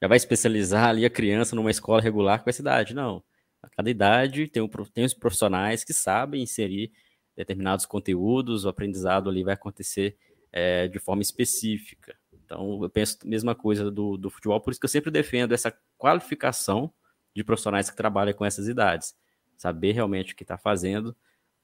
já 0.00 0.08
vai 0.08 0.16
especializar 0.16 0.88
ali 0.88 1.04
a 1.04 1.10
criança 1.10 1.54
numa 1.54 1.70
escola 1.70 2.00
regular 2.00 2.42
com 2.42 2.50
essa 2.50 2.62
idade. 2.62 2.94
Não. 2.94 3.22
A 3.62 3.68
cada 3.68 3.90
idade 3.90 4.48
tem, 4.48 4.62
um, 4.62 4.68
tem 4.68 5.04
os 5.04 5.14
profissionais 5.14 5.84
que 5.84 5.92
sabem 5.92 6.42
inserir 6.42 6.92
determinados 7.36 7.84
conteúdos, 7.84 8.64
o 8.64 8.68
aprendizado 8.68 9.28
ali 9.28 9.44
vai 9.44 9.54
acontecer 9.54 10.16
é, 10.52 10.88
de 10.88 10.98
forma 10.98 11.20
específica. 11.20 12.16
Então, 12.32 12.82
eu 12.82 12.88
penso 12.88 13.18
a 13.22 13.28
mesma 13.28 13.54
coisa 13.54 13.90
do, 13.90 14.16
do 14.16 14.30
futebol, 14.30 14.60
por 14.60 14.70
isso 14.70 14.80
que 14.80 14.86
eu 14.86 14.90
sempre 14.90 15.10
defendo 15.10 15.52
essa 15.52 15.76
qualificação 15.98 16.92
de 17.34 17.44
profissionais 17.44 17.90
que 17.90 17.96
trabalham 17.96 18.32
com 18.32 18.44
essas 18.44 18.68
idades. 18.68 19.14
Saber 19.58 19.92
realmente 19.92 20.32
o 20.32 20.36
que 20.36 20.44
está 20.44 20.56
fazendo 20.56 21.14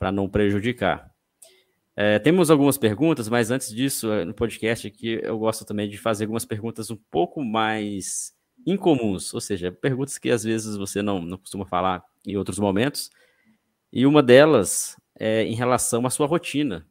para 0.03 0.11
não 0.11 0.29
prejudicar. 0.29 1.15
É, 1.95 2.19
temos 2.19 2.51
algumas 2.51 2.77
perguntas, 2.77 3.29
mas 3.29 3.53
antes 3.53 3.73
disso, 3.73 4.11
é, 4.11 4.25
no 4.25 4.35
podcast 4.35 4.85
aqui, 4.85 5.21
eu 5.23 5.39
gosto 5.39 5.65
também 5.65 5.89
de 5.89 5.97
fazer 5.97 6.25
algumas 6.25 6.45
perguntas 6.45 6.91
um 6.91 6.97
pouco 7.09 7.41
mais 7.41 8.33
incomuns, 8.67 9.33
ou 9.33 9.41
seja, 9.41 9.71
perguntas 9.71 10.19
que 10.19 10.29
às 10.29 10.43
vezes 10.43 10.77
você 10.77 11.03
não, 11.03 11.23
não 11.23 11.39
costuma 11.39 11.65
falar 11.65 12.03
em 12.27 12.37
outros 12.37 12.59
momentos. 12.59 13.11
E 13.93 14.05
uma 14.05 14.25
delas 14.25 14.97
é 15.17 15.45
em 15.45 15.55
relação 15.55 16.05
à 16.05 16.11
sua 16.11 16.27
rotina 16.27 16.85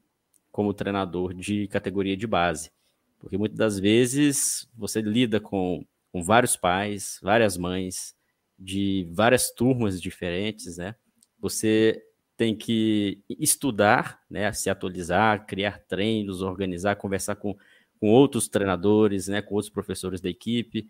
como 0.50 0.74
treinador 0.74 1.34
de 1.34 1.68
categoria 1.68 2.16
de 2.16 2.26
base. 2.26 2.72
Porque 3.20 3.38
muitas 3.38 3.58
das 3.58 3.78
vezes 3.78 4.70
você 4.74 5.02
lida 5.02 5.38
com, 5.38 5.86
com 6.14 6.24
vários 6.24 6.56
pais, 6.56 7.20
várias 7.22 7.58
mães, 7.58 8.16
de 8.58 9.06
várias 9.12 9.52
turmas 9.52 10.02
diferentes, 10.02 10.78
né? 10.78 10.96
Você 11.42 12.02
tem 12.42 12.56
que 12.56 13.22
estudar, 13.30 14.20
né, 14.28 14.52
se 14.52 14.68
atualizar, 14.68 15.46
criar 15.46 15.78
treinos, 15.88 16.42
organizar, 16.42 16.96
conversar 16.96 17.36
com, 17.36 17.56
com 18.00 18.10
outros 18.10 18.48
treinadores, 18.48 19.28
né, 19.28 19.44
com 19.44 19.54
outros 19.54 19.70
professores 19.70 20.20
da 20.20 20.28
equipe, 20.28 20.90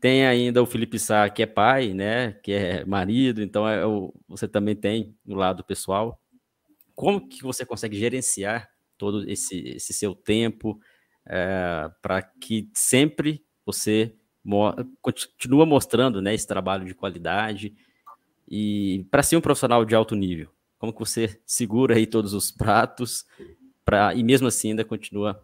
tem 0.00 0.24
ainda 0.24 0.62
o 0.62 0.66
Felipe 0.66 0.98
Sá, 0.98 1.28
que 1.28 1.42
é 1.42 1.46
pai, 1.46 1.92
né? 1.92 2.32
Que 2.42 2.52
é 2.52 2.84
marido, 2.86 3.42
então 3.42 3.68
é 3.68 3.84
o, 3.84 4.14
você 4.26 4.48
também 4.48 4.74
tem 4.74 5.14
o 5.26 5.34
lado 5.34 5.62
pessoal. 5.62 6.18
Como 6.94 7.28
que 7.28 7.42
você 7.42 7.66
consegue 7.66 7.98
gerenciar 7.98 8.70
todo 8.96 9.30
esse, 9.30 9.68
esse 9.68 9.92
seu 9.92 10.14
tempo 10.14 10.80
é, 11.26 11.90
para 12.00 12.22
que 12.22 12.70
sempre 12.72 13.44
você 13.66 14.14
mo 14.42 14.72
continua 15.02 15.66
mostrando 15.66 16.22
né, 16.22 16.32
esse 16.32 16.46
trabalho 16.46 16.86
de 16.86 16.94
qualidade 16.94 17.74
e 18.48 19.06
para 19.10 19.22
ser 19.22 19.36
um 19.36 19.40
profissional 19.40 19.84
de 19.84 19.94
alto 19.94 20.14
nível? 20.14 20.48
Como 20.78 20.92
que 20.92 20.98
você 20.98 21.40
segura 21.46 21.96
aí 21.96 22.06
todos 22.06 22.34
os 22.34 22.50
pratos 22.50 23.24
para 23.84 24.14
e 24.14 24.22
mesmo 24.22 24.48
assim 24.48 24.70
ainda 24.70 24.84
continua 24.84 25.40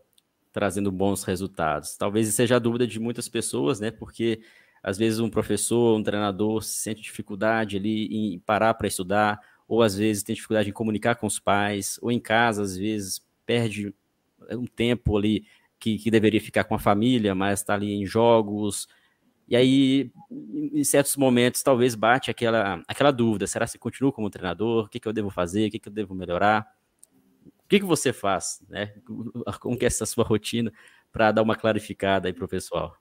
trazendo 0.52 0.90
bons 0.90 1.22
resultados. 1.24 1.96
Talvez 1.96 2.32
seja 2.34 2.56
a 2.56 2.58
dúvida 2.58 2.86
de 2.86 2.98
muitas 2.98 3.28
pessoas, 3.28 3.80
né? 3.80 3.90
Porque 3.90 4.40
às 4.82 4.98
vezes 4.98 5.20
um 5.20 5.30
professor, 5.30 5.96
um 5.96 6.02
treinador 6.02 6.62
sente 6.62 7.02
dificuldade 7.02 7.76
ali 7.76 8.06
em 8.06 8.38
parar 8.40 8.74
para 8.74 8.88
estudar, 8.88 9.40
ou 9.68 9.82
às 9.82 9.94
vezes 9.94 10.22
tem 10.22 10.34
dificuldade 10.34 10.70
em 10.70 10.72
comunicar 10.72 11.16
com 11.16 11.26
os 11.26 11.38
pais, 11.38 11.98
ou 12.02 12.10
em 12.10 12.18
casa, 12.18 12.62
às 12.62 12.76
vezes 12.76 13.22
perde 13.46 13.94
um 14.50 14.66
tempo 14.66 15.16
ali 15.16 15.44
que, 15.78 15.98
que 15.98 16.10
deveria 16.10 16.40
ficar 16.40 16.64
com 16.64 16.74
a 16.74 16.78
família, 16.78 17.34
mas 17.34 17.60
está 17.60 17.74
ali 17.74 17.92
em 17.92 18.06
jogos. 18.06 18.88
E 19.50 19.56
aí, 19.56 20.12
em 20.30 20.84
certos 20.84 21.16
momentos, 21.16 21.62
talvez 21.62 21.94
bate 21.94 22.30
aquela, 22.30 22.82
aquela 22.86 23.10
dúvida: 23.10 23.46
será 23.46 23.66
que 23.66 23.76
continuo 23.76 24.12
como 24.12 24.30
treinador? 24.30 24.86
O 24.86 24.88
que, 24.88 25.00
que 25.00 25.08
eu 25.08 25.12
devo 25.12 25.28
fazer? 25.28 25.66
O 25.66 25.70
que, 25.72 25.78
que 25.78 25.88
eu 25.88 25.92
devo 25.92 26.14
melhorar? 26.14 26.66
que, 27.70 27.78
que 27.78 27.86
você 27.86 28.12
faz, 28.12 28.60
né? 28.68 28.92
Como 29.60 29.78
que 29.78 29.84
é 29.84 29.86
essa 29.86 30.04
sua 30.04 30.24
rotina 30.24 30.72
para 31.12 31.30
dar 31.30 31.42
uma 31.42 31.54
clarificada 31.54 32.28
aí 32.28 32.32
para 32.32 32.44
o 32.44 32.48
pessoal? 32.48 32.96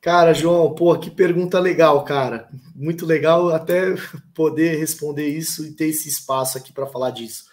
Cara, 0.00 0.32
João, 0.32 0.74
pô, 0.74 0.98
que 0.98 1.10
pergunta 1.10 1.60
legal, 1.60 2.02
cara. 2.02 2.48
Muito 2.74 3.04
legal 3.04 3.50
até 3.50 3.94
poder 4.34 4.78
responder 4.78 5.28
isso 5.28 5.64
e 5.66 5.72
ter 5.72 5.88
esse 5.88 6.08
espaço 6.08 6.56
aqui 6.56 6.72
para 6.72 6.86
falar 6.86 7.10
disso. 7.10 7.44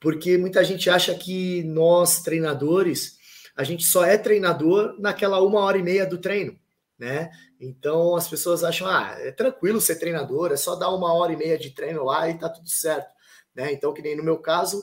Porque 0.00 0.38
muita 0.38 0.62
gente 0.62 0.88
acha 0.88 1.12
que 1.14 1.64
nós, 1.64 2.22
treinadores, 2.22 3.18
a 3.56 3.64
gente 3.64 3.84
só 3.84 4.04
é 4.04 4.16
treinador 4.16 4.94
naquela 5.00 5.42
uma 5.42 5.58
hora 5.60 5.78
e 5.78 5.82
meia 5.82 6.06
do 6.06 6.16
treino, 6.16 6.56
né? 6.98 7.30
Então 7.60 8.16
as 8.16 8.28
pessoas 8.28 8.64
acham, 8.64 8.88
ah, 8.88 9.16
é 9.20 9.30
tranquilo 9.30 9.80
ser 9.80 9.96
treinador, 9.96 10.50
é 10.50 10.56
só 10.56 10.74
dar 10.74 10.90
uma 10.90 11.12
hora 11.12 11.32
e 11.32 11.36
meia 11.36 11.56
de 11.56 11.70
treino 11.70 12.04
lá 12.04 12.28
e 12.28 12.36
tá 12.36 12.48
tudo 12.48 12.68
certo, 12.68 13.14
né? 13.54 13.72
Então, 13.72 13.94
que 13.94 14.02
nem 14.02 14.16
no 14.16 14.24
meu 14.24 14.38
caso, 14.38 14.82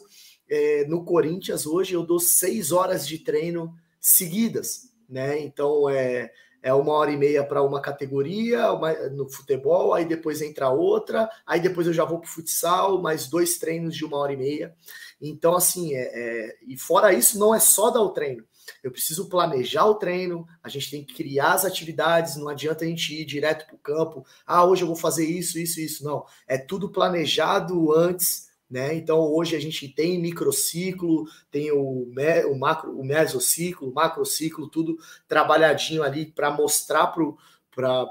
é, 0.49 0.85
no 0.85 1.03
Corinthians 1.03 1.65
hoje 1.65 1.93
eu 1.93 2.03
dou 2.03 2.19
seis 2.19 2.71
horas 2.71 3.07
de 3.07 3.19
treino 3.19 3.73
seguidas, 3.99 4.89
né? 5.09 5.39
Então 5.39 5.89
é, 5.89 6.31
é 6.61 6.73
uma 6.73 6.93
hora 6.93 7.11
e 7.11 7.17
meia 7.17 7.43
para 7.43 7.61
uma 7.61 7.81
categoria 7.81 8.71
uma, 8.71 8.93
no 9.09 9.29
futebol, 9.29 9.93
aí 9.93 10.05
depois 10.05 10.41
entra 10.41 10.69
outra, 10.69 11.29
aí 11.45 11.59
depois 11.59 11.85
eu 11.85 11.93
já 11.93 12.05
vou 12.05 12.19
para 12.19 12.27
o 12.27 12.31
futsal, 12.31 13.01
mais 13.01 13.27
dois 13.27 13.57
treinos 13.57 13.95
de 13.95 14.05
uma 14.05 14.17
hora 14.17 14.33
e 14.33 14.37
meia. 14.37 14.73
Então, 15.21 15.55
assim, 15.55 15.93
é, 15.93 16.11
é, 16.13 16.57
e 16.67 16.77
fora 16.77 17.13
isso, 17.13 17.37
não 17.37 17.53
é 17.53 17.59
só 17.59 17.89
dar 17.89 18.01
o 18.01 18.09
treino. 18.11 18.43
Eu 18.83 18.91
preciso 18.91 19.29
planejar 19.29 19.85
o 19.85 19.95
treino, 19.95 20.47
a 20.63 20.69
gente 20.69 20.91
tem 20.91 21.03
que 21.03 21.13
criar 21.13 21.53
as 21.53 21.65
atividades, 21.65 22.35
não 22.35 22.47
adianta 22.47 22.85
a 22.85 22.87
gente 22.87 23.13
ir 23.13 23.25
direto 23.25 23.65
para 23.65 23.75
o 23.75 23.79
campo. 23.79 24.25
Ah, 24.45 24.65
hoje 24.65 24.83
eu 24.83 24.87
vou 24.87 24.95
fazer 24.95 25.25
isso, 25.25 25.59
isso, 25.59 25.79
isso. 25.79 26.03
Não, 26.03 26.25
é 26.47 26.57
tudo 26.57 26.89
planejado 26.89 27.93
antes, 27.93 28.49
né? 28.69 28.95
Então 28.95 29.19
hoje 29.19 29.55
a 29.55 29.59
gente 29.59 29.87
tem 29.87 30.19
microciclo, 30.19 31.25
tem 31.51 31.71
o, 31.71 32.05
me, 32.07 32.45
o 32.45 32.57
macro, 32.57 32.97
o 32.99 33.03
mesociclo, 33.03 33.93
macrociclo, 33.93 34.69
tudo 34.69 34.97
trabalhadinho 35.27 36.03
ali 36.03 36.25
para 36.25 36.51
mostrar 36.51 37.07
para 37.07 38.05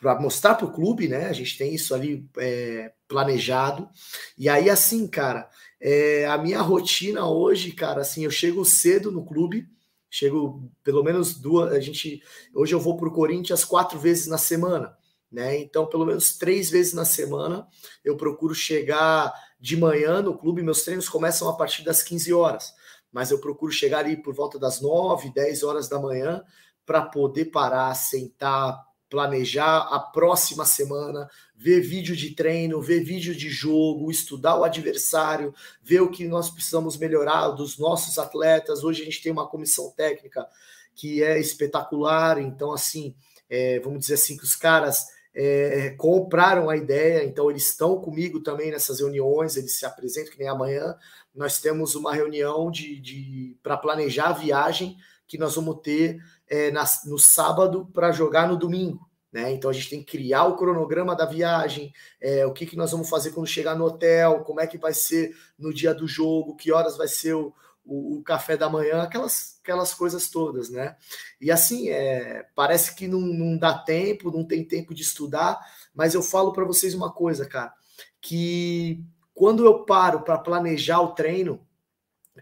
para 0.00 0.20
mostrar 0.20 0.54
para 0.54 0.66
o 0.66 0.72
clube, 0.72 1.08
né? 1.08 1.28
A 1.28 1.32
gente 1.32 1.56
tem 1.56 1.74
isso 1.74 1.94
ali 1.94 2.28
é, 2.36 2.92
planejado. 3.08 3.88
E 4.36 4.50
aí, 4.50 4.68
assim, 4.68 5.06
cara, 5.06 5.48
é, 5.80 6.26
a 6.26 6.36
minha 6.36 6.60
rotina 6.60 7.26
hoje, 7.26 7.72
cara, 7.72 8.02
assim, 8.02 8.24
eu 8.24 8.30
chego 8.30 8.64
cedo 8.64 9.10
no 9.10 9.24
clube, 9.24 9.66
chego 10.14 10.70
pelo 10.84 11.02
menos 11.02 11.34
duas. 11.34 11.72
A 11.72 11.80
gente 11.80 12.22
hoje 12.54 12.72
eu 12.72 12.78
vou 12.78 12.96
para 12.96 13.08
o 13.08 13.12
Corinthians 13.12 13.64
quatro 13.64 13.98
vezes 13.98 14.28
na 14.28 14.38
semana, 14.38 14.96
né? 15.30 15.58
Então, 15.58 15.86
pelo 15.86 16.06
menos 16.06 16.38
três 16.38 16.70
vezes 16.70 16.92
na 16.92 17.04
semana 17.04 17.66
eu 18.04 18.16
procuro 18.16 18.54
chegar 18.54 19.32
de 19.58 19.76
manhã 19.76 20.22
no 20.22 20.38
clube. 20.38 20.62
Meus 20.62 20.82
treinos 20.82 21.08
começam 21.08 21.48
a 21.48 21.56
partir 21.56 21.82
das 21.82 22.00
15 22.00 22.32
horas, 22.32 22.72
mas 23.10 23.32
eu 23.32 23.40
procuro 23.40 23.72
chegar 23.72 23.98
ali 23.98 24.16
por 24.16 24.32
volta 24.32 24.56
das 24.56 24.80
9, 24.80 25.32
10 25.34 25.64
horas 25.64 25.88
da 25.88 25.98
manhã 25.98 26.44
para 26.86 27.02
poder 27.02 27.46
parar, 27.46 27.92
sentar, 27.94 28.80
planejar 29.08 29.78
a 29.90 29.98
próxima 29.98 30.64
semana, 30.64 31.28
ver 31.54 31.80
vídeo 31.80 32.16
de 32.16 32.34
treino, 32.34 32.80
ver 32.80 33.04
vídeo 33.04 33.34
de 33.34 33.48
jogo, 33.48 34.10
estudar 34.10 34.58
o 34.58 34.64
adversário, 34.64 35.54
ver 35.82 36.00
o 36.00 36.10
que 36.10 36.26
nós 36.26 36.50
precisamos 36.50 36.96
melhorar 36.96 37.48
dos 37.50 37.78
nossos 37.78 38.18
atletas. 38.18 38.82
Hoje 38.82 39.02
a 39.02 39.04
gente 39.04 39.22
tem 39.22 39.32
uma 39.32 39.48
comissão 39.48 39.90
técnica 39.96 40.46
que 40.94 41.22
é 41.22 41.38
espetacular, 41.38 42.38
então 42.38 42.72
assim, 42.72 43.14
é, 43.48 43.80
vamos 43.80 44.00
dizer 44.00 44.14
assim 44.14 44.36
que 44.36 44.44
os 44.44 44.56
caras 44.56 45.06
é, 45.34 45.90
compraram 45.98 46.70
a 46.70 46.76
ideia, 46.76 47.24
então 47.24 47.50
eles 47.50 47.66
estão 47.68 48.00
comigo 48.00 48.40
também 48.40 48.70
nessas 48.70 49.00
reuniões, 49.00 49.56
eles 49.56 49.76
se 49.76 49.84
apresentam 49.84 50.32
que 50.32 50.38
nem 50.38 50.48
amanhã. 50.48 50.96
Nós 51.34 51.60
temos 51.60 51.96
uma 51.96 52.14
reunião 52.14 52.70
de, 52.70 53.00
de 53.00 53.56
para 53.62 53.76
planejar 53.76 54.28
a 54.28 54.32
viagem 54.32 54.96
que 55.26 55.36
nós 55.36 55.56
vamos 55.56 55.80
ter 55.82 56.22
é, 56.48 56.70
na, 56.70 56.84
no 57.06 57.18
sábado 57.18 57.88
para 57.92 58.12
jogar 58.12 58.48
no 58.48 58.56
domingo. 58.56 59.08
Né? 59.34 59.52
Então 59.52 59.68
a 59.68 59.72
gente 59.72 59.90
tem 59.90 60.00
que 60.00 60.16
criar 60.16 60.44
o 60.44 60.56
cronograma 60.56 61.16
da 61.16 61.26
viagem, 61.26 61.92
é, 62.20 62.46
o 62.46 62.52
que, 62.52 62.64
que 62.66 62.76
nós 62.76 62.92
vamos 62.92 63.08
fazer 63.08 63.32
quando 63.32 63.48
chegar 63.48 63.74
no 63.74 63.84
hotel, 63.84 64.44
como 64.44 64.60
é 64.60 64.66
que 64.66 64.78
vai 64.78 64.94
ser 64.94 65.36
no 65.58 65.74
dia 65.74 65.92
do 65.92 66.06
jogo, 66.06 66.54
que 66.54 66.70
horas 66.70 66.96
vai 66.96 67.08
ser 67.08 67.34
o, 67.34 67.52
o, 67.84 68.18
o 68.18 68.22
café 68.22 68.56
da 68.56 68.70
manhã, 68.70 69.02
aquelas, 69.02 69.58
aquelas 69.60 69.92
coisas 69.92 70.30
todas, 70.30 70.70
né? 70.70 70.96
E 71.40 71.50
assim, 71.50 71.88
é, 71.88 72.46
parece 72.54 72.94
que 72.94 73.08
não, 73.08 73.20
não 73.20 73.58
dá 73.58 73.76
tempo, 73.76 74.30
não 74.30 74.46
tem 74.46 74.64
tempo 74.64 74.94
de 74.94 75.02
estudar, 75.02 75.58
mas 75.92 76.14
eu 76.14 76.22
falo 76.22 76.52
para 76.52 76.64
vocês 76.64 76.94
uma 76.94 77.12
coisa, 77.12 77.44
cara, 77.44 77.74
que 78.20 79.02
quando 79.34 79.64
eu 79.64 79.84
paro 79.84 80.20
para 80.20 80.38
planejar 80.38 81.00
o 81.00 81.12
treino, 81.12 81.66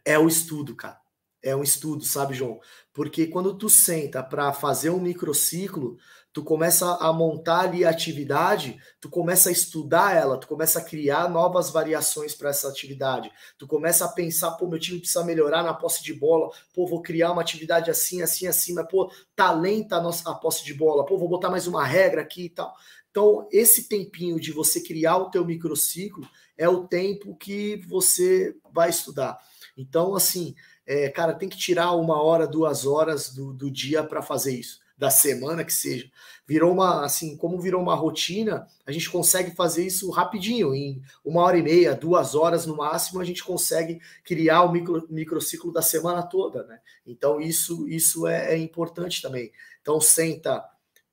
é 0.05 0.19
o 0.19 0.29
estudo, 0.29 0.77
cara 0.77 1.03
é 1.43 1.57
um 1.57 1.63
estudo, 1.63 2.05
sabe, 2.05 2.35
João? 2.35 2.61
Porque 2.93 3.27
quando 3.27 3.57
tu 3.57 3.71
senta 3.71 4.23
para 4.23 4.53
fazer 4.53 4.91
um 4.91 5.01
microciclo, 5.01 5.97
tu 6.33 6.43
começa 6.43 6.95
a 6.97 7.13
montar 7.13 7.61
ali 7.61 7.85
a 7.85 7.91
atividade, 7.91 8.79
tu 9.01 9.09
começa 9.09 9.49
a 9.49 9.53
estudar 9.53 10.17
ela, 10.17 10.39
tu 10.39 10.47
começa 10.47 10.79
a 10.79 10.85
criar 10.85 11.29
novas 11.29 11.71
variações 11.71 12.35
para 12.35 12.51
essa 12.51 12.69
atividade. 12.69 13.31
Tu 13.59 13.67
começa 13.67 14.05
a 14.05 14.09
pensar, 14.09 14.53
pô, 14.53 14.67
meu 14.67 14.79
time 14.79 14.99
precisa 14.99 15.25
melhorar 15.25 15.63
na 15.63 15.75
posse 15.75 16.03
de 16.03 16.15
bola, 16.15 16.51
pô, 16.75 16.87
vou 16.87 17.03
criar 17.03 17.33
uma 17.33 17.43
atividade 17.43 17.91
assim, 17.91 18.23
assim, 18.23 18.47
assim, 18.47 18.73
mas 18.73 18.87
pô, 18.89 19.11
tá 19.37 19.53
lenta 19.53 19.97
a 19.97 20.01
nossa 20.01 20.31
a 20.31 20.35
posse 20.35 20.65
de 20.65 20.75
bola, 20.75 21.05
pô, 21.05 21.19
vou 21.19 21.29
botar 21.29 21.51
mais 21.51 21.67
uma 21.67 21.85
regra 21.85 22.23
aqui 22.23 22.45
e 22.45 22.51
tal. 22.51 22.75
Então, 23.11 23.47
esse 23.53 23.89
tempinho 23.89 24.41
de 24.41 24.53
você 24.53 24.81
criar 24.81 25.19
o 25.19 25.31
teu 25.31 25.45
microciclo 25.45 26.27
é 26.57 26.67
o 26.67 26.87
tempo 26.87 27.37
que 27.37 27.77
você 27.87 28.57
vai 28.73 28.89
estudar. 28.89 29.39
Então, 29.77 30.15
assim, 30.15 30.55
é, 30.87 31.09
cara, 31.09 31.35
tem 31.35 31.49
que 31.49 31.57
tirar 31.57 31.93
uma 31.93 32.21
hora, 32.21 32.47
duas 32.47 32.87
horas 32.87 33.31
do, 33.31 33.53
do 33.53 33.71
dia 33.71 34.03
para 34.03 34.23
fazer 34.23 34.55
isso, 34.55 34.81
da 34.97 35.11
semana 35.11 35.65
que 35.65 35.73
seja. 35.73 36.11
Virou 36.47 36.73
uma, 36.73 37.05
assim, 37.05 37.37
como 37.37 37.61
virou 37.61 37.81
uma 37.81 37.95
rotina, 37.95 38.67
a 38.85 38.91
gente 38.91 39.09
consegue 39.09 39.53
fazer 39.53 39.87
isso 39.87 40.11
rapidinho, 40.11 40.75
em 40.75 41.01
uma 41.25 41.43
hora 41.43 41.57
e 41.57 41.63
meia, 41.63 41.95
duas 41.95 42.35
horas 42.35 42.67
no 42.67 42.77
máximo, 42.77 43.21
a 43.21 43.25
gente 43.25 43.45
consegue 43.45 44.01
criar 44.25 44.63
o 44.63 44.73
micro, 44.73 45.07
microciclo 45.09 45.73
da 45.73 45.83
semana 45.83 46.23
toda, 46.23 46.65
né? 46.65 46.81
Então, 47.07 47.41
isso, 47.41 47.89
isso 47.89 48.27
é, 48.27 48.55
é 48.55 48.59
importante 48.59 49.23
também. 49.23 49.53
Então, 49.81 50.01
senta 50.01 50.65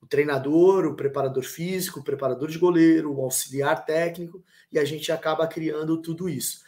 o 0.01 0.07
treinador, 0.07 0.85
o 0.85 0.95
preparador 0.95 1.43
físico, 1.43 1.99
o 1.99 2.03
preparador 2.03 2.49
de 2.49 2.57
goleiro, 2.57 3.13
o 3.13 3.21
auxiliar 3.21 3.85
técnico, 3.85 4.43
e 4.71 4.79
a 4.79 4.85
gente 4.85 5.11
acaba 5.11 5.47
criando 5.47 6.01
tudo 6.01 6.27
isso 6.27 6.61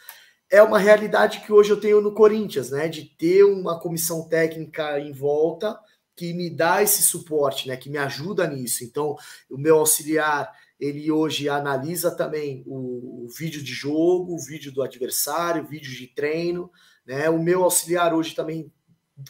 é 0.52 0.62
uma 0.62 0.78
realidade 0.78 1.40
que 1.40 1.50
hoje 1.50 1.70
eu 1.70 1.80
tenho 1.80 2.02
no 2.02 2.12
Corinthians, 2.12 2.70
né? 2.70 2.86
De 2.86 3.06
ter 3.06 3.42
uma 3.42 3.80
comissão 3.80 4.28
técnica 4.28 5.00
em 5.00 5.10
volta 5.10 5.80
que 6.14 6.34
me 6.34 6.50
dá 6.50 6.82
esse 6.82 7.02
suporte, 7.02 7.66
né? 7.66 7.74
Que 7.74 7.88
me 7.88 7.96
ajuda 7.96 8.46
nisso. 8.46 8.84
Então, 8.84 9.16
o 9.50 9.56
meu 9.56 9.78
auxiliar 9.78 10.52
ele 10.78 11.10
hoje 11.10 11.48
analisa 11.48 12.10
também 12.10 12.62
o, 12.66 13.24
o 13.24 13.28
vídeo 13.28 13.62
de 13.62 13.72
jogo, 13.72 14.34
o 14.34 14.44
vídeo 14.44 14.70
do 14.70 14.82
adversário, 14.82 15.64
o 15.64 15.66
vídeo 15.66 15.90
de 15.90 16.06
treino, 16.08 16.70
né? 17.06 17.30
O 17.30 17.42
meu 17.42 17.64
auxiliar 17.64 18.12
hoje 18.12 18.34
também 18.34 18.70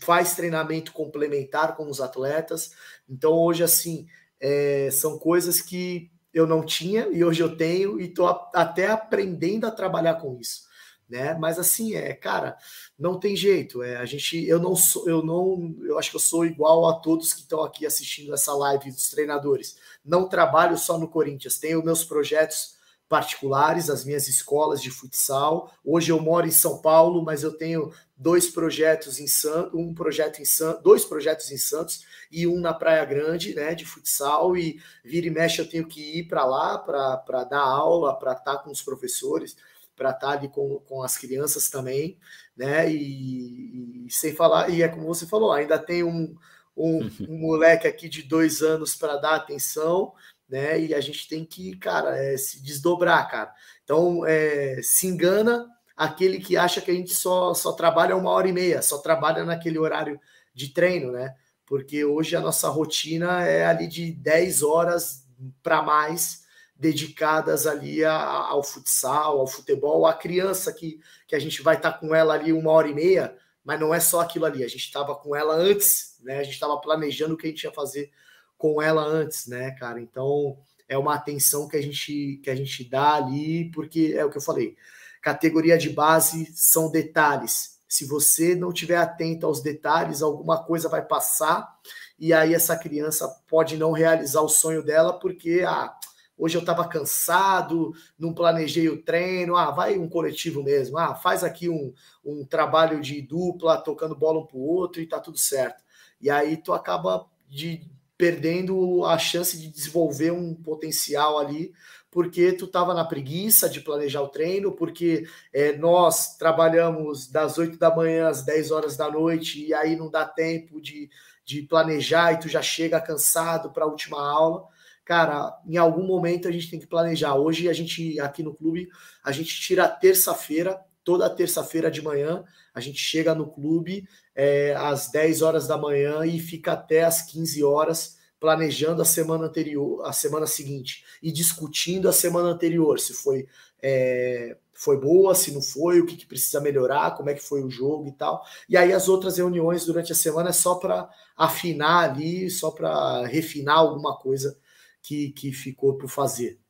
faz 0.00 0.34
treinamento 0.34 0.92
complementar 0.92 1.76
com 1.76 1.88
os 1.88 2.00
atletas. 2.00 2.72
Então, 3.08 3.32
hoje, 3.32 3.62
assim, 3.62 4.08
é, 4.40 4.88
são 4.90 5.20
coisas 5.20 5.60
que 5.60 6.10
eu 6.34 6.48
não 6.48 6.66
tinha 6.66 7.06
e 7.12 7.22
hoje 7.22 7.40
eu 7.40 7.56
tenho 7.56 8.00
e 8.00 8.06
estou 8.06 8.26
até 8.52 8.88
aprendendo 8.88 9.68
a 9.68 9.70
trabalhar 9.70 10.14
com 10.14 10.36
isso 10.40 10.71
né? 11.12 11.34
Mas 11.38 11.58
assim, 11.58 11.94
é, 11.94 12.14
cara, 12.14 12.56
não 12.98 13.20
tem 13.20 13.36
jeito. 13.36 13.82
É, 13.82 13.96
a 13.98 14.06
gente, 14.06 14.42
eu 14.46 14.58
não 14.58 14.74
sou, 14.74 15.06
eu 15.06 15.22
não, 15.22 15.76
eu 15.82 15.98
acho 15.98 16.10
que 16.10 16.16
eu 16.16 16.20
sou 16.20 16.46
igual 16.46 16.88
a 16.88 16.94
todos 16.94 17.34
que 17.34 17.42
estão 17.42 17.62
aqui 17.62 17.84
assistindo 17.84 18.32
essa 18.32 18.54
live 18.54 18.90
dos 18.90 19.10
treinadores. 19.10 19.76
Não 20.02 20.26
trabalho 20.26 20.78
só 20.78 20.98
no 20.98 21.06
Corinthians, 21.06 21.58
tenho 21.58 21.84
meus 21.84 22.02
projetos 22.02 22.80
particulares, 23.10 23.90
as 23.90 24.06
minhas 24.06 24.26
escolas 24.26 24.80
de 24.80 24.90
futsal. 24.90 25.70
Hoje 25.84 26.10
eu 26.10 26.18
moro 26.18 26.46
em 26.46 26.50
São 26.50 26.78
Paulo, 26.78 27.22
mas 27.22 27.42
eu 27.42 27.52
tenho 27.52 27.92
dois 28.16 28.48
projetos 28.48 29.20
em 29.20 29.26
Santos, 29.26 29.78
um 29.78 29.92
projeto 29.92 30.40
em 30.40 30.46
Santos, 30.46 30.82
dois 30.82 31.04
projetos 31.04 31.50
em 31.52 31.58
Santos 31.58 32.06
e 32.30 32.46
um 32.46 32.58
na 32.58 32.72
Praia 32.72 33.04
Grande, 33.04 33.54
né, 33.54 33.74
de 33.74 33.84
futsal 33.84 34.56
e 34.56 34.80
vira 35.04 35.26
e 35.26 35.30
mexe 35.30 35.60
eu 35.60 35.68
tenho 35.68 35.86
que 35.86 36.20
ir 36.20 36.22
para 36.26 36.46
lá 36.46 36.78
para 36.78 37.44
dar 37.44 37.60
aula, 37.60 38.18
para 38.18 38.32
estar 38.32 38.56
tá 38.56 38.62
com 38.62 38.70
os 38.70 38.80
professores 38.80 39.54
para 39.96 40.10
estar 40.10 40.30
ali 40.30 40.48
com, 40.48 40.78
com 40.80 41.02
as 41.02 41.16
crianças 41.16 41.68
também, 41.68 42.18
né? 42.56 42.90
E, 42.90 44.06
e, 44.06 44.10
sem 44.10 44.34
falar, 44.34 44.68
e 44.70 44.82
é 44.82 44.88
como 44.88 45.06
você 45.06 45.26
falou, 45.26 45.52
ainda 45.52 45.78
tem 45.78 46.02
um, 46.02 46.34
um, 46.76 47.10
um 47.28 47.38
moleque 47.38 47.86
aqui 47.86 48.08
de 48.08 48.22
dois 48.22 48.62
anos 48.62 48.94
para 48.94 49.16
dar 49.16 49.36
atenção, 49.36 50.12
né? 50.48 50.80
E 50.80 50.94
a 50.94 51.00
gente 51.00 51.28
tem 51.28 51.44
que, 51.44 51.76
cara, 51.76 52.16
é, 52.16 52.36
se 52.36 52.62
desdobrar, 52.62 53.30
cara. 53.30 53.52
Então, 53.84 54.24
é, 54.26 54.80
se 54.82 55.06
engana 55.06 55.66
aquele 55.96 56.38
que 56.38 56.56
acha 56.56 56.80
que 56.80 56.90
a 56.90 56.94
gente 56.94 57.14
só, 57.14 57.54
só 57.54 57.72
trabalha 57.72 58.16
uma 58.16 58.30
hora 58.30 58.48
e 58.48 58.52
meia, 58.52 58.82
só 58.82 58.98
trabalha 58.98 59.44
naquele 59.44 59.78
horário 59.78 60.20
de 60.54 60.68
treino, 60.72 61.12
né? 61.12 61.34
Porque 61.66 62.04
hoje 62.04 62.36
a 62.36 62.40
nossa 62.40 62.68
rotina 62.68 63.46
é 63.46 63.64
ali 63.64 63.86
de 63.86 64.12
10 64.12 64.62
horas 64.62 65.26
para 65.62 65.82
mais 65.82 66.41
dedicadas 66.82 67.64
ali 67.64 68.04
a, 68.04 68.12
ao 68.12 68.60
futsal, 68.60 69.38
ao 69.38 69.46
futebol, 69.46 70.04
a 70.04 70.12
criança 70.12 70.72
que, 70.72 71.00
que 71.28 71.36
a 71.36 71.38
gente 71.38 71.62
vai 71.62 71.76
estar 71.76 71.92
tá 71.92 71.98
com 71.98 72.12
ela 72.12 72.34
ali 72.34 72.52
uma 72.52 72.72
hora 72.72 72.88
e 72.88 72.94
meia, 72.94 73.36
mas 73.64 73.78
não 73.78 73.94
é 73.94 74.00
só 74.00 74.20
aquilo 74.20 74.46
ali, 74.46 74.64
a 74.64 74.68
gente 74.68 74.84
estava 74.84 75.14
com 75.14 75.36
ela 75.36 75.54
antes, 75.54 76.16
né? 76.20 76.40
A 76.40 76.42
gente 76.42 76.54
estava 76.54 76.76
planejando 76.78 77.34
o 77.34 77.36
que 77.36 77.46
a 77.46 77.50
gente 77.50 77.62
ia 77.62 77.72
fazer 77.72 78.10
com 78.58 78.82
ela 78.82 79.04
antes, 79.04 79.46
né, 79.46 79.70
cara? 79.78 80.00
Então 80.00 80.58
é 80.88 80.98
uma 80.98 81.14
atenção 81.14 81.68
que 81.68 81.76
a 81.76 81.80
gente 81.80 82.40
que 82.42 82.50
a 82.50 82.56
gente 82.56 82.82
dá 82.82 83.14
ali, 83.14 83.70
porque 83.70 84.14
é 84.16 84.24
o 84.24 84.30
que 84.30 84.38
eu 84.38 84.42
falei. 84.42 84.76
Categoria 85.20 85.78
de 85.78 85.88
base 85.88 86.50
são 86.52 86.90
detalhes. 86.90 87.78
Se 87.86 88.04
você 88.04 88.56
não 88.56 88.72
tiver 88.72 88.96
atento 88.96 89.46
aos 89.46 89.62
detalhes, 89.62 90.20
alguma 90.20 90.64
coisa 90.64 90.88
vai 90.88 91.02
passar 91.06 91.78
e 92.18 92.32
aí 92.32 92.54
essa 92.54 92.76
criança 92.76 93.28
pode 93.46 93.76
não 93.76 93.92
realizar 93.92 94.40
o 94.40 94.48
sonho 94.48 94.82
dela 94.82 95.12
porque 95.12 95.62
ah, 95.64 95.94
hoje 96.42 96.56
eu 96.56 96.60
estava 96.60 96.88
cansado, 96.88 97.92
não 98.18 98.34
planejei 98.34 98.88
o 98.88 99.00
treino, 99.00 99.54
ah, 99.54 99.70
vai 99.70 99.96
um 99.96 100.08
coletivo 100.08 100.60
mesmo, 100.60 100.98
ah, 100.98 101.14
faz 101.14 101.44
aqui 101.44 101.68
um, 101.68 101.94
um 102.24 102.44
trabalho 102.44 103.00
de 103.00 103.22
dupla, 103.22 103.80
tocando 103.80 104.16
bola 104.16 104.40
um 104.40 104.46
para 104.46 104.56
o 104.56 104.66
outro 104.66 105.00
e 105.00 105.06
tá 105.06 105.20
tudo 105.20 105.38
certo. 105.38 105.84
E 106.20 106.28
aí 106.28 106.56
tu 106.56 106.72
acaba 106.72 107.26
de 107.48 107.88
perdendo 108.18 109.04
a 109.04 109.16
chance 109.18 109.56
de 109.56 109.68
desenvolver 109.68 110.32
um 110.32 110.52
potencial 110.52 111.38
ali, 111.38 111.72
porque 112.10 112.52
tu 112.52 112.64
estava 112.64 112.92
na 112.92 113.04
preguiça 113.04 113.68
de 113.68 113.80
planejar 113.80 114.22
o 114.22 114.28
treino, 114.28 114.72
porque 114.72 115.24
é, 115.52 115.76
nós 115.76 116.36
trabalhamos 116.36 117.28
das 117.28 117.56
8 117.56 117.78
da 117.78 117.94
manhã 117.94 118.28
às 118.28 118.42
10 118.42 118.72
horas 118.72 118.96
da 118.96 119.08
noite 119.08 119.64
e 119.64 119.72
aí 119.72 119.94
não 119.94 120.10
dá 120.10 120.24
tempo 120.24 120.80
de, 120.80 121.08
de 121.44 121.62
planejar 121.62 122.32
e 122.32 122.40
tu 122.40 122.48
já 122.48 122.60
chega 122.60 123.00
cansado 123.00 123.70
para 123.70 123.84
a 123.84 123.88
última 123.88 124.20
aula. 124.20 124.71
Cara, 125.04 125.60
em 125.66 125.76
algum 125.76 126.06
momento 126.06 126.46
a 126.46 126.52
gente 126.52 126.70
tem 126.70 126.78
que 126.78 126.86
planejar. 126.86 127.34
Hoje 127.34 127.68
a 127.68 127.72
gente 127.72 128.20
aqui 128.20 128.42
no 128.42 128.54
clube, 128.54 128.88
a 129.24 129.32
gente 129.32 129.60
tira 129.60 129.88
terça-feira, 129.88 130.80
toda 131.02 131.28
terça-feira 131.28 131.90
de 131.90 132.00
manhã, 132.00 132.44
a 132.72 132.80
gente 132.80 132.98
chega 132.98 133.34
no 133.34 133.50
clube 133.50 134.08
é, 134.34 134.74
às 134.76 135.10
10 135.10 135.42
horas 135.42 135.66
da 135.66 135.76
manhã 135.76 136.24
e 136.24 136.38
fica 136.38 136.72
até 136.72 137.04
às 137.04 137.22
15 137.22 137.64
horas 137.64 138.16
planejando 138.38 139.02
a 139.02 139.04
semana 139.04 139.46
anterior, 139.46 140.04
a 140.04 140.12
semana 140.12 140.46
seguinte 140.46 141.04
e 141.22 141.30
discutindo 141.30 142.08
a 142.08 142.12
semana 142.12 142.48
anterior, 142.48 142.98
se 142.98 143.12
foi 143.12 143.46
é, 143.80 144.56
foi 144.72 144.98
boa, 144.98 145.34
se 145.34 145.52
não 145.52 145.62
foi, 145.62 146.00
o 146.00 146.06
que, 146.06 146.16
que, 146.16 146.26
precisa 146.26 146.60
melhorar, 146.60 147.14
como 147.16 147.30
é 147.30 147.34
que 147.34 147.42
foi 147.42 147.62
o 147.62 147.70
jogo 147.70 148.08
e 148.08 148.12
tal. 148.12 148.44
E 148.68 148.76
aí 148.76 148.92
as 148.92 149.08
outras 149.08 149.36
reuniões 149.36 149.84
durante 149.84 150.12
a 150.12 150.14
semana 150.14 150.50
é 150.50 150.52
só 150.52 150.76
para 150.76 151.08
afinar 151.36 152.10
ali, 152.10 152.50
só 152.50 152.70
para 152.70 153.24
refinar 153.26 153.78
alguma 153.78 154.16
coisa 154.16 154.56
que, 155.02 155.30
que 155.32 155.52
ficou 155.52 155.96
por 155.96 156.08
fazer. 156.08 156.60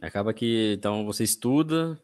Acaba 0.00 0.32
que 0.32 0.74
então 0.76 1.04
você 1.04 1.24
estuda 1.24 2.00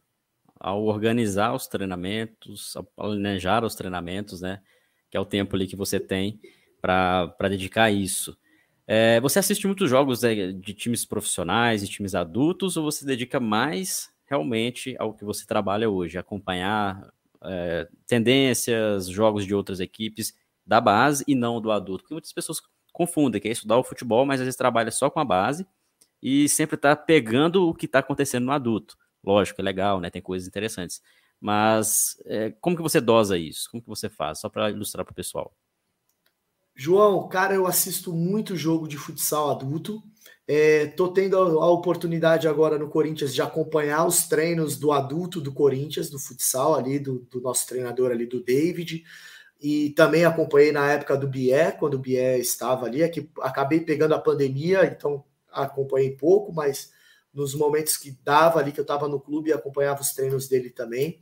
ao 0.59 0.85
organizar 0.85 1.55
os 1.55 1.66
treinamentos, 1.66 2.77
ao 2.77 2.85
planejar 2.85 3.64
os 3.64 3.74
treinamentos, 3.74 4.41
né? 4.41 4.62
Que 5.11 5.16
é 5.16 5.20
o 5.20 5.24
tempo 5.24 5.55
ali 5.55 5.66
que 5.66 5.77
você 5.77 6.01
tem 6.01 6.41
para 6.81 7.49
dedicar 7.49 7.91
isso. 7.91 8.37
É, 8.87 9.20
você 9.20 9.39
assiste 9.39 9.66
muitos 9.66 9.91
jogos 9.91 10.20
de, 10.20 10.53
de 10.53 10.72
times 10.72 11.05
profissionais 11.05 11.83
e 11.83 11.89
times 11.89 12.14
adultos 12.14 12.77
ou 12.77 12.85
você 12.85 13.05
dedica 13.05 13.41
mais 13.41 14.11
realmente 14.27 14.95
ao 14.99 15.12
que 15.12 15.24
você 15.24 15.45
trabalha 15.47 15.91
hoje, 15.91 16.18
acompanhar 16.18 17.12
é, 17.43 17.89
tendências, 18.07 19.09
jogos 19.09 19.45
de 19.45 19.55
outras 19.55 19.81
equipes 19.81 20.35
da 20.64 20.81
base 20.81 21.24
e 21.27 21.35
não 21.35 21.61
do 21.61 21.70
adulto? 21.70 22.05
Porque 22.05 22.14
muitas 22.14 22.33
pessoas 22.33 22.61
confundem 22.97 23.38
que 23.38 23.47
é 23.47 23.53
estudar 23.53 23.76
o 23.76 23.84
futebol, 23.84 24.24
mas 24.24 24.40
às 24.40 24.47
vezes 24.47 24.57
trabalha 24.57 24.90
só 24.90 25.11
com 25.11 25.20
a 25.20 25.24
base 25.24 25.66
e 26.22 26.49
sempre 26.49 26.76
está 26.76 26.97
pegando 26.97 27.68
o 27.68 27.74
que 27.74 27.84
está 27.84 27.99
acontecendo 27.99 28.47
no 28.47 28.53
adulto. 28.53 28.97
Lógico, 29.22 29.61
é 29.61 29.64
legal, 29.64 30.01
né? 30.01 30.09
Tem 30.09 30.22
coisas 30.22 30.49
interessantes. 30.49 31.03
Mas 31.38 32.16
é, 32.24 32.53
como 32.59 32.74
que 32.74 32.82
você 32.82 32.99
dosa 32.99 33.36
isso? 33.36 33.68
Como 33.70 33.82
que 33.82 33.88
você 33.88 34.09
faz? 34.09 34.40
Só 34.40 34.49
para 34.49 34.70
ilustrar 34.70 35.05
para 35.05 35.12
o 35.12 35.14
pessoal. 35.14 35.55
João, 36.74 37.28
cara, 37.28 37.55
eu 37.55 37.66
assisto 37.66 38.14
muito 38.14 38.57
jogo 38.57 38.88
de 38.88 38.97
futsal 38.97 39.51
adulto. 39.51 40.03
É, 40.49 40.86
tô 40.86 41.09
tendo 41.09 41.36
a 41.36 41.70
oportunidade 41.70 42.49
agora 42.49 42.78
no 42.78 42.88
Corinthians 42.88 43.34
de 43.34 43.42
acompanhar 43.42 44.07
os 44.07 44.26
treinos 44.26 44.78
do 44.78 44.92
adulto 44.92 45.40
do 45.40 45.53
Corinthians, 45.53 46.09
do 46.09 46.18
futsal 46.18 46.74
ali, 46.74 46.99
do, 46.99 47.26
do 47.30 47.40
nosso 47.42 47.66
treinador 47.66 48.11
ali, 48.11 48.24
do 48.24 48.42
David. 48.42 49.05
E 49.61 49.91
também 49.91 50.25
acompanhei 50.25 50.71
na 50.71 50.93
época 50.93 51.17
do 51.17 51.27
Bié, 51.27 51.73
quando 51.73 51.95
o 51.95 51.99
Bié 51.99 52.39
estava 52.39 52.87
ali. 52.87 53.03
É 53.03 53.09
que 53.09 53.31
acabei 53.41 53.81
pegando 53.81 54.15
a 54.15 54.19
pandemia, 54.19 54.85
então 54.85 55.25
acompanhei 55.51 56.11
pouco, 56.11 56.53
mas 56.53 56.91
nos 57.33 57.55
momentos 57.55 57.97
que 57.97 58.19
dava 58.25 58.59
ali, 58.59 58.73
que 58.73 58.81
eu 58.81 58.83
estava 58.83 59.09
no 59.09 59.21
clube, 59.21 59.53
acompanhava 59.53 60.01
os 60.01 60.13
treinos 60.13 60.49
dele 60.49 60.71
também. 60.71 61.21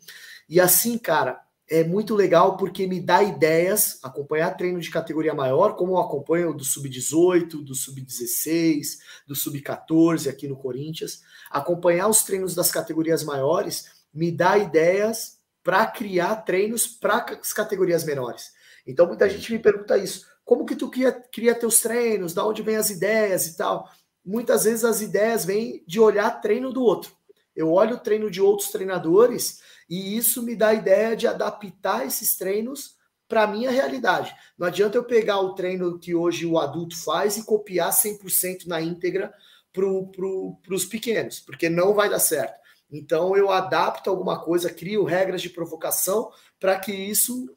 E 0.49 0.61
assim, 0.61 0.99
cara, 0.99 1.41
é 1.68 1.82
muito 1.82 2.14
legal 2.14 2.57
porque 2.57 2.87
me 2.87 3.01
dá 3.01 3.22
ideias, 3.22 3.99
acompanhar 4.03 4.57
treino 4.57 4.78
de 4.80 4.91
categoria 4.91 5.35
maior, 5.35 5.76
como 5.76 5.95
eu 5.95 5.99
acompanho 5.99 6.53
do 6.53 6.64
sub-18, 6.64 7.64
do 7.64 7.74
sub-16, 7.74 8.99
do 9.26 9.35
sub-14 9.35 10.28
aqui 10.28 10.47
no 10.47 10.57
Corinthians. 10.57 11.22
Acompanhar 11.51 12.09
os 12.09 12.22
treinos 12.22 12.55
das 12.55 12.70
categorias 12.70 13.24
maiores 13.24 13.87
me 14.12 14.30
dá 14.30 14.59
ideias 14.59 15.34
para 15.64 15.86
criar 15.86 16.36
treinos 16.36 16.86
para 16.86 17.24
as 17.40 17.52
categorias 17.52 18.04
menores. 18.04 18.52
Então 18.86 19.06
muita 19.06 19.28
gente 19.28 19.50
me 19.50 19.58
pergunta 19.58 19.96
isso: 19.96 20.26
como 20.44 20.66
que 20.66 20.76
tu 20.76 20.90
cria, 20.90 21.10
cria 21.10 21.54
teus 21.54 21.80
treinos? 21.80 22.34
Da 22.34 22.46
onde 22.46 22.62
vêm 22.62 22.76
as 22.76 22.90
ideias 22.90 23.46
e 23.46 23.56
tal? 23.56 23.90
Muitas 24.24 24.64
vezes 24.64 24.84
as 24.84 25.00
ideias 25.00 25.44
vêm 25.44 25.82
de 25.86 25.98
olhar 25.98 26.30
treino 26.40 26.70
do 26.72 26.82
outro. 26.82 27.10
Eu 27.56 27.72
olho 27.72 27.96
o 27.96 28.00
treino 28.00 28.30
de 28.30 28.40
outros 28.40 28.70
treinadores 28.70 29.60
e 29.88 30.16
isso 30.16 30.42
me 30.42 30.54
dá 30.54 30.68
a 30.68 30.74
ideia 30.74 31.16
de 31.16 31.26
adaptar 31.26 32.06
esses 32.06 32.36
treinos 32.36 32.96
para 33.28 33.44
a 33.44 33.46
minha 33.46 33.70
realidade. 33.70 34.34
Não 34.58 34.66
adianta 34.66 34.98
eu 34.98 35.04
pegar 35.04 35.40
o 35.40 35.54
treino 35.54 35.98
que 35.98 36.14
hoje 36.14 36.44
o 36.44 36.58
adulto 36.58 36.96
faz 36.96 37.36
e 37.36 37.44
copiar 37.44 37.90
100% 37.90 38.66
na 38.66 38.80
íntegra 38.80 39.32
para 39.72 39.84
pro, 40.12 40.58
os 40.70 40.84
pequenos, 40.84 41.40
porque 41.40 41.68
não 41.68 41.94
vai 41.94 42.08
dar 42.08 42.18
certo. 42.18 42.63
Então 42.97 43.36
eu 43.36 43.51
adapto 43.51 44.09
alguma 44.09 44.40
coisa, 44.42 44.72
crio 44.72 45.05
regras 45.05 45.42
de 45.42 45.51
provocação 45.51 46.30
para 46.61 46.78
que 46.78 46.92
isso, 46.92 47.49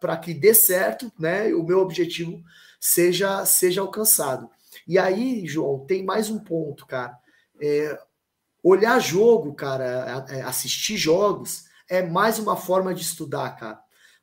para 0.00 0.16
que 0.16 0.32
dê 0.34 0.54
certo, 0.54 1.12
né? 1.18 1.54
O 1.54 1.62
meu 1.62 1.80
objetivo 1.80 2.42
seja 2.80 3.44
seja 3.44 3.80
alcançado. 3.80 4.50
E 4.86 4.98
aí, 4.98 5.46
João, 5.46 5.84
tem 5.86 6.04
mais 6.04 6.30
um 6.30 6.38
ponto, 6.38 6.86
cara. 6.86 7.16
É, 7.60 7.98
Olhar 8.62 9.00
jogo, 9.00 9.54
cara, 9.54 10.24
é, 10.28 10.42
assistir 10.42 10.96
jogos 10.96 11.64
é 11.88 12.00
mais 12.00 12.38
uma 12.38 12.56
forma 12.56 12.94
de 12.94 13.02
estudar, 13.02 13.56
cara. 13.56 13.80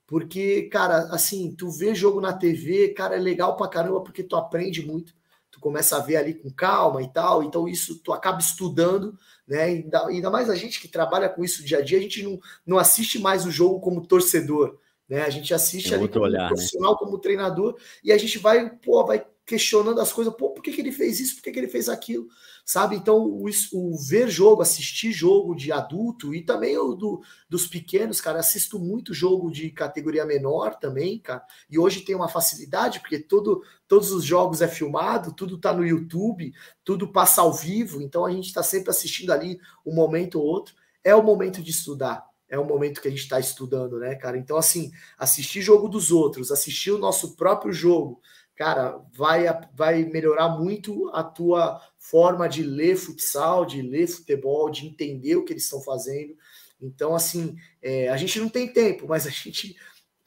Porque, 0.07 0.63
cara, 0.71 1.09
assim, 1.13 1.53
tu 1.53 1.69
vê 1.69 1.93
jogo 1.93 2.21
na 2.21 2.31
TV, 2.31 2.93
cara, 2.93 3.15
é 3.17 3.19
legal 3.19 3.57
pra 3.57 3.67
caramba 3.67 4.01
porque 4.01 4.23
tu 4.23 4.37
aprende 4.37 4.85
muito. 4.85 5.13
Tu 5.59 5.61
começa 5.61 5.97
a 5.97 5.99
ver 5.99 6.15
ali 6.15 6.33
com 6.33 6.49
calma 6.49 7.01
e 7.01 7.09
tal. 7.09 7.43
Então, 7.43 7.67
isso 7.67 7.99
tu 7.99 8.13
acaba 8.13 8.39
estudando, 8.39 9.17
né? 9.45 9.63
Ainda, 9.63 10.07
ainda 10.07 10.29
mais 10.29 10.49
a 10.49 10.55
gente 10.55 10.79
que 10.79 10.87
trabalha 10.87 11.27
com 11.27 11.43
isso 11.43 11.65
dia 11.65 11.79
a 11.79 11.81
dia, 11.81 11.97
a 11.97 12.01
gente 12.01 12.23
não, 12.23 12.39
não 12.65 12.77
assiste 12.77 13.19
mais 13.19 13.45
o 13.45 13.51
jogo 13.51 13.79
como 13.79 14.05
torcedor. 14.05 14.77
Né? 15.07 15.23
A 15.23 15.29
gente 15.29 15.53
assiste 15.53 15.93
é 15.93 15.97
ali 15.97 16.07
como 16.07 16.25
olhar, 16.25 16.43
né? 16.43 16.47
profissional, 16.47 16.91
né? 16.93 16.97
como 16.99 17.17
treinador, 17.17 17.75
e 18.03 18.11
a 18.11 18.17
gente 18.17 18.37
vai, 18.37 18.69
pô, 18.69 19.03
vai 19.03 19.25
questionando 19.49 19.99
as 19.99 20.13
coisas, 20.13 20.31
pô, 20.35 20.51
por 20.51 20.61
que, 20.61 20.71
que 20.71 20.79
ele 20.79 20.91
fez 20.91 21.19
isso, 21.19 21.35
por 21.35 21.41
que, 21.41 21.51
que 21.51 21.57
ele 21.57 21.67
fez 21.67 21.89
aquilo, 21.89 22.27
sabe? 22.63 22.95
Então, 22.95 23.17
o, 23.17 23.49
o, 23.73 23.97
ver 23.97 24.29
jogo, 24.29 24.61
assistir 24.61 25.11
jogo 25.11 25.55
de 25.55 25.71
adulto 25.71 26.35
e 26.35 26.43
também 26.43 26.77
o 26.77 26.93
do, 26.93 27.23
dos 27.49 27.65
pequenos, 27.65 28.21
cara, 28.21 28.37
assisto 28.37 28.77
muito 28.77 29.11
jogo 29.11 29.49
de 29.49 29.71
categoria 29.71 30.23
menor 30.23 30.75
também, 30.75 31.17
cara, 31.17 31.43
e 31.67 31.79
hoje 31.79 32.01
tem 32.01 32.15
uma 32.15 32.29
facilidade, 32.29 32.99
porque 32.99 33.17
todo, 33.17 33.63
todos 33.87 34.11
os 34.11 34.23
jogos 34.23 34.61
é 34.61 34.67
filmado, 34.67 35.33
tudo 35.33 35.57
tá 35.57 35.73
no 35.73 35.83
YouTube, 35.83 36.53
tudo 36.83 37.11
passa 37.11 37.41
ao 37.41 37.51
vivo, 37.51 38.03
então 38.03 38.23
a 38.23 38.31
gente 38.31 38.45
está 38.45 38.61
sempre 38.61 38.91
assistindo 38.91 39.31
ali 39.31 39.59
um 39.83 39.95
momento 39.95 40.39
ou 40.39 40.45
outro, 40.45 40.75
é 41.03 41.15
o 41.15 41.23
momento 41.23 41.63
de 41.63 41.71
estudar, 41.71 42.23
é 42.47 42.59
o 42.59 42.65
momento 42.65 43.01
que 43.01 43.07
a 43.07 43.11
gente 43.11 43.23
está 43.23 43.39
estudando, 43.39 43.97
né, 43.97 44.13
cara? 44.13 44.37
Então, 44.37 44.57
assim, 44.57 44.91
assistir 45.17 45.61
jogo 45.61 45.89
dos 45.89 46.11
outros, 46.11 46.51
assistir 46.51 46.91
o 46.91 46.99
nosso 46.99 47.35
próprio 47.35 47.73
jogo, 47.73 48.21
cara, 48.59 49.01
vai, 49.13 49.45
vai 49.73 50.03
melhorar 50.03 50.49
muito 50.49 51.09
a 51.13 51.23
tua 51.23 51.81
forma 51.97 52.49
de 52.49 52.61
ler 52.61 52.97
futsal, 52.97 53.65
de 53.65 53.81
ler 53.81 54.05
futebol, 54.05 54.69
de 54.69 54.85
entender 54.85 55.37
o 55.37 55.45
que 55.45 55.53
eles 55.53 55.63
estão 55.63 55.79
fazendo. 55.79 56.35
Então, 56.81 57.15
assim, 57.15 57.55
é, 57.81 58.09
a 58.09 58.17
gente 58.17 58.37
não 58.37 58.49
tem 58.49 58.67
tempo, 58.67 59.07
mas 59.07 59.25
a 59.25 59.29
gente 59.29 59.77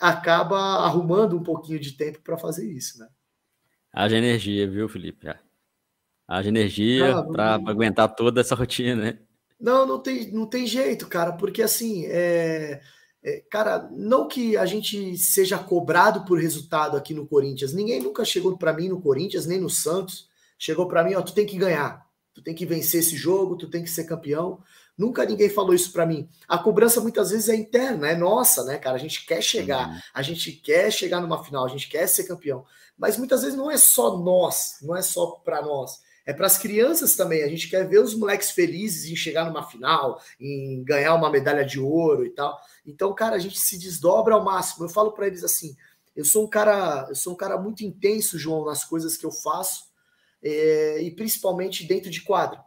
acaba 0.00 0.56
arrumando 0.56 1.36
um 1.36 1.42
pouquinho 1.42 1.78
de 1.78 1.92
tempo 1.92 2.22
para 2.22 2.38
fazer 2.38 2.66
isso, 2.66 2.98
né? 2.98 3.06
Haja 3.92 4.16
energia, 4.16 4.66
viu, 4.66 4.88
Felipe? 4.88 5.28
Haja 6.26 6.48
energia 6.48 7.14
ah, 7.14 7.22
para 7.22 7.54
aguentar 7.56 8.14
toda 8.14 8.40
essa 8.40 8.54
rotina, 8.54 8.96
né? 8.96 9.18
Não, 9.60 9.84
não 9.86 9.98
tem, 9.98 10.32
não 10.32 10.46
tem 10.46 10.66
jeito, 10.66 11.06
cara, 11.06 11.32
porque 11.32 11.60
assim, 11.60 12.06
é, 12.06 12.10
é, 12.10 12.80
cara, 13.50 13.88
não 13.92 14.26
que 14.26 14.56
a 14.56 14.66
gente 14.66 15.16
seja 15.16 15.56
cobrado 15.56 16.24
por 16.24 16.38
resultado 16.40 16.96
aqui 16.96 17.14
no 17.14 17.26
Corinthians. 17.26 17.72
Ninguém 17.72 18.00
nunca 18.02 18.24
chegou 18.24 18.56
para 18.58 18.72
mim 18.72 18.88
no 18.88 19.00
Corinthians, 19.00 19.46
nem 19.46 19.60
no 19.60 19.70
Santos. 19.70 20.28
Chegou 20.58 20.88
para 20.88 21.04
mim, 21.04 21.14
ó, 21.14 21.22
tu 21.22 21.32
tem 21.32 21.46
que 21.46 21.56
ganhar. 21.56 22.04
Tu 22.34 22.42
tem 22.42 22.54
que 22.54 22.66
vencer 22.66 23.00
esse 23.00 23.16
jogo, 23.16 23.56
tu 23.56 23.68
tem 23.68 23.84
que 23.84 23.90
ser 23.90 24.04
campeão. 24.04 24.60
Nunca 24.96 25.24
ninguém 25.24 25.48
falou 25.48 25.74
isso 25.74 25.92
para 25.92 26.06
mim. 26.06 26.28
A 26.48 26.58
cobrança 26.58 27.00
muitas 27.00 27.30
vezes 27.30 27.48
é 27.48 27.54
interna, 27.54 28.08
é 28.08 28.16
nossa, 28.16 28.64
né, 28.64 28.78
cara? 28.78 28.96
A 28.96 29.00
gente 29.00 29.24
quer 29.24 29.42
chegar, 29.42 29.88
uhum. 29.88 30.00
a 30.14 30.22
gente 30.22 30.52
quer 30.52 30.90
chegar 30.90 31.20
numa 31.20 31.42
final, 31.44 31.64
a 31.64 31.68
gente 31.68 31.88
quer 31.88 32.06
ser 32.06 32.24
campeão. 32.24 32.64
Mas 32.98 33.16
muitas 33.16 33.42
vezes 33.42 33.56
não 33.56 33.70
é 33.70 33.76
só 33.76 34.18
nós, 34.18 34.78
não 34.82 34.96
é 34.96 35.02
só 35.02 35.26
para 35.44 35.62
nós 35.62 36.00
é 36.24 36.32
para 36.32 36.46
as 36.46 36.58
crianças 36.58 37.16
também. 37.16 37.42
A 37.42 37.48
gente 37.48 37.68
quer 37.68 37.86
ver 37.86 37.98
os 37.98 38.14
moleques 38.14 38.50
felizes 38.50 39.10
em 39.10 39.16
chegar 39.16 39.44
numa 39.44 39.66
final, 39.66 40.20
em 40.40 40.82
ganhar 40.84 41.14
uma 41.14 41.30
medalha 41.30 41.64
de 41.64 41.80
ouro 41.80 42.24
e 42.24 42.30
tal. 42.30 42.58
Então, 42.84 43.14
cara, 43.14 43.36
a 43.36 43.38
gente 43.38 43.58
se 43.58 43.78
desdobra 43.78 44.34
ao 44.34 44.44
máximo. 44.44 44.84
Eu 44.84 44.88
falo 44.88 45.12
para 45.12 45.26
eles 45.26 45.44
assim: 45.44 45.76
eu 46.14 46.24
sou 46.24 46.44
um 46.44 46.48
cara, 46.48 47.06
eu 47.08 47.14
sou 47.14 47.32
um 47.32 47.36
cara 47.36 47.56
muito 47.58 47.84
intenso, 47.84 48.38
João, 48.38 48.64
nas 48.64 48.84
coisas 48.84 49.16
que 49.16 49.24
eu 49.24 49.32
faço, 49.32 49.84
é, 50.42 51.00
e 51.02 51.10
principalmente 51.10 51.84
dentro 51.84 52.10
de 52.10 52.22
quadra. 52.22 52.62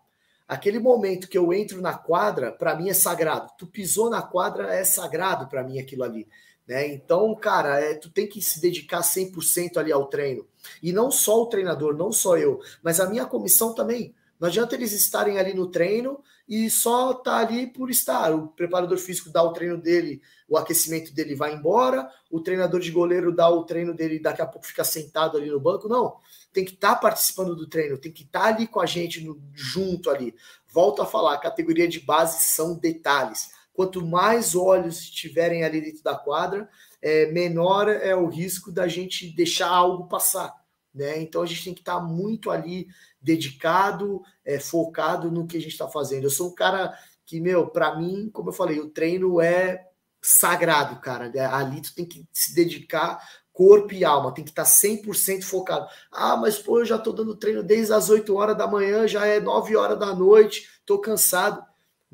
Aquele 0.48 0.80
momento 0.80 1.28
que 1.28 1.38
eu 1.38 1.52
entro 1.52 1.82
na 1.82 1.96
quadra, 1.96 2.52
para 2.52 2.76
mim 2.76 2.90
é 2.90 2.94
sagrado. 2.94 3.52
Tu 3.58 3.66
pisou 3.66 4.10
na 4.10 4.22
quadra, 4.22 4.74
é 4.74 4.84
sagrado 4.84 5.48
para 5.48 5.64
mim 5.64 5.80
aquilo 5.80 6.04
ali. 6.04 6.28
Né? 6.68 6.88
Então, 6.94 7.34
cara, 7.36 7.80
é, 7.80 7.96
tu 7.96 8.10
tem 8.10 8.28
que 8.28 8.42
se 8.42 8.60
dedicar 8.62 9.02
100% 9.02 9.78
ali 9.78 9.92
ao 9.92 10.08
treino. 10.08 10.48
E 10.82 10.92
não 10.92 11.12
só 11.12 11.42
o 11.42 11.48
treinador, 11.48 11.96
não 11.96 12.12
só 12.12 12.38
eu, 12.38 12.60
mas 12.84 13.00
a 13.00 13.10
minha 13.10 13.26
comissão 13.26 13.74
também. 13.74 14.14
Não 14.40 14.48
adianta 14.48 14.76
eles 14.76 14.92
estarem 14.92 15.40
ali 15.40 15.54
no 15.54 15.68
treino 15.68 16.22
e 16.48 16.70
só 16.70 17.14
tá 17.14 17.38
ali 17.38 17.68
por 17.68 17.90
estar. 17.90 18.34
O 18.34 18.50
preparador 18.50 18.98
físico 18.98 19.30
dá 19.30 19.42
o 19.42 19.54
treino 19.54 19.78
dele, 19.78 20.22
o 20.48 20.58
aquecimento 20.58 21.14
dele 21.14 21.36
vai 21.36 21.56
embora, 21.56 22.10
o 22.30 22.40
treinador 22.40 22.80
de 22.80 22.92
goleiro 22.92 23.34
dá 23.34 23.50
o 23.50 23.64
treino 23.64 23.94
dele, 23.94 24.20
daqui 24.20 24.42
a 24.42 24.46
pouco 24.46 24.68
fica 24.68 24.84
sentado 24.84 25.38
ali 25.38 25.50
no 25.50 25.60
banco. 25.60 25.88
Não, 25.88 26.18
tem 26.54 26.66
que 26.66 26.74
estar 26.74 26.96
tá 26.96 27.02
participando 27.02 27.56
do 27.56 27.68
treino, 27.68 27.98
tem 27.98 28.12
que 28.12 28.24
estar 28.24 28.42
tá 28.42 28.46
ali 28.48 28.68
com 28.68 28.80
a 28.80 28.86
gente 28.86 29.22
no, 29.24 29.42
junto 29.54 30.10
ali. 30.10 30.36
Volto 30.68 31.02
a 31.02 31.06
falar, 31.06 31.38
categoria 31.38 31.88
de 31.88 32.00
base 32.00 32.46
são 32.46 32.78
detalhes. 32.78 33.52
Quanto 33.74 34.06
mais 34.06 34.56
olhos 34.56 35.00
estiverem 35.00 35.64
ali 35.64 35.82
dentro 35.82 36.04
da 36.04 36.16
quadra, 36.16 36.70
é, 37.02 37.26
menor 37.32 37.90
é 37.90 38.16
o 38.16 38.28
risco 38.28 38.72
da 38.72 38.88
gente 38.88 39.36
deixar 39.36 39.68
algo 39.68 40.08
passar. 40.08 40.54
Né? 40.94 41.22
Então 41.22 41.42
a 41.42 41.46
gente 41.46 41.66
tem 41.66 41.74
que 41.74 41.82
estar 41.82 42.00
tá 42.00 42.02
muito 42.02 42.50
ali 42.50 42.88
dedicado, 43.26 44.22
é, 44.46 44.60
focado 44.60 45.32
no 45.32 45.48
que 45.48 45.58
a 45.58 45.60
gente 45.60 45.72
está 45.72 45.88
fazendo. 45.88 46.24
Eu 46.26 46.30
sou 46.30 46.50
um 46.52 46.56
cara 46.56 46.94
que, 47.26 47.42
meu, 47.42 47.68
para 47.68 47.98
mim, 47.98 48.30
como 48.32 48.50
eu 48.50 48.54
falei, 48.54 48.80
o 48.80 48.90
treino 48.90 49.42
é 49.42 49.88
sagrado, 50.22 51.02
cara. 51.02 51.32
É, 51.36 51.46
ali 51.46 51.82
tu 51.82 51.94
tem 51.96 52.06
que 52.06 52.24
se 52.32 52.54
dedicar 52.54 53.20
corpo 53.52 53.94
e 53.94 54.04
alma, 54.04 54.34
tem 54.34 54.44
que 54.44 54.52
estar 54.52 54.66
100% 54.66 55.44
focado. 55.44 55.88
Ah, 56.12 56.36
mas 56.36 56.60
pô, 56.60 56.80
eu 56.80 56.86
já 56.86 56.98
tô 56.98 57.14
dando 57.14 57.36
treino 57.36 57.64
desde 57.64 57.94
as 57.94 58.10
8 58.10 58.36
horas 58.36 58.58
da 58.58 58.68
manhã, 58.68 59.08
já 59.08 59.26
é 59.26 59.40
9 59.40 59.76
horas 59.78 59.98
da 59.98 60.14
noite, 60.14 60.68
tô 60.86 61.00
cansado. 61.00 61.64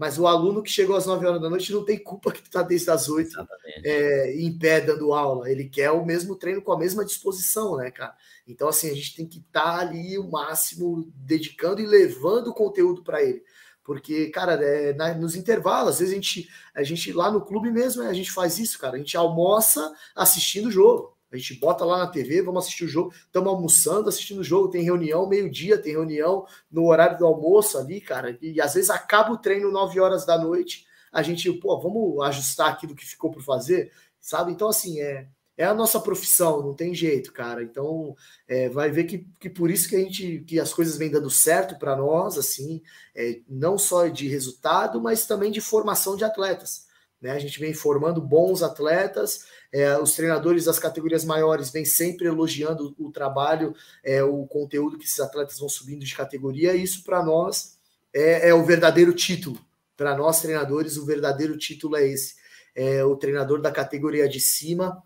Mas 0.02 0.18
o 0.18 0.26
aluno 0.26 0.64
que 0.64 0.72
chegou 0.72 0.96
às 0.96 1.06
9 1.06 1.28
horas 1.28 1.40
da 1.40 1.48
noite 1.48 1.72
não 1.72 1.86
tem 1.86 1.96
culpa 1.96 2.32
que 2.32 2.42
tu 2.42 2.50
tá 2.50 2.64
desde 2.64 2.90
as 2.90 3.08
8 3.08 3.38
é, 3.84 4.34
em 4.36 4.58
pé 4.58 4.82
dando 4.82 5.14
aula. 5.14 5.48
Ele 5.48 5.66
quer 5.66 5.92
o 5.92 6.04
mesmo 6.04 6.36
treino 6.36 6.60
com 6.60 6.72
a 6.72 6.80
mesma 6.80 7.06
disposição, 7.06 7.78
né, 7.78 7.92
cara? 7.92 8.16
Então, 8.48 8.68
assim, 8.68 8.90
a 8.90 8.96
gente 8.96 9.16
tem 9.16 9.28
que 9.28 9.38
estar 9.38 9.62
tá 9.62 9.78
ali 9.78 10.18
o 10.18 10.28
máximo 10.28 11.08
dedicando 11.18 11.82
e 11.82 11.86
levando 11.86 12.48
o 12.48 12.54
conteúdo 12.56 13.04
para 13.04 13.22
ele. 13.22 13.44
Porque, 13.84 14.32
cara, 14.32 14.54
é, 14.54 14.92
na, 14.94 15.14
nos 15.14 15.36
intervalos, 15.36 15.92
às 15.92 16.00
vezes 16.00 16.14
a 16.14 16.16
gente, 16.16 16.50
a 16.74 16.82
gente 16.82 17.14
lá 17.14 17.30
no 17.30 17.46
clube 17.46 17.70
mesmo, 17.70 18.02
né, 18.02 18.10
a 18.10 18.14
gente 18.14 18.32
faz 18.32 18.58
isso, 18.58 18.80
cara. 18.80 18.96
A 18.96 18.98
gente 18.98 19.16
almoça 19.16 19.94
assistindo 20.16 20.70
o 20.70 20.72
jogo. 20.72 21.16
A 21.32 21.38
gente 21.38 21.56
bota 21.56 21.86
lá 21.86 21.98
na 21.98 22.08
TV, 22.08 22.42
vamos 22.42 22.66
assistir 22.66 22.84
o 22.84 22.88
jogo, 22.88 23.14
estamos 23.14 23.50
almoçando, 23.50 24.10
assistindo 24.10 24.40
o 24.40 24.44
jogo, 24.44 24.70
tem 24.70 24.84
reunião 24.84 25.28
meio-dia, 25.28 25.78
tem 25.78 25.94
reunião 25.94 26.46
no 26.70 26.86
horário 26.86 27.18
do 27.18 27.26
almoço 27.26 27.78
ali, 27.78 28.02
cara. 28.02 28.38
E, 28.42 28.54
e 28.54 28.62
às 28.62 28.74
vezes 28.74 28.90
acaba 28.90 29.32
o 29.32 29.38
treino 29.38 29.72
9 29.72 30.00
horas 30.00 30.26
da 30.26 30.38
noite. 30.38 30.86
A 31.12 31.22
gente, 31.24 31.52
pô, 31.54 31.80
vamos 31.80 32.22
ajustar 32.26 32.70
aquilo 32.70 32.96
que 32.96 33.06
ficou 33.06 33.32
por 33.32 33.42
fazer, 33.42 33.92
sabe? 34.20 34.52
Então, 34.52 34.68
assim, 34.68 35.00
é, 35.00 35.28
é 35.58 35.66
a 35.66 35.74
nossa 35.74 36.00
profissão, 36.00 36.62
não 36.62 36.74
tem 36.74 36.94
jeito, 36.94 37.32
cara. 37.32 37.64
Então, 37.64 38.16
é, 38.48 38.68
vai 38.68 38.90
ver 38.90 39.06
que, 39.06 39.28
que 39.40 39.50
por 39.50 39.70
isso 39.70 39.88
que 39.88 39.96
a 39.96 40.00
gente 40.00 40.44
que 40.48 40.60
as 40.60 40.74
coisas 40.74 40.98
vêm 40.98 41.10
dando 41.10 41.30
certo 41.30 41.78
para 41.78 41.96
nós, 41.96 42.38
assim, 42.38 42.82
é, 43.16 43.40
não 43.48 43.78
só 43.78 44.08
de 44.08 44.28
resultado, 44.28 45.00
mas 45.00 45.26
também 45.26 45.52
de 45.52 45.62
formação 45.62 46.16
de 46.16 46.24
atletas. 46.24 46.88
Né? 47.22 47.32
A 47.32 47.40
gente 47.40 47.60
vem 47.60 47.74
formando 47.74 48.20
bons 48.20 48.64
atletas, 48.64 49.46
é, 49.72 49.98
os 49.98 50.14
treinadores 50.14 50.66
das 50.66 50.80
categorias 50.80 51.24
maiores 51.24 51.70
vêm 51.70 51.86
sempre 51.86 52.28
elogiando 52.28 52.96
o, 52.98 53.12
trabalho, 53.12 53.76
é, 54.04 54.24
o 54.24 54.46
conteúdo 54.48 54.98
que 54.98 55.06
esses 55.06 55.20
atletas 55.20 55.60
vão 55.60 55.70
subindo 55.70 56.04
de 56.04 56.16
categoria. 56.16 56.76
E 56.76 56.84
isso 56.84 57.04
para 57.04 57.24
nós 57.24 57.78
é, 58.14 58.50
é 58.50 58.54
o 58.54 58.66
verdadeiro 58.66 59.14
título. 59.14 59.60
Para 59.96 60.18
nós 60.18 60.42
treinadores, 60.42 60.98
o 60.98 61.06
verdadeiro 61.06 61.58
título 61.58 61.96
é 61.96 62.08
esse. 62.08 62.36
É 62.74 63.04
o 63.04 63.16
treinador 63.16 63.62
da 63.62 63.72
categoria 63.72 64.28
de 64.28 64.40
cima 64.40 65.02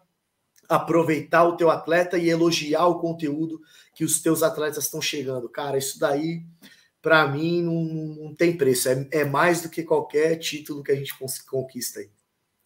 aproveitar 0.68 1.43
o 1.43 1.55
teu 1.55 1.70
atleta 1.70 2.18
e 2.18 2.30
elogiar 2.30 2.88
o 2.88 2.99
conteúdo 2.99 3.61
que 3.93 4.03
os 4.03 4.22
teus 4.22 4.41
atletas 4.43 4.86
estão 4.86 5.01
chegando. 5.01 5.47
Cara, 5.47 5.78
isso 5.78 5.99
daí, 5.99 6.43
para 7.06 7.28
mim, 7.28 7.62
não, 7.62 7.84
não, 7.84 8.36
tem 8.36 8.58
preço. 8.58 8.89
É, 8.89 9.08
é, 9.12 9.24
mais 9.24 9.62
do 9.62 9.70
que 9.70 9.84
qualquer 9.84 10.38
título 10.38 10.82
que 10.84 10.91
a 10.91 10.95
gente 10.95 11.14
conquista 11.47 11.99
aí. 11.99 12.10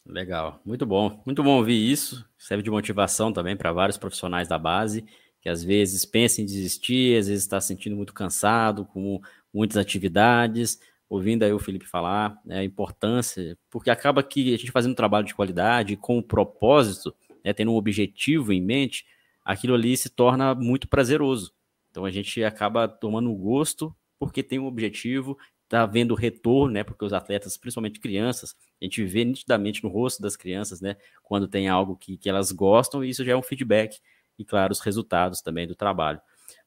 Legal, 0.06 0.62
muito 0.66 0.86
bom. 0.86 1.22
Muito 1.26 1.44
bom 1.44 1.58
ouvir 1.58 1.92
isso. 1.92 2.26
Serve 2.38 2.64
de 2.64 2.72
motivação 2.72 3.34
também 3.34 3.58
para 3.58 3.74
vários 3.74 3.98
profissionais 3.98 4.48
da 4.48 4.58
base 4.58 5.06
que 5.42 5.50
às 5.50 5.64
vezes 5.64 6.06
pensam 6.06 6.44
em 6.44 6.48
desistir, 6.48 7.18
às 7.18 7.28
vezes 7.28 7.44
está 7.44 7.60
se 7.62 7.68
sentindo 7.68 7.96
muito 7.96 8.14
cansado, 8.14 8.86
com 8.86 9.22
muitas 9.54 9.78
atividades. 9.78 10.80
Ouvindo 11.10 11.44
aí 11.44 11.52
o 11.52 11.60
Felipe 11.60 11.86
falar, 11.86 12.40
né, 12.46 12.60
a 12.60 12.64
importância, 12.64 13.58
porque 13.70 13.90
acaba 13.90 14.22
que 14.22 14.54
a 14.54 14.58
gente 14.58 14.72
fazendo 14.72 14.92
um 14.92 14.96
trabalho 14.96 15.26
de 15.26 15.34
qualidade, 15.34 15.96
com 15.96 16.20
o 16.20 16.24
propósito, 16.24 17.16
né, 17.44 17.52
tendo 17.52 17.72
um 17.72 17.76
objetivo 17.76 18.54
em 18.54 18.62
mente, 18.62 19.06
aquilo 19.44 19.74
ali 19.74 19.98
se 19.98 20.10
torna 20.10 20.54
muito 20.54 20.88
prazeroso. 20.88 21.52
Então 21.90 22.06
a 22.06 22.12
gente 22.12 22.44
acaba 22.44 22.88
tomando 22.88 23.34
gosto 23.34 23.96
porque 24.20 24.44
tem 24.44 24.60
um 24.60 24.68
objetivo, 24.68 25.38
está 25.64 25.86
vendo 25.86 26.14
retorno, 26.14 26.74
né? 26.74 26.84
Porque 26.84 27.06
os 27.06 27.14
atletas, 27.14 27.58
principalmente 27.58 28.00
crianças, 28.00 28.56
a 28.82 28.86
gente 28.86 29.04
vê 29.06 29.24
nitidamente 29.24 29.84
no 29.84 29.90
rosto 29.90 30.22
das 30.22 30.36
crianças, 30.36 30.82
né? 30.82 30.98
Quando 31.24 31.48
tem 31.48 31.70
algo 31.70 31.96
que, 31.96 32.18
que 32.18 32.30
elas 32.30 32.52
gostam, 32.52 33.04
e 33.04 33.10
isso 33.10 33.24
já 33.24 33.32
é 33.32 33.36
um 33.36 33.42
feedback, 33.42 34.00
e 34.38 34.44
claro, 34.44 34.72
os 34.72 34.80
resultados 34.80 35.42
também 35.42 35.66
do 35.66 35.76
trabalho. 35.76 36.20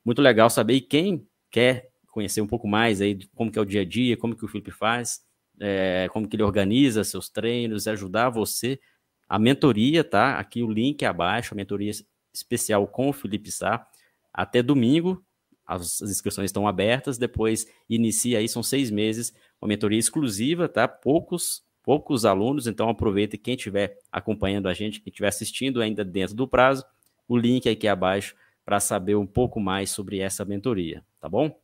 Muito 0.04 0.22
legal 0.22 0.48
saber, 0.48 0.74
e 0.74 0.80
quem 0.80 1.26
quer 1.50 1.90
conhecer 2.06 2.40
um 2.40 2.46
pouco 2.46 2.66
mais 2.66 3.00
aí 3.00 3.18
como 3.34 3.50
que 3.50 3.58
é 3.58 3.62
o 3.62 3.66
dia 3.66 3.82
a 3.82 3.84
dia, 3.84 4.16
como 4.16 4.36
que 4.36 4.44
o 4.44 4.48
Felipe 4.48 4.70
faz, 4.70 5.20
é, 5.60 6.08
como 6.12 6.28
que 6.28 6.36
ele 6.36 6.42
organiza 6.42 7.04
seus 7.04 7.28
treinos, 7.28 7.86
ajudar 7.86 8.30
você 8.30 8.80
a 9.28 9.38
mentoria, 9.38 10.04
tá? 10.04 10.38
Aqui 10.38 10.62
o 10.62 10.70
link 10.70 11.04
abaixo, 11.04 11.54
a 11.54 11.56
mentoria 11.56 11.90
especial 12.32 12.86
com 12.86 13.08
o 13.08 13.12
Felipe 13.12 13.50
Sá. 13.50 13.86
Até 14.32 14.62
domingo, 14.62 15.24
as, 15.66 16.00
inscrições 16.00 16.46
estão 16.46 16.66
abertas, 16.66 17.18
depois 17.18 17.66
inicia 17.88 18.38
aí, 18.38 18.48
são 18.48 18.62
seis 18.62 18.90
meses, 18.90 19.34
uma 19.60 19.68
mentoria 19.68 19.98
exclusiva, 19.98 20.68
tá? 20.68 20.86
Poucos, 20.86 21.64
poucos 21.82 22.24
alunos, 22.24 22.66
então 22.66 22.88
aproveita 22.88 23.36
quem 23.36 23.54
estiver 23.54 23.98
acompanhando 24.10 24.68
a 24.68 24.74
gente, 24.74 25.00
quem 25.00 25.10
estiver 25.10 25.28
assistindo 25.28 25.80
ainda 25.80 26.04
dentro 26.04 26.34
do 26.34 26.46
prazo, 26.48 26.84
o 27.28 27.36
link 27.36 27.68
aqui 27.68 27.88
abaixo 27.88 28.34
para 28.64 28.78
saber 28.80 29.16
um 29.16 29.26
pouco 29.26 29.60
mais 29.60 29.90
sobre 29.90 30.18
essa 30.18 30.44
mentoria, 30.44 31.04
tá 31.20 31.28
bom? 31.28 31.58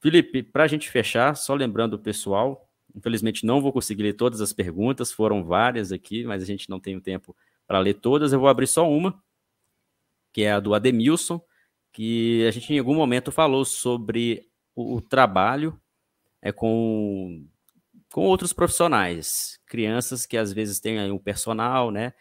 Felipe, 0.00 0.42
para 0.42 0.64
a 0.64 0.68
gente 0.68 0.90
fechar, 0.90 1.36
só 1.36 1.54
lembrando 1.54 1.94
o 1.94 1.98
pessoal, 1.98 2.70
Infelizmente 2.94 3.46
não 3.46 3.60
vou 3.60 3.72
conseguir 3.72 4.02
ler 4.02 4.14
todas 4.14 4.40
as 4.40 4.52
perguntas, 4.52 5.12
foram 5.12 5.44
várias 5.44 5.92
aqui, 5.92 6.24
mas 6.24 6.42
a 6.42 6.46
gente 6.46 6.68
não 6.68 6.80
tem 6.80 6.96
o 6.96 7.00
tempo 7.00 7.36
para 7.66 7.78
ler 7.78 7.94
todas. 7.94 8.32
Eu 8.32 8.40
vou 8.40 8.48
abrir 8.48 8.66
só 8.66 8.88
uma, 8.90 9.22
que 10.32 10.42
é 10.42 10.52
a 10.52 10.60
do 10.60 10.74
Ademilson, 10.74 11.40
que 11.92 12.46
a 12.46 12.50
gente 12.50 12.72
em 12.72 12.78
algum 12.78 12.94
momento 12.94 13.32
falou 13.32 13.64
sobre 13.64 14.48
o, 14.74 15.00
trabalho 15.00 15.78
é 16.40 16.52
com, 16.52 17.46
com 18.12 18.22
outros 18.22 18.52
profissionais, 18.52 19.60
crianças 19.66 20.24
que 20.24 20.36
às 20.36 20.52
vezes 20.52 20.80
têm 20.80 21.10
um 21.10 21.18
personal, 21.18 21.90
né? 21.90 22.12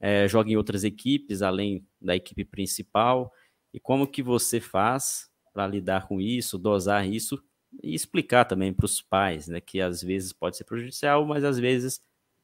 É, 0.00 0.26
joga 0.26 0.50
em 0.50 0.56
outras 0.56 0.82
equipes 0.82 1.42
além 1.42 1.86
da 2.00 2.16
equipe 2.16 2.44
principal. 2.44 3.32
E 3.72 3.78
como 3.78 4.06
que 4.06 4.22
você 4.22 4.60
faz 4.60 5.30
para 5.52 5.66
lidar 5.66 6.08
com 6.08 6.20
isso, 6.20 6.58
dosar 6.58 7.06
isso 7.06 7.42
e 7.82 7.94
explicar 7.94 8.44
também 8.44 8.72
para 8.72 8.84
os 8.84 9.00
pais, 9.00 9.48
né, 9.48 9.60
que 9.60 9.80
às 9.80 10.02
vezes 10.02 10.32
pode 10.32 10.56
ser 10.56 10.64
prejudicial, 10.64 11.24
mas 11.24 11.44
às 11.44 11.58
vezes 11.58 12.00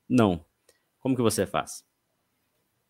não. 0.08 0.44
Como 1.00 1.16
que 1.16 1.22
você 1.22 1.46
faz? 1.46 1.84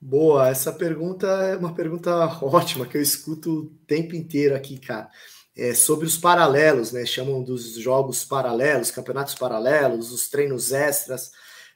Boa, 0.01 0.49
essa 0.49 0.73
pergunta 0.73 1.27
é 1.27 1.57
uma 1.57 1.75
pergunta 1.75 2.15
ótima 2.45 2.87
que 2.87 2.97
eu 2.97 3.03
escuto 3.03 3.51
o 3.53 3.71
tempo 3.87 4.15
inteiro 4.15 4.55
aqui, 4.55 4.79
cara. 4.79 5.11
É 5.57 5.75
sobre 5.75 6.07
os 6.07 6.17
paralelos, 6.17 6.93
né? 6.93 7.05
Chamam 7.05 7.43
dos 7.43 7.75
jogos 7.75 8.25
paralelos, 8.25 8.93
campeonatos 8.93 9.35
paralelos, 9.35 10.13
os 10.13 10.29
treinos 10.29 10.73
extras, 10.73 11.33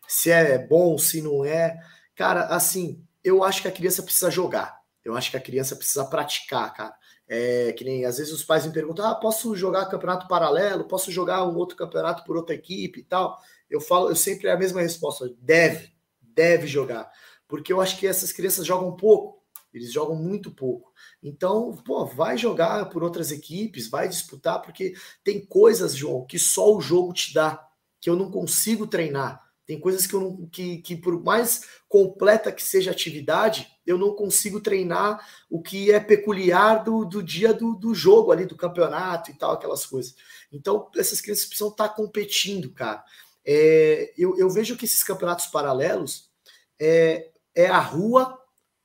se 0.07 0.31
é 0.31 0.57
bom, 0.59 0.97
se 0.99 1.21
não 1.21 1.45
é. 1.45 1.77
Cara, 2.15 2.47
assim, 2.47 3.05
eu 3.25 3.43
acho 3.43 3.61
que 3.63 3.69
a 3.69 3.73
criança 3.73 4.03
precisa 4.05 4.31
jogar. 4.31 4.81
Eu 5.05 5.17
acho 5.17 5.31
que 5.33 5.37
a 5.37 5.41
criança 5.41 5.75
precisa 5.75 6.05
praticar, 6.05 6.73
cara. 6.75 6.95
É, 7.29 7.73
que 7.73 7.85
nem 7.85 8.05
às 8.05 8.19
vezes 8.19 8.33
os 8.33 8.45
pais 8.45 8.65
me 8.67 8.73
perguntam: 8.73 9.05
ah, 9.05 9.17
posso 9.17 9.55
jogar 9.57 9.87
campeonato 9.87 10.29
paralelo? 10.29 10.87
Posso 10.87 11.11
jogar 11.11 11.45
um 11.45 11.57
outro 11.57 11.77
campeonato 11.77 12.25
por 12.25 12.37
outra 12.37 12.55
equipe 12.55 13.01
e 13.01 13.05
tal? 13.05 13.37
Eu 13.69 13.81
falo, 13.81 14.11
eu 14.11 14.17
sempre 14.17 14.47
é 14.49 14.53
a 14.53 14.59
mesma 14.59 14.81
resposta: 14.81 15.29
deve, 15.41 15.93
deve 16.21 16.69
jogar. 16.69 17.11
Porque 17.53 17.71
eu 17.71 17.83
acho 17.83 17.99
que 17.99 18.07
essas 18.07 18.33
crianças 18.33 18.65
jogam 18.65 18.97
pouco, 18.97 19.43
eles 19.75 19.93
jogam 19.93 20.17
muito 20.17 20.51
pouco. 20.51 20.91
Então, 21.23 21.77
pô, 21.85 22.07
vai 22.07 22.39
jogar 22.39 22.87
por 22.87 23.03
outras 23.05 23.31
equipes, 23.31 23.91
vai 23.91 24.09
disputar, 24.09 24.63
porque 24.63 24.95
tem 25.23 25.45
coisas, 25.45 25.95
João, 25.95 26.25
que 26.25 26.39
só 26.39 26.75
o 26.75 26.81
jogo 26.81 27.13
te 27.13 27.35
dá, 27.35 27.63
que 28.01 28.09
eu 28.09 28.17
não 28.17 28.31
consigo 28.31 28.87
treinar. 28.87 29.47
Tem 29.67 29.79
coisas 29.79 30.07
que 30.07 30.15
eu 30.15 30.21
não, 30.23 30.47
que, 30.47 30.79
que 30.79 30.97
por 30.97 31.23
mais 31.23 31.67
completa 31.91 32.51
que 32.51 32.63
seja 32.63 32.91
a 32.91 32.95
atividade, 32.95 33.69
eu 33.87 33.99
não 33.99 34.15
consigo 34.15 34.59
treinar 34.59 35.23
o 35.51 35.61
que 35.61 35.93
é 35.93 36.01
peculiar 36.01 36.83
do, 36.83 37.05
do 37.05 37.23
dia 37.23 37.53
do, 37.53 37.75
do 37.75 37.95
jogo 37.95 38.33
ali, 38.33 38.47
do 38.47 38.57
campeonato 38.57 39.31
e 39.31 39.35
tal, 39.35 39.53
aquelas 39.53 39.85
coisas. 39.85 40.15
Então, 40.51 40.91
essas 40.97 41.21
crianças 41.21 41.45
precisam 41.45 41.69
estar 41.69 41.91
competindo, 41.91 42.73
cara. 42.73 43.05
É, 43.45 44.15
eu, 44.17 44.39
eu 44.39 44.49
vejo 44.49 44.75
que 44.75 44.87
esses 44.87 45.03
campeonatos 45.03 45.49
paralelos 45.49 46.33
é, 46.81 47.32
é 47.55 47.67
a 47.67 47.79
rua 47.81 48.39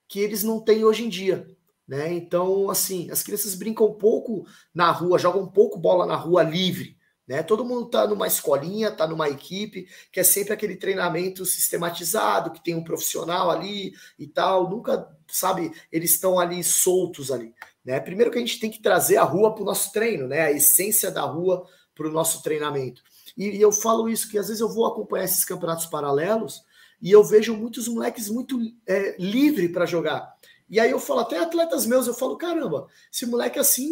que 0.07 0.19
eles 0.19 0.43
não 0.43 0.59
têm 0.59 0.83
hoje 0.85 1.03
em 1.05 1.09
dia. 1.09 1.47
né? 1.87 2.11
Então, 2.13 2.69
assim, 2.69 3.09
as 3.11 3.23
crianças 3.23 3.55
brincam 3.55 3.87
um 3.87 3.93
pouco 3.93 4.45
na 4.73 4.91
rua, 4.91 5.17
jogam 5.19 5.43
um 5.43 5.47
pouco 5.51 5.79
bola 5.79 6.05
na 6.05 6.15
rua 6.15 6.43
livre, 6.43 6.97
né? 7.27 7.43
Todo 7.43 7.65
mundo 7.65 7.89
tá 7.89 8.07
numa 8.07 8.27
escolinha, 8.27 8.91
tá 8.91 9.05
numa 9.07 9.29
equipe, 9.29 9.87
que 10.11 10.19
é 10.19 10.23
sempre 10.23 10.53
aquele 10.53 10.77
treinamento 10.77 11.45
sistematizado, 11.45 12.51
que 12.51 12.63
tem 12.63 12.75
um 12.75 12.83
profissional 12.83 13.49
ali 13.49 13.93
e 14.17 14.27
tal. 14.27 14.69
Nunca, 14.69 15.07
sabe, 15.27 15.71
eles 15.91 16.13
estão 16.13 16.39
ali 16.39 16.63
soltos 16.63 17.31
ali, 17.31 17.53
né? 17.83 17.99
Primeiro 17.99 18.31
que 18.31 18.37
a 18.37 18.41
gente 18.41 18.59
tem 18.59 18.71
que 18.71 18.81
trazer 18.81 19.17
a 19.17 19.23
rua 19.23 19.53
para 19.53 19.63
o 19.63 19.65
nosso 19.65 19.91
treino, 19.91 20.27
né? 20.27 20.41
A 20.41 20.51
essência 20.51 21.11
da 21.11 21.21
rua 21.23 21.65
para 21.95 22.07
o 22.07 22.11
nosso 22.11 22.41
treinamento. 22.41 23.01
E, 23.35 23.57
e 23.57 23.61
eu 23.61 23.71
falo 23.71 24.07
isso 24.07 24.29
que 24.29 24.37
às 24.37 24.47
vezes 24.47 24.61
eu 24.61 24.69
vou 24.69 24.85
acompanhar 24.85 25.25
esses 25.25 25.43
campeonatos 25.43 25.85
paralelos 25.87 26.63
e 27.01 27.11
eu 27.11 27.23
vejo 27.23 27.55
muitos 27.55 27.87
moleques 27.87 28.29
muito 28.29 28.59
é, 28.85 29.15
livre 29.19 29.69
para 29.69 29.85
jogar. 29.85 30.35
E 30.69 30.79
aí 30.79 30.91
eu 30.91 30.99
falo, 30.99 31.21
até 31.21 31.39
atletas 31.39 31.85
meus, 31.85 32.07
eu 32.07 32.13
falo, 32.13 32.37
caramba, 32.37 32.87
esse 33.11 33.25
moleque 33.25 33.57
assim, 33.57 33.89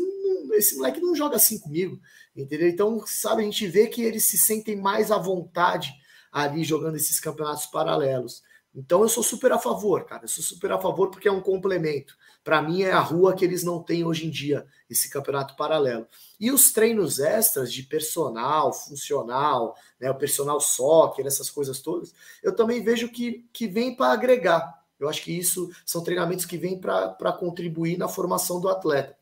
esse 0.54 0.76
moleque 0.76 1.00
não 1.00 1.16
joga 1.16 1.38
assim 1.38 1.58
comigo, 1.58 2.00
entendeu? 2.36 2.68
Então, 2.68 3.02
sabe, 3.08 3.42
a 3.42 3.46
gente 3.46 3.66
vê 3.68 3.88
que 3.88 4.02
eles 4.02 4.28
se 4.28 4.38
sentem 4.38 4.76
mais 4.76 5.10
à 5.10 5.18
vontade 5.18 5.94
ali 6.32 6.66
jogando 6.66 6.96
esses 6.96 7.20
campeonatos 7.20 7.66
paralelos. 7.68 8.44
Então 8.76 9.02
eu 9.02 9.08
sou 9.08 9.24
super 9.24 9.54
a 9.54 9.58
favor, 9.58 10.04
cara. 10.04 10.26
Eu 10.26 10.28
sou 10.28 10.44
super 10.44 10.70
a 10.74 10.78
favor 10.78 11.10
porque 11.10 11.30
é 11.30 11.32
um 11.32 11.40
complemento. 11.40 12.18
Para 12.46 12.62
mim 12.62 12.84
é 12.84 12.92
a 12.92 13.00
rua 13.00 13.34
que 13.34 13.44
eles 13.44 13.64
não 13.64 13.82
têm 13.82 14.06
hoje 14.06 14.28
em 14.28 14.30
dia, 14.30 14.68
esse 14.88 15.10
campeonato 15.10 15.56
paralelo. 15.56 16.08
E 16.40 16.52
os 16.52 16.72
treinos 16.72 17.18
extras 17.18 17.74
de 17.74 17.82
personal, 17.82 18.72
funcional, 18.72 19.76
né, 20.00 20.12
o 20.12 20.16
personal 20.16 20.62
soccer, 20.62 21.26
essas 21.26 21.50
coisas 21.50 21.82
todas, 21.82 22.14
eu 22.44 22.56
também 22.56 22.84
vejo 22.84 23.10
que, 23.10 23.50
que 23.52 23.68
vem 23.68 23.96
para 23.96 24.14
agregar. 24.14 24.80
Eu 25.00 25.10
acho 25.10 25.24
que 25.24 25.36
isso 25.36 25.72
são 25.84 26.04
treinamentos 26.04 26.46
que 26.46 26.56
vêm 26.56 26.80
para 26.80 27.34
contribuir 27.34 27.98
na 27.98 28.08
formação 28.08 28.62
do 28.62 28.70
atleta. 28.70 29.18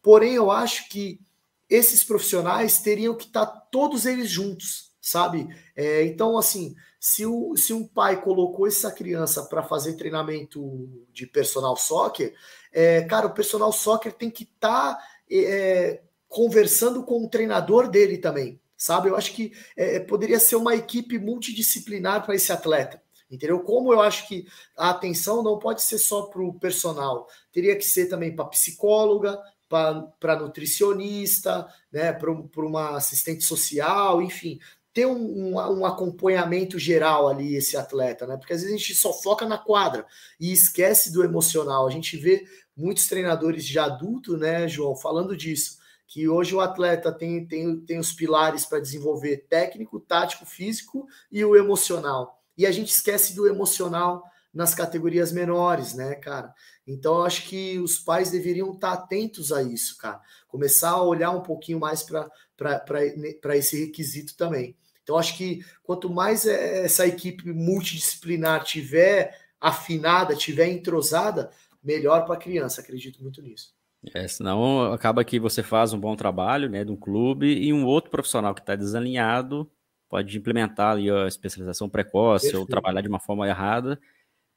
Porém, 0.00 0.34
eu 0.34 0.48
acho 0.48 0.88
que 0.88 1.20
esses 1.68 2.04
profissionais 2.04 2.80
teriam 2.80 3.16
que 3.16 3.24
estar 3.24 3.44
tá 3.44 3.60
todos 3.72 4.06
eles 4.06 4.30
juntos, 4.30 4.92
sabe? 5.00 5.48
É, 5.74 6.04
então, 6.04 6.38
assim, 6.38 6.76
se, 6.98 7.24
o, 7.24 7.56
se 7.56 7.72
um 7.72 7.86
pai 7.86 8.20
colocou 8.20 8.66
essa 8.66 8.90
criança 8.90 9.44
para 9.44 9.62
fazer 9.62 9.94
treinamento 9.94 10.88
de 11.12 11.26
personal 11.26 11.76
soccer, 11.76 12.34
é, 12.72 13.02
cara, 13.02 13.26
o 13.26 13.34
personal 13.34 13.72
soccer 13.72 14.12
tem 14.12 14.30
que 14.30 14.44
estar 14.44 14.94
tá, 14.94 15.04
é, 15.30 16.02
conversando 16.28 17.04
com 17.04 17.24
o 17.24 17.28
treinador 17.28 17.88
dele 17.88 18.18
também, 18.18 18.60
sabe? 18.76 19.08
Eu 19.08 19.16
acho 19.16 19.32
que 19.32 19.52
é, 19.76 20.00
poderia 20.00 20.40
ser 20.40 20.56
uma 20.56 20.74
equipe 20.74 21.18
multidisciplinar 21.18 22.24
para 22.24 22.34
esse 22.34 22.52
atleta. 22.52 23.02
Entendeu? 23.30 23.60
Como 23.60 23.92
eu 23.92 24.00
acho 24.00 24.26
que 24.26 24.46
a 24.74 24.88
atenção 24.88 25.42
não 25.42 25.58
pode 25.58 25.82
ser 25.82 25.98
só 25.98 26.22
para 26.22 26.40
o 26.40 26.58
personal, 26.58 27.28
teria 27.52 27.76
que 27.76 27.84
ser 27.84 28.06
também 28.06 28.34
para 28.34 28.46
psicóloga, 28.46 29.38
para 29.68 30.40
nutricionista, 30.40 31.68
né, 31.92 32.10
para 32.12 32.30
uma 32.30 32.96
assistente 32.96 33.44
social, 33.44 34.22
enfim, 34.22 34.58
ter 34.98 35.06
um, 35.06 35.54
um, 35.54 35.78
um, 35.80 35.84
acompanhamento 35.86 36.78
geral 36.78 37.28
ali, 37.28 37.54
esse 37.54 37.76
atleta, 37.76 38.26
né? 38.26 38.36
Porque 38.36 38.52
às 38.52 38.62
vezes 38.62 38.74
a 38.74 38.78
gente 38.78 38.94
só 38.94 39.12
foca 39.12 39.46
na 39.46 39.58
quadra 39.58 40.04
e 40.40 40.52
esquece 40.52 41.12
do 41.12 41.22
emocional. 41.22 41.86
A 41.86 41.90
gente 41.90 42.16
vê 42.16 42.44
muitos 42.76 43.06
treinadores 43.06 43.64
de 43.64 43.78
adulto, 43.78 44.36
né, 44.36 44.66
João, 44.66 44.96
falando 44.96 45.36
disso, 45.36 45.78
que 46.06 46.28
hoje 46.28 46.54
o 46.54 46.60
atleta 46.60 47.12
tem, 47.12 47.46
tem, 47.46 47.80
tem 47.80 47.98
os 47.98 48.12
pilares 48.12 48.64
para 48.64 48.80
desenvolver 48.80 49.46
técnico, 49.48 50.00
tático, 50.00 50.44
físico 50.46 51.06
e 51.30 51.44
o 51.44 51.54
emocional 51.54 52.38
e 52.58 52.66
a 52.66 52.72
gente 52.72 52.90
esquece 52.90 53.36
do 53.36 53.46
emocional 53.46 54.24
nas 54.52 54.74
categorias 54.74 55.30
menores, 55.30 55.94
né, 55.94 56.16
cara? 56.16 56.52
Então, 56.84 57.18
eu 57.18 57.24
acho 57.24 57.46
que 57.48 57.78
os 57.78 58.00
pais 58.00 58.32
deveriam 58.32 58.72
estar 58.72 58.94
atentos 58.94 59.52
a 59.52 59.62
isso, 59.62 59.96
cara. 59.96 60.20
Começar 60.48 60.90
a 60.90 61.02
olhar 61.02 61.30
um 61.30 61.42
pouquinho 61.42 61.78
mais 61.78 62.02
para 62.02 63.56
esse 63.56 63.78
requisito 63.84 64.36
também. 64.36 64.76
Então, 65.08 65.16
acho 65.16 65.38
que 65.38 65.64
quanto 65.82 66.10
mais 66.10 66.44
é, 66.44 66.84
essa 66.84 67.06
equipe 67.06 67.50
multidisciplinar 67.50 68.62
tiver 68.62 69.34
afinada, 69.58 70.36
tiver 70.36 70.68
entrosada, 70.68 71.50
melhor 71.82 72.26
para 72.26 72.34
a 72.34 72.38
criança. 72.38 72.82
Acredito 72.82 73.22
muito 73.22 73.40
nisso. 73.40 73.72
É, 74.12 74.28
senão 74.28 74.92
acaba 74.92 75.24
que 75.24 75.40
você 75.40 75.62
faz 75.62 75.94
um 75.94 75.98
bom 75.98 76.14
trabalho, 76.14 76.68
né, 76.68 76.84
de 76.84 76.92
um 76.92 76.96
clube 76.96 77.46
e 77.46 77.72
um 77.72 77.86
outro 77.86 78.10
profissional 78.10 78.54
que 78.54 78.60
está 78.60 78.76
desalinhado 78.76 79.68
pode 80.10 80.36
implementar 80.36 80.92
ali 80.92 81.10
a 81.10 81.26
especialização 81.26 81.88
precoce 81.88 82.44
Perfeito. 82.44 82.60
ou 82.60 82.66
trabalhar 82.66 83.00
de 83.00 83.08
uma 83.08 83.18
forma 83.18 83.48
errada 83.48 83.98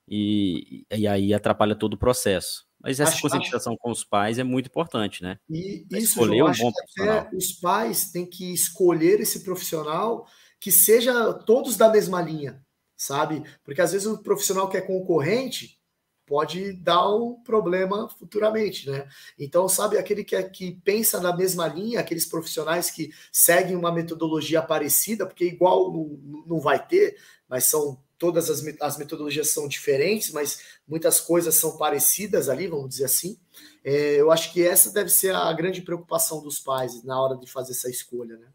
e, 0.05 0.85
e 0.91 1.07
aí 1.07 1.33
atrapalha 1.33 1.75
todo 1.75 1.93
o 1.93 1.97
processo. 1.97 2.65
Mas 2.77 2.99
essa 2.99 3.13
acho, 3.13 3.21
conscientização 3.21 3.73
acho... 3.73 3.81
com 3.81 3.89
os 3.89 4.03
pais 4.03 4.37
é 4.37 4.43
muito 4.43 4.65
importante, 4.65 5.23
né? 5.23 5.37
E 5.49 5.85
isso, 5.91 6.19
escolher 6.19 6.39
João, 6.39 6.51
um 6.51 6.57
bom 6.57 6.71
profissional. 6.73 7.29
Os 7.33 7.51
pais 7.53 8.11
têm 8.11 8.25
que 8.25 8.53
escolher 8.53 9.21
esse 9.21 9.43
profissional 9.43 10.27
que 10.61 10.71
seja 10.71 11.33
todos 11.33 11.75
da 11.75 11.89
mesma 11.89 12.21
linha, 12.21 12.63
sabe? 12.95 13.43
Porque 13.63 13.81
às 13.81 13.91
vezes 13.91 14.05
o 14.05 14.19
profissional 14.19 14.69
que 14.69 14.77
é 14.77 14.81
concorrente 14.81 15.81
pode 16.23 16.71
dar 16.73 17.09
um 17.09 17.41
problema 17.41 18.07
futuramente, 18.07 18.87
né? 18.87 19.09
Então, 19.39 19.67
sabe, 19.67 19.97
aquele 19.97 20.23
que, 20.23 20.35
é, 20.35 20.43
que 20.43 20.79
pensa 20.85 21.19
na 21.19 21.35
mesma 21.35 21.67
linha, 21.67 21.99
aqueles 21.99 22.27
profissionais 22.27 22.91
que 22.91 23.11
seguem 23.31 23.75
uma 23.75 23.91
metodologia 23.91 24.61
parecida, 24.61 25.25
porque 25.25 25.45
igual 25.45 25.91
não, 25.91 26.43
não 26.45 26.59
vai 26.59 26.85
ter, 26.87 27.17
mas 27.49 27.65
são 27.65 27.99
todas 28.19 28.47
as, 28.51 28.63
as 28.79 28.97
metodologias 28.99 29.49
são 29.49 29.67
diferentes, 29.67 30.31
mas 30.31 30.59
muitas 30.87 31.19
coisas 31.19 31.55
são 31.55 31.75
parecidas 31.75 32.49
ali, 32.49 32.67
vamos 32.67 32.89
dizer 32.89 33.05
assim. 33.05 33.37
É, 33.83 34.21
eu 34.21 34.31
acho 34.31 34.53
que 34.53 34.65
essa 34.65 34.91
deve 34.91 35.09
ser 35.09 35.33
a 35.33 35.51
grande 35.51 35.81
preocupação 35.81 36.39
dos 36.39 36.59
pais 36.59 37.03
na 37.03 37.19
hora 37.19 37.35
de 37.35 37.51
fazer 37.51 37.71
essa 37.71 37.89
escolha, 37.89 38.37
né? 38.37 38.47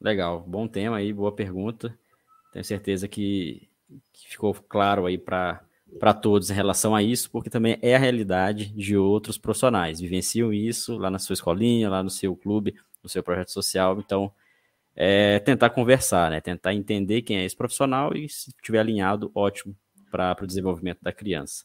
Legal, 0.00 0.40
bom 0.46 0.66
tema 0.66 0.96
aí, 0.96 1.12
boa 1.12 1.30
pergunta. 1.30 1.94
Tenho 2.52 2.64
certeza 2.64 3.06
que, 3.06 3.68
que 4.12 4.28
ficou 4.30 4.54
claro 4.54 5.06
aí 5.06 5.18
para 5.18 5.62
para 5.98 6.14
todos 6.14 6.50
em 6.50 6.54
relação 6.54 6.94
a 6.94 7.02
isso, 7.02 7.28
porque 7.32 7.50
também 7.50 7.76
é 7.82 7.96
a 7.96 7.98
realidade 7.98 8.66
de 8.66 8.96
outros 8.96 9.36
profissionais. 9.36 10.00
Vivenciam 10.00 10.52
isso 10.52 10.96
lá 10.96 11.10
na 11.10 11.18
sua 11.18 11.34
escolinha, 11.34 11.90
lá 11.90 12.00
no 12.00 12.08
seu 12.08 12.36
clube, 12.36 12.76
no 13.02 13.08
seu 13.08 13.24
projeto 13.24 13.50
social. 13.50 13.98
Então, 13.98 14.30
é 14.94 15.40
tentar 15.40 15.70
conversar, 15.70 16.30
né? 16.30 16.40
Tentar 16.40 16.74
entender 16.74 17.22
quem 17.22 17.38
é 17.38 17.44
esse 17.44 17.56
profissional 17.56 18.14
e, 18.14 18.28
se 18.28 18.50
estiver 18.50 18.78
alinhado, 18.78 19.32
ótimo 19.34 19.74
para 20.12 20.36
o 20.40 20.46
desenvolvimento 20.46 21.00
da 21.02 21.12
criança. 21.12 21.64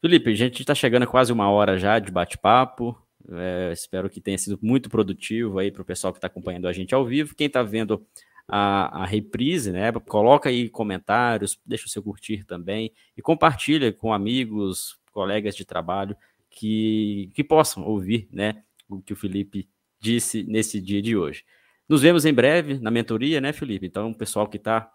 Felipe, 0.00 0.30
a 0.30 0.34
gente 0.34 0.60
está 0.60 0.74
chegando 0.74 1.02
a 1.02 1.06
quase 1.06 1.32
uma 1.32 1.50
hora 1.50 1.78
já 1.78 1.98
de 1.98 2.10
bate-papo. 2.10 2.96
É, 3.32 3.72
espero 3.72 4.10
que 4.10 4.20
tenha 4.20 4.36
sido 4.36 4.58
muito 4.60 4.88
produtivo 4.88 5.58
aí 5.58 5.70
para 5.70 5.82
o 5.82 5.84
pessoal 5.84 6.12
que 6.12 6.18
está 6.18 6.26
acompanhando 6.26 6.68
a 6.68 6.72
gente 6.72 6.94
ao 6.94 7.04
vivo. 7.04 7.34
Quem 7.34 7.46
está 7.46 7.62
vendo 7.62 8.06
a, 8.46 9.02
a 9.02 9.06
reprise, 9.06 9.72
né? 9.72 9.90
Coloca 9.92 10.48
aí 10.48 10.68
comentários, 10.68 11.58
deixa 11.64 11.86
o 11.86 11.88
seu 11.88 12.02
curtir 12.02 12.44
também 12.44 12.92
e 13.16 13.22
compartilha 13.22 13.92
com 13.92 14.12
amigos, 14.12 14.98
colegas 15.10 15.56
de 15.56 15.64
trabalho 15.64 16.16
que, 16.50 17.30
que 17.34 17.42
possam 17.42 17.84
ouvir, 17.84 18.28
né? 18.30 18.62
O 18.88 19.00
que 19.00 19.12
o 19.12 19.16
Felipe 19.16 19.68
disse 19.98 20.42
nesse 20.44 20.80
dia 20.80 21.00
de 21.00 21.16
hoje. 21.16 21.44
Nos 21.88 22.02
vemos 22.02 22.24
em 22.24 22.32
breve 22.32 22.78
na 22.78 22.90
mentoria, 22.90 23.40
né, 23.40 23.52
Felipe? 23.52 23.86
Então, 23.86 24.10
o 24.10 24.14
pessoal 24.14 24.46
que 24.46 24.56
está 24.56 24.90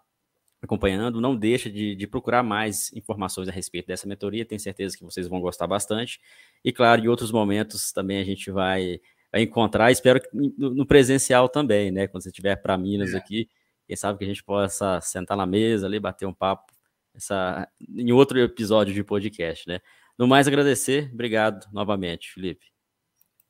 acompanhando, 0.62 1.20
não 1.20 1.34
deixa 1.34 1.70
de, 1.70 1.94
de, 1.94 2.06
procurar 2.06 2.42
mais 2.42 2.92
informações 2.92 3.48
a 3.48 3.52
respeito 3.52 3.86
dessa 3.86 4.06
mentoria, 4.06 4.44
tenho 4.44 4.60
certeza 4.60 4.96
que 4.96 5.04
vocês 5.04 5.26
vão 5.26 5.40
gostar 5.40 5.66
bastante. 5.66 6.20
E 6.64 6.72
claro, 6.72 7.02
em 7.02 7.08
outros 7.08 7.32
momentos 7.32 7.92
também 7.92 8.20
a 8.20 8.24
gente 8.24 8.50
vai 8.50 9.00
vai 9.32 9.42
encontrar. 9.42 9.90
Espero 9.90 10.20
que 10.20 10.28
no, 10.32 10.84
presencial 10.84 11.48
também, 11.48 11.90
né? 11.90 12.06
Quando 12.08 12.22
você 12.22 12.30
estiver 12.30 12.56
para 12.56 12.76
Minas 12.76 13.14
é. 13.14 13.16
aqui, 13.16 13.48
quem 13.86 13.96
sabe 13.96 14.18
que 14.18 14.24
a 14.24 14.28
gente 14.28 14.42
possa 14.44 15.00
sentar 15.00 15.36
na 15.36 15.46
mesa 15.46 15.86
ali, 15.86 15.98
bater 16.00 16.26
um 16.26 16.34
papo 16.34 16.72
essa, 17.14 17.68
em 17.88 18.12
outro 18.12 18.38
episódio 18.38 18.94
de 18.94 19.02
podcast, 19.04 19.68
né? 19.68 19.80
No 20.18 20.26
mais, 20.26 20.46
agradecer. 20.46 21.10
Obrigado 21.12 21.66
novamente, 21.72 22.32
Felipe. 22.32 22.69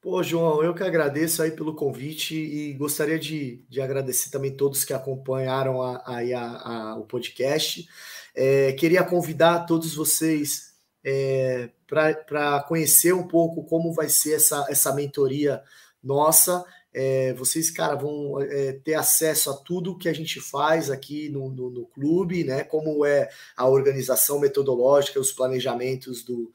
Pô, 0.01 0.23
João, 0.23 0.63
eu 0.63 0.75
que 0.75 0.83
agradeço 0.83 1.43
aí 1.43 1.51
pelo 1.51 1.75
convite 1.75 2.35
e 2.35 2.73
gostaria 2.73 3.19
de, 3.19 3.63
de 3.69 3.83
agradecer 3.83 4.31
também 4.31 4.57
todos 4.57 4.83
que 4.83 4.95
acompanharam 4.95 5.83
a, 5.83 5.97
a, 6.07 6.93
a, 6.93 6.97
o 6.97 7.05
podcast. 7.05 7.87
É, 8.35 8.73
queria 8.73 9.05
convidar 9.05 9.67
todos 9.67 9.95
vocês 9.95 10.73
é, 11.05 11.69
para 11.87 12.65
conhecer 12.67 13.13
um 13.13 13.29
pouco 13.29 13.63
como 13.65 13.93
vai 13.93 14.09
ser 14.09 14.37
essa, 14.37 14.65
essa 14.71 14.95
mentoria 14.95 15.63
nossa. 16.03 16.65
É, 16.95 17.35
vocês, 17.35 17.71
cara, 17.71 17.95
vão 17.95 18.41
é, 18.41 18.73
ter 18.73 18.95
acesso 18.95 19.51
a 19.51 19.55
tudo 19.55 19.99
que 19.99 20.09
a 20.09 20.15
gente 20.15 20.41
faz 20.41 20.91
aqui 20.91 21.29
no, 21.29 21.51
no, 21.51 21.71
no, 21.71 21.87
clube, 21.87 22.43
né? 22.43 22.65
Como 22.65 23.05
é 23.05 23.29
a 23.55 23.69
organização 23.69 24.41
metodológica, 24.41 25.21
os 25.21 25.31
planejamentos 25.31 26.25
do, 26.25 26.51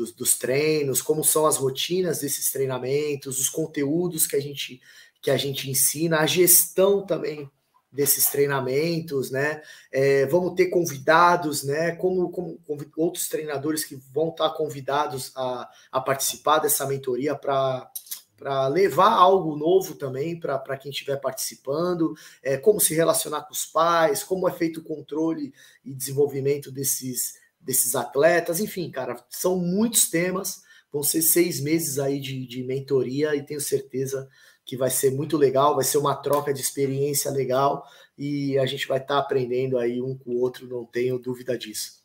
dos, 0.00 0.12
dos 0.12 0.38
treinos, 0.38 1.02
como 1.02 1.22
são 1.22 1.46
as 1.46 1.58
rotinas 1.58 2.20
desses 2.20 2.50
treinamentos, 2.50 3.38
os 3.38 3.50
conteúdos 3.50 4.26
que 4.26 4.36
a 4.36 4.40
gente 4.40 4.80
que 5.22 5.30
a 5.30 5.36
gente 5.36 5.70
ensina, 5.70 6.20
a 6.20 6.26
gestão 6.26 7.04
também 7.04 7.50
desses 7.92 8.30
treinamentos, 8.30 9.30
né? 9.30 9.60
É, 9.92 10.24
vamos 10.24 10.54
ter 10.54 10.68
convidados, 10.68 11.62
né? 11.62 11.94
Como, 11.96 12.30
como, 12.30 12.58
outros 12.96 13.28
treinadores 13.28 13.84
que 13.84 13.96
vão 14.14 14.30
estar 14.30 14.48
convidados 14.50 15.30
a, 15.36 15.68
a 15.92 16.00
participar 16.00 16.60
dessa 16.60 16.86
mentoria 16.86 17.34
para 17.34 17.90
para 18.34 18.68
levar 18.68 19.12
algo 19.12 19.54
novo 19.54 19.94
também 19.96 20.40
para 20.40 20.78
quem 20.78 20.90
estiver 20.90 21.20
participando, 21.20 22.14
é, 22.42 22.56
como 22.56 22.80
se 22.80 22.94
relacionar 22.94 23.42
com 23.42 23.52
os 23.52 23.66
pais, 23.66 24.24
como 24.24 24.48
é 24.48 24.52
feito 24.52 24.80
o 24.80 24.82
controle 24.82 25.52
e 25.84 25.94
desenvolvimento 25.94 26.72
desses, 26.72 27.34
desses 27.60 27.94
atletas, 27.94 28.60
enfim, 28.60 28.90
cara, 28.90 29.22
são 29.28 29.58
muitos 29.58 30.08
temas, 30.08 30.62
vão 30.92 31.02
ser 31.02 31.22
seis 31.22 31.60
meses 31.60 31.98
aí 31.98 32.18
de, 32.20 32.46
de 32.46 32.62
mentoria 32.62 33.34
e 33.36 33.44
tenho 33.44 33.60
certeza 33.60 34.28
que 34.64 34.76
vai 34.76 34.90
ser 34.90 35.10
muito 35.10 35.36
legal, 35.36 35.74
vai 35.74 35.84
ser 35.84 35.98
uma 35.98 36.14
troca 36.14 36.54
de 36.54 36.60
experiência 36.60 37.30
legal 37.30 37.84
e 38.16 38.58
a 38.58 38.66
gente 38.66 38.86
vai 38.86 38.98
estar 38.98 39.14
tá 39.14 39.20
aprendendo 39.20 39.78
aí 39.78 40.00
um 40.00 40.16
com 40.16 40.30
o 40.30 40.40
outro, 40.40 40.68
não 40.68 40.84
tenho 40.84 41.18
dúvida 41.18 41.56
disso. 41.58 42.00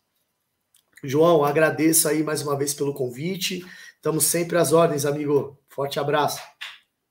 João, 1.03 1.43
agradeço 1.43 2.07
aí 2.07 2.23
mais 2.23 2.41
uma 2.41 2.57
vez 2.57 2.73
pelo 2.73 2.93
convite. 2.93 3.63
Estamos 3.95 4.25
sempre 4.25 4.57
às 4.57 4.73
ordens, 4.73 5.05
amigo. 5.05 5.59
Forte 5.67 5.99
abraço. 5.99 6.41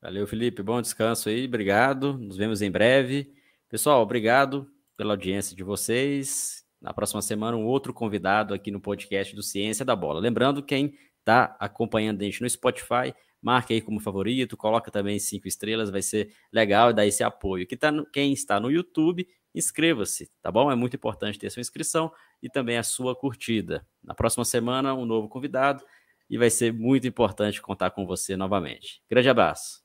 Valeu, 0.02 0.26
Felipe. 0.26 0.62
Bom 0.62 0.82
descanso 0.82 1.28
aí. 1.28 1.46
Obrigado. 1.46 2.18
Nos 2.18 2.36
vemos 2.36 2.60
em 2.60 2.70
breve. 2.70 3.32
Pessoal, 3.68 4.02
obrigado 4.02 4.66
pela 4.96 5.14
audiência 5.14 5.56
de 5.56 5.62
vocês. 5.62 6.63
Na 6.84 6.92
próxima 6.92 7.22
semana, 7.22 7.56
um 7.56 7.64
outro 7.64 7.94
convidado 7.94 8.52
aqui 8.52 8.70
no 8.70 8.78
podcast 8.78 9.34
do 9.34 9.42
Ciência 9.42 9.86
da 9.86 9.96
Bola. 9.96 10.20
Lembrando, 10.20 10.62
quem 10.62 10.92
está 11.18 11.56
acompanhando 11.58 12.20
a 12.20 12.24
gente 12.26 12.42
no 12.42 12.50
Spotify, 12.50 13.14
marque 13.40 13.72
aí 13.72 13.80
como 13.80 13.98
favorito, 13.98 14.54
coloca 14.54 14.90
também 14.90 15.18
cinco 15.18 15.48
estrelas, 15.48 15.88
vai 15.88 16.02
ser 16.02 16.34
legal 16.52 16.90
e 16.90 16.92
dar 16.92 17.06
esse 17.06 17.24
apoio. 17.24 17.66
Tá 17.78 17.90
no, 17.90 18.04
quem 18.04 18.34
está 18.34 18.60
no 18.60 18.70
YouTube, 18.70 19.26
inscreva-se, 19.54 20.30
tá 20.42 20.52
bom? 20.52 20.70
É 20.70 20.74
muito 20.74 20.94
importante 20.94 21.38
ter 21.38 21.48
sua 21.48 21.62
inscrição 21.62 22.12
e 22.42 22.50
também 22.50 22.76
a 22.76 22.82
sua 22.82 23.16
curtida. 23.16 23.86
Na 24.02 24.14
próxima 24.14 24.44
semana, 24.44 24.92
um 24.92 25.06
novo 25.06 25.26
convidado 25.26 25.82
e 26.28 26.36
vai 26.36 26.50
ser 26.50 26.70
muito 26.70 27.08
importante 27.08 27.62
contar 27.62 27.92
com 27.92 28.04
você 28.04 28.36
novamente. 28.36 29.02
Grande 29.08 29.30
abraço. 29.30 29.83